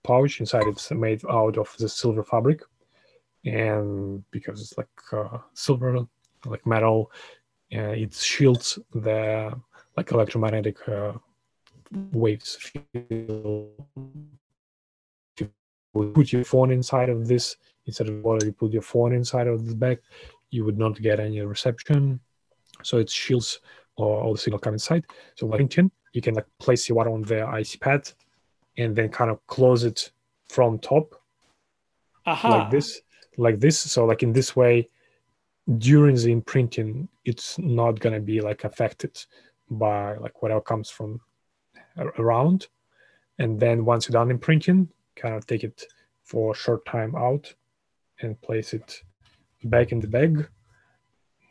pouch 0.07 0.39
inside. 0.39 0.67
It's 0.67 0.89
made 0.91 1.21
out 1.29 1.57
of 1.57 1.75
the 1.77 1.89
silver 1.89 2.23
fabric, 2.23 2.61
and 3.45 4.23
because 4.31 4.61
it's 4.61 4.77
like 4.77 4.97
uh, 5.11 5.39
silver, 5.53 6.07
like 6.45 6.65
metal, 6.65 7.11
uh, 7.75 7.93
it 8.03 8.13
shields 8.13 8.79
the 8.93 9.53
like 9.97 10.11
electromagnetic 10.11 10.77
uh, 10.87 11.13
waves. 12.13 12.71
You 15.39 15.51
put 16.13 16.31
your 16.31 16.43
phone 16.43 16.71
inside 16.71 17.09
of 17.09 17.27
this 17.27 17.57
instead 17.85 18.09
of 18.09 18.23
water, 18.23 18.45
you 18.45 18.53
put 18.53 18.71
your 18.71 18.81
phone 18.81 19.13
inside 19.13 19.47
of 19.47 19.65
the 19.65 19.75
bag, 19.75 19.99
you 20.51 20.63
would 20.65 20.77
not 20.77 21.01
get 21.01 21.19
any 21.19 21.41
reception. 21.41 22.19
So 22.83 22.99
it 22.99 23.09
shields 23.09 23.59
all, 23.95 24.19
all 24.21 24.33
the 24.33 24.39
signal 24.39 24.59
come 24.59 24.73
inside. 24.73 25.05
So 25.35 25.47
like 25.47 25.75
you 26.13 26.21
can 26.21 26.35
like 26.35 26.45
place 26.59 26.87
your 26.87 26.97
water 26.97 27.09
on 27.09 27.23
the 27.23 27.39
IC 27.59 27.79
pad 27.79 28.11
and 28.77 28.95
then 28.95 29.09
kind 29.09 29.31
of 29.31 29.45
close 29.47 29.83
it 29.83 30.11
from 30.49 30.79
top 30.79 31.15
Aha. 32.25 32.49
like 32.49 32.71
this, 32.71 33.01
like 33.37 33.59
this. 33.59 33.79
So 33.79 34.05
like 34.05 34.23
in 34.23 34.33
this 34.33 34.55
way, 34.55 34.89
during 35.77 36.15
the 36.15 36.31
imprinting, 36.31 37.09
it's 37.25 37.57
not 37.59 37.99
gonna 37.99 38.19
be 38.19 38.39
like 38.39 38.63
affected 38.63 39.17
by 39.69 40.15
like 40.17 40.41
whatever 40.41 40.61
comes 40.61 40.89
from 40.89 41.19
around. 42.19 42.67
And 43.39 43.59
then 43.59 43.85
once 43.85 44.07
you're 44.07 44.13
done 44.13 44.31
imprinting, 44.31 44.89
kind 45.15 45.35
of 45.35 45.45
take 45.45 45.63
it 45.63 45.83
for 46.23 46.53
a 46.53 46.55
short 46.55 46.85
time 46.85 47.15
out 47.15 47.53
and 48.21 48.39
place 48.41 48.73
it 48.73 49.03
back 49.65 49.91
in 49.91 49.99
the 49.99 50.07
bag. 50.07 50.47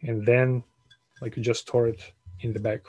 And 0.03 0.25
then 0.25 0.63
like 1.21 1.37
you 1.37 1.43
just 1.43 1.63
store 1.63 1.89
it 1.89 2.13
in 2.41 2.53
the 2.53 2.61
bag. 2.61 2.83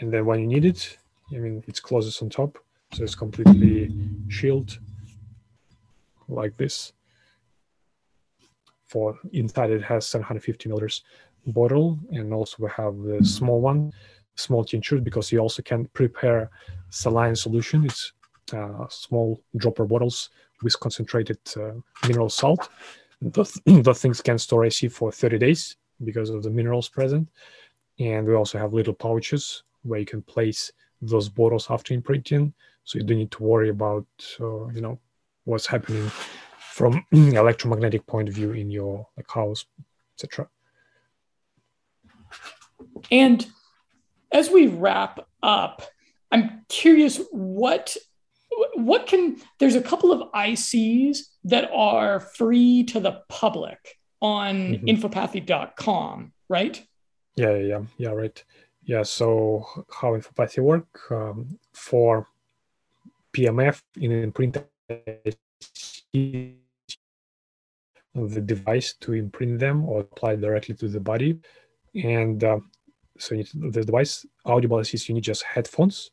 And 0.00 0.12
then 0.12 0.26
when 0.26 0.40
you 0.40 0.46
need 0.46 0.64
it, 0.64 0.98
I 1.32 1.38
mean 1.38 1.62
it's 1.66 1.80
closes 1.80 2.20
on 2.22 2.30
top, 2.30 2.58
so 2.92 3.02
it's 3.02 3.14
completely 3.14 3.92
shielded 4.28 4.78
like 6.28 6.56
this. 6.56 6.92
For 8.86 9.18
inside 9.32 9.70
it 9.70 9.82
has 9.82 10.06
750 10.06 10.68
milliliters 10.68 11.02
bottle, 11.46 11.98
and 12.10 12.32
also 12.32 12.56
we 12.60 12.70
have 12.76 12.96
the 12.98 13.24
small 13.24 13.60
one, 13.60 13.92
small 14.36 14.64
tincture, 14.64 14.98
because 14.98 15.30
you 15.32 15.38
also 15.38 15.62
can 15.62 15.86
prepare 15.86 16.50
saline 16.90 17.36
solution. 17.36 17.84
It's 17.84 18.12
uh, 18.52 18.86
small 18.88 19.40
dropper 19.56 19.84
bottles 19.84 20.30
with 20.62 20.78
concentrated 20.80 21.38
uh, 21.56 21.72
mineral 22.06 22.30
salt. 22.30 22.68
Those, 23.20 23.58
those 23.64 24.00
things 24.02 24.20
can 24.20 24.38
store 24.38 24.64
IC 24.64 24.90
for 24.90 25.10
30 25.12 25.38
days 25.38 25.76
because 26.04 26.30
of 26.30 26.42
the 26.42 26.50
minerals 26.50 26.88
present. 26.88 27.28
And 27.98 28.26
we 28.26 28.34
also 28.34 28.58
have 28.58 28.74
little 28.74 28.94
pouches 28.94 29.62
where 29.82 30.00
you 30.00 30.06
can 30.06 30.22
place 30.22 30.70
those 31.00 31.28
bottles 31.28 31.66
after 31.70 31.94
imprinting, 31.94 32.52
so 32.86 32.98
you 32.98 33.04
don't 33.04 33.18
need 33.18 33.32
to 33.32 33.42
worry 33.42 33.68
about 33.68 34.06
uh, 34.40 34.66
you 34.68 34.80
know 34.80 34.98
what's 35.44 35.66
happening 35.66 36.10
from 36.58 37.04
electromagnetic 37.12 38.06
point 38.06 38.28
of 38.28 38.34
view 38.34 38.52
in 38.52 38.70
your 38.70 39.06
like 39.16 39.30
house, 39.30 39.66
etc. 40.14 40.48
And 43.10 43.46
as 44.32 44.50
we 44.50 44.68
wrap 44.68 45.20
up, 45.42 45.82
I'm 46.32 46.64
curious 46.68 47.20
what 47.30 47.96
what 48.74 49.06
can 49.06 49.36
there's 49.58 49.74
a 49.74 49.82
couple 49.82 50.12
of 50.12 50.30
ICs 50.32 51.18
that 51.44 51.68
are 51.74 52.20
free 52.20 52.84
to 52.84 53.00
the 53.00 53.22
public 53.28 53.98
on 54.22 54.54
Mhm. 54.56 54.88
infopathy.com, 54.88 56.32
right? 56.48 56.82
Yeah, 57.36 57.50
yeah, 57.56 57.66
yeah, 57.66 57.82
yeah, 57.98 58.10
right. 58.10 58.44
Yeah, 58.84 59.02
so 59.02 59.66
how 59.90 60.12
infopathy 60.14 60.62
work 60.62 60.88
um, 61.10 61.58
for 61.72 62.28
PMF 63.36 63.82
in 64.00 64.12
imprint 64.12 64.56
the 68.14 68.40
device 68.40 68.94
to 68.94 69.12
imprint 69.12 69.58
them 69.58 69.84
or 69.84 70.00
apply 70.00 70.36
directly 70.36 70.74
to 70.74 70.88
the 70.88 71.00
body, 71.00 71.38
and 71.94 72.42
uh, 72.44 72.58
so 73.18 73.34
the 73.54 73.84
device 73.84 74.24
audible 74.46 74.78
ICs 74.78 75.08
you 75.08 75.14
need 75.14 75.24
just 75.24 75.42
headphones, 75.42 76.12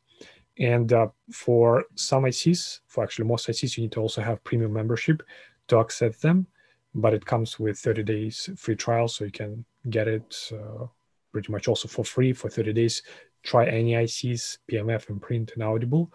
and 0.58 0.92
uh, 0.92 1.08
for 1.32 1.84
some 1.94 2.24
ICs, 2.24 2.80
for 2.86 3.02
actually 3.04 3.26
most 3.26 3.48
ICs, 3.48 3.78
you 3.78 3.84
need 3.84 3.92
to 3.92 4.00
also 4.00 4.20
have 4.20 4.44
premium 4.44 4.72
membership 4.72 5.22
to 5.68 5.78
access 5.78 6.18
them, 6.18 6.46
but 6.94 7.14
it 7.14 7.24
comes 7.24 7.58
with 7.58 7.78
30 7.78 8.02
days 8.02 8.50
free 8.56 8.76
trial, 8.76 9.08
so 9.08 9.24
you 9.24 9.30
can 9.30 9.64
get 9.88 10.08
it. 10.08 10.52
Uh, 10.52 10.86
pretty 11.34 11.50
much 11.50 11.66
also 11.66 11.88
for 11.88 12.04
free 12.04 12.32
for 12.32 12.48
30 12.48 12.72
days. 12.72 13.02
Try 13.42 13.66
any 13.66 13.92
ICs, 13.92 14.58
PMF, 14.70 15.10
and 15.10 15.20
print 15.20 15.50
and 15.54 15.64
audible. 15.64 16.12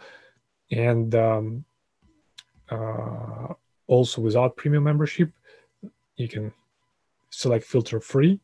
And 0.72 1.14
um, 1.16 1.66
uh, 2.70 3.54
also 3.88 4.22
without 4.22 4.56
premium 4.56 4.84
membership, 4.84 5.32
you 6.16 6.28
can 6.28 6.54
select 7.30 7.66
filter 7.66 8.00
free 8.00 8.40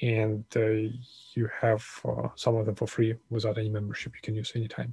and 0.00 0.44
uh, 0.56 0.90
you 1.34 1.48
have 1.60 1.86
uh, 2.04 2.28
some 2.34 2.56
of 2.56 2.66
them 2.66 2.74
for 2.74 2.86
free 2.86 3.14
without 3.30 3.56
any 3.56 3.68
membership. 3.68 4.12
You 4.14 4.20
can 4.22 4.34
use 4.34 4.52
anytime. 4.54 4.92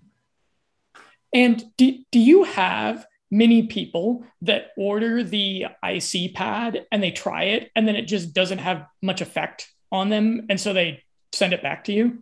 And 1.34 1.64
do, 1.78 1.98
do 2.12 2.20
you 2.20 2.44
have 2.44 3.06
many 3.32 3.68
people 3.68 4.24
that 4.42 4.72
order 4.78 5.24
the 5.24 5.66
IC 5.84 6.34
pad 6.34 6.86
and 6.92 7.04
they 7.04 7.12
try 7.12 7.44
it 7.44 7.72
and 7.76 7.88
then 7.88 7.96
it 7.96 8.04
just 8.04 8.34
doesn't 8.34 8.58
have 8.60 8.88
much 9.02 9.22
effect 9.22 9.72
on 9.92 10.10
them 10.10 10.46
and 10.50 10.60
so 10.60 10.74
they 10.74 11.04
send 11.34 11.54
it 11.54 11.62
back 11.62 11.84
to 11.86 11.92
you? 11.92 12.20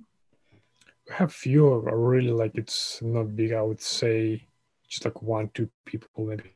Have 1.10 1.34
few 1.34 1.68
are 1.68 1.98
really 1.98 2.32
like 2.32 2.56
it's 2.56 3.02
not 3.02 3.36
big. 3.36 3.54
I 3.54 3.62
would 3.62 3.82
say 3.82 4.48
just 4.88 5.06
like 5.06 5.22
one, 5.22 5.50
two 5.54 5.70
people 5.86 6.26
maybe. 6.26 6.54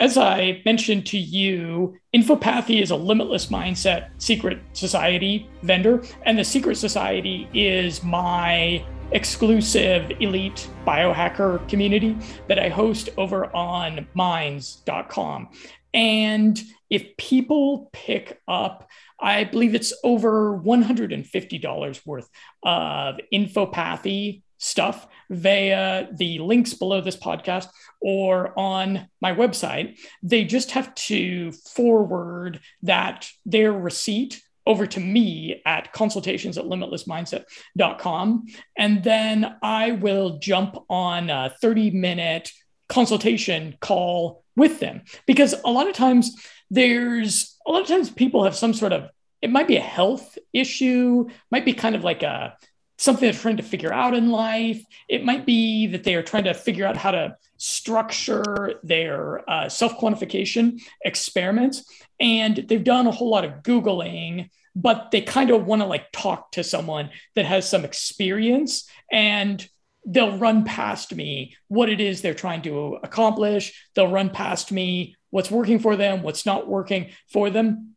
As 0.00 0.18
I 0.18 0.62
mentioned 0.64 1.06
to 1.06 1.18
you, 1.18 1.96
Infopathy 2.12 2.82
is 2.82 2.90
a 2.90 2.96
limitless 2.96 3.46
mindset 3.46 4.10
secret 4.18 4.58
society 4.72 5.48
vendor, 5.62 6.02
and 6.24 6.36
the 6.36 6.44
secret 6.44 6.76
society 6.76 7.48
is 7.54 8.02
my 8.02 8.84
exclusive 9.12 10.10
elite 10.20 10.68
biohacker 10.86 11.68
community 11.68 12.16
that 12.48 12.58
I 12.58 12.68
host 12.68 13.10
over 13.16 13.54
on 13.54 14.08
minds.com. 14.14 15.50
And 15.94 16.60
if 16.90 17.16
people 17.16 17.90
pick 17.92 18.40
up, 18.48 18.88
I 19.22 19.44
believe 19.44 19.74
it's 19.74 19.92
over 20.02 20.58
$150 20.58 22.06
worth 22.06 22.28
of 22.62 23.16
Infopathy 23.32 24.42
stuff 24.58 25.06
via 25.30 26.08
the 26.12 26.38
links 26.38 26.74
below 26.74 27.00
this 27.00 27.16
podcast 27.16 27.68
or 28.00 28.56
on 28.58 29.08
my 29.20 29.34
website. 29.34 29.98
They 30.22 30.44
just 30.44 30.72
have 30.72 30.94
to 30.94 31.52
forward 31.52 32.60
that 32.82 33.28
their 33.46 33.72
receipt 33.72 34.40
over 34.66 34.86
to 34.86 35.00
me 35.00 35.60
at 35.66 35.92
consultations 35.92 36.56
at 36.56 36.64
limitlessmindset.com. 36.64 38.46
And 38.78 39.02
then 39.02 39.56
I 39.62 39.92
will 39.92 40.38
jump 40.38 40.78
on 40.88 41.30
a 41.30 41.52
30 41.60 41.90
minute 41.90 42.52
consultation 42.88 43.76
call 43.80 44.44
with 44.54 44.80
them 44.80 45.02
because 45.26 45.54
a 45.64 45.70
lot 45.70 45.88
of 45.88 45.94
times 45.94 46.36
there's 46.70 47.51
a 47.66 47.70
lot 47.70 47.82
of 47.82 47.88
times 47.88 48.10
people 48.10 48.44
have 48.44 48.56
some 48.56 48.74
sort 48.74 48.92
of 48.92 49.08
it 49.40 49.50
might 49.50 49.68
be 49.68 49.76
a 49.76 49.80
health 49.80 50.38
issue 50.52 51.28
might 51.50 51.64
be 51.64 51.74
kind 51.74 51.96
of 51.96 52.04
like 52.04 52.22
a 52.22 52.56
something 52.98 53.28
they're 53.28 53.38
trying 53.38 53.56
to 53.56 53.64
figure 53.64 53.92
out 53.92 54.14
in 54.14 54.30
life. 54.30 54.84
It 55.08 55.24
might 55.24 55.44
be 55.44 55.88
that 55.88 56.04
they 56.04 56.14
are 56.14 56.22
trying 56.22 56.44
to 56.44 56.54
figure 56.54 56.86
out 56.86 56.96
how 56.96 57.10
to 57.10 57.36
structure 57.56 58.78
their 58.84 59.48
uh, 59.50 59.68
self-quantification 59.68 60.80
experiments. 61.04 61.84
And 62.20 62.64
they've 62.68 62.84
done 62.84 63.08
a 63.08 63.10
whole 63.10 63.30
lot 63.30 63.44
of 63.44 63.64
googling 63.64 64.50
but 64.74 65.10
they 65.10 65.20
kind 65.20 65.50
of 65.50 65.66
want 65.66 65.82
to 65.82 65.86
like 65.86 66.10
talk 66.12 66.52
to 66.52 66.64
someone 66.64 67.10
that 67.34 67.44
has 67.44 67.68
some 67.68 67.84
experience 67.84 68.88
and 69.10 69.66
they'll 70.06 70.38
run 70.38 70.64
past 70.64 71.14
me 71.14 71.56
what 71.68 71.88
it 71.88 72.00
is 72.00 72.22
they're 72.22 72.34
trying 72.34 72.62
to 72.62 72.98
accomplish. 73.02 73.88
They'll 73.94 74.10
run 74.10 74.30
past 74.30 74.72
me 74.72 75.16
what's 75.32 75.50
working 75.50 75.80
for 75.80 75.96
them 75.96 76.22
what's 76.22 76.46
not 76.46 76.68
working 76.68 77.10
for 77.26 77.50
them. 77.50 77.96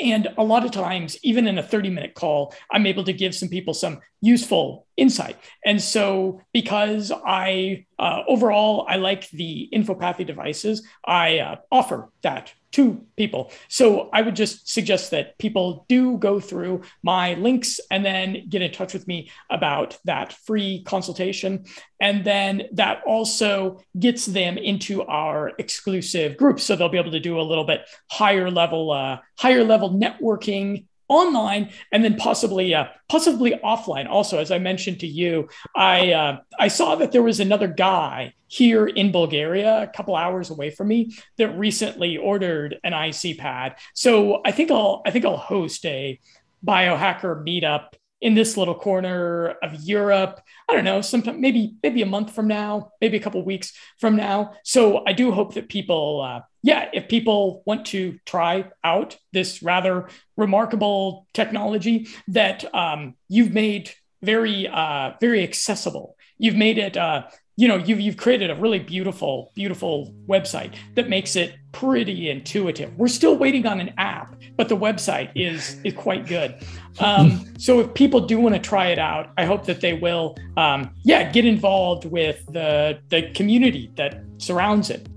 And 0.00 0.28
a 0.36 0.42
lot 0.42 0.64
of 0.64 0.72
times, 0.72 1.16
even 1.22 1.46
in 1.46 1.58
a 1.58 1.62
30 1.62 1.90
minute 1.90 2.14
call, 2.14 2.54
I'm 2.70 2.86
able 2.86 3.04
to 3.04 3.12
give 3.12 3.34
some 3.34 3.48
people 3.48 3.72
some 3.72 4.00
useful 4.20 4.86
insight. 4.96 5.36
And 5.64 5.80
so, 5.80 6.40
because 6.52 7.12
I 7.12 7.86
uh, 7.98 8.22
overall, 8.26 8.84
I 8.88 8.96
like 8.96 9.30
the 9.30 9.68
infopathy 9.72 10.26
devices, 10.26 10.84
I 11.06 11.38
uh, 11.38 11.56
offer 11.70 12.10
that 12.22 12.52
to 12.72 13.06
people. 13.16 13.52
So 13.68 14.08
I 14.12 14.22
would 14.22 14.34
just 14.34 14.68
suggest 14.68 15.12
that 15.12 15.38
people 15.38 15.84
do 15.88 16.16
go 16.18 16.40
through 16.40 16.82
my 17.02 17.34
links 17.34 17.78
and 17.90 18.04
then 18.04 18.48
get 18.48 18.60
in 18.60 18.72
touch 18.72 18.92
with 18.92 19.06
me 19.06 19.30
about 19.50 19.98
that 20.04 20.32
free 20.32 20.82
consultation. 20.82 21.64
And 22.00 22.24
then 22.24 22.62
that 22.72 23.02
also 23.06 23.80
gets 23.98 24.26
them 24.26 24.58
into 24.58 25.02
our 25.02 25.52
exclusive 25.58 26.36
group. 26.36 26.58
So 26.58 26.74
they'll 26.74 26.88
be 26.88 26.98
able 26.98 27.12
to 27.12 27.20
do 27.20 27.38
a 27.38 27.42
little 27.42 27.64
bit 27.64 27.82
higher 28.10 28.50
level, 28.50 28.90
uh, 28.90 29.18
higher 29.38 29.62
level 29.62 29.90
networking 29.90 30.86
online 31.12 31.70
and 31.92 32.02
then 32.04 32.16
possibly 32.16 32.74
uh, 32.74 32.86
possibly 33.08 33.52
offline. 33.64 34.08
Also 34.08 34.38
as 34.38 34.50
i 34.50 34.58
mentioned 34.58 34.98
to 35.00 35.06
you 35.06 35.48
i 35.76 36.12
uh, 36.12 36.38
i 36.58 36.68
saw 36.68 36.94
that 36.94 37.12
there 37.12 37.22
was 37.22 37.40
another 37.40 37.68
guy 37.68 38.32
here 38.48 38.86
in 38.86 39.12
bulgaria 39.12 39.82
a 39.82 39.86
couple 39.96 40.14
hours 40.16 40.50
away 40.50 40.70
from 40.70 40.88
me 40.88 41.14
that 41.38 41.58
recently 41.58 42.16
ordered 42.16 42.78
an 42.84 42.92
ic 42.92 43.38
pad. 43.38 43.76
So 43.94 44.40
i 44.44 44.50
think 44.52 44.70
i'll 44.70 45.02
i 45.06 45.10
think 45.10 45.24
i'll 45.24 45.36
host 45.36 45.84
a 45.86 46.18
biohacker 46.64 47.44
meetup 47.46 47.88
in 48.22 48.34
this 48.34 48.56
little 48.56 48.74
corner 48.74 49.48
of 49.62 49.74
Europe. 49.82 50.40
I 50.68 50.74
don't 50.74 50.84
know, 50.84 51.02
sometime 51.02 51.40
maybe 51.40 51.74
maybe 51.82 52.00
a 52.00 52.06
month 52.06 52.32
from 52.34 52.46
now, 52.46 52.92
maybe 53.00 53.16
a 53.18 53.20
couple 53.20 53.44
weeks 53.44 53.72
from 53.98 54.16
now. 54.16 54.54
So 54.64 55.04
I 55.06 55.12
do 55.12 55.32
hope 55.32 55.54
that 55.54 55.68
people, 55.68 56.22
uh, 56.22 56.40
yeah, 56.62 56.88
if 56.94 57.08
people 57.08 57.62
want 57.66 57.86
to 57.86 58.18
try 58.24 58.70
out 58.84 59.18
this 59.32 59.62
rather 59.62 60.08
remarkable 60.36 61.26
technology 61.34 62.06
that 62.28 62.72
um, 62.74 63.16
you've 63.28 63.52
made 63.52 63.90
very 64.22 64.68
uh, 64.68 65.12
very 65.20 65.42
accessible. 65.42 66.16
You've 66.38 66.56
made 66.56 66.78
it 66.78 66.96
uh, 66.96 67.24
you 67.56 67.68
know 67.68 67.76
you've, 67.76 68.00
you've 68.00 68.16
created 68.16 68.50
a 68.50 68.54
really 68.54 68.78
beautiful 68.78 69.52
beautiful 69.54 70.14
website 70.26 70.74
that 70.94 71.08
makes 71.08 71.36
it 71.36 71.54
pretty 71.72 72.30
intuitive. 72.30 72.96
We're 72.96 73.08
still 73.08 73.36
waiting 73.36 73.66
on 73.66 73.80
an 73.80 73.92
app 73.98 74.36
but 74.56 74.68
the 74.68 74.76
website 74.76 75.30
is 75.34 75.80
is 75.84 75.94
quite 75.94 76.26
good. 76.26 76.54
Um, 76.98 77.46
so 77.58 77.80
if 77.80 77.94
people 77.94 78.20
do 78.20 78.38
want 78.38 78.54
to 78.54 78.60
try 78.60 78.88
it 78.88 78.98
out 78.98 79.30
i 79.38 79.44
hope 79.44 79.64
that 79.66 79.80
they 79.80 79.94
will 79.94 80.36
um, 80.56 80.90
yeah 81.04 81.30
get 81.30 81.44
involved 81.44 82.04
with 82.04 82.44
the 82.52 82.98
the 83.08 83.30
community 83.32 83.90
that 83.96 84.22
surrounds 84.38 84.90
it. 84.90 85.08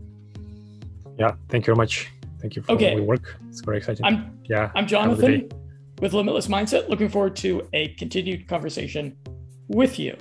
Yeah 1.17 1.31
thank 1.49 1.63
you 1.63 1.73
very 1.73 1.77
much. 1.77 2.09
Thank 2.41 2.55
you 2.55 2.61
for 2.61 2.73
okay. 2.73 2.91
all 2.91 2.97
your 2.97 3.05
work. 3.05 3.37
It's 3.49 3.61
very 3.61 3.77
exciting. 3.77 4.05
I'm 4.05 4.37
yeah 4.43 4.71
i'm 4.75 4.87
jonathan 4.87 5.49
with 5.99 6.13
limitless 6.13 6.47
mindset. 6.47 6.89
Looking 6.89 7.09
forward 7.09 7.35
to 7.37 7.67
a 7.73 7.89
continued 7.95 8.47
conversation 8.47 9.15
with 9.67 9.97
you 9.97 10.15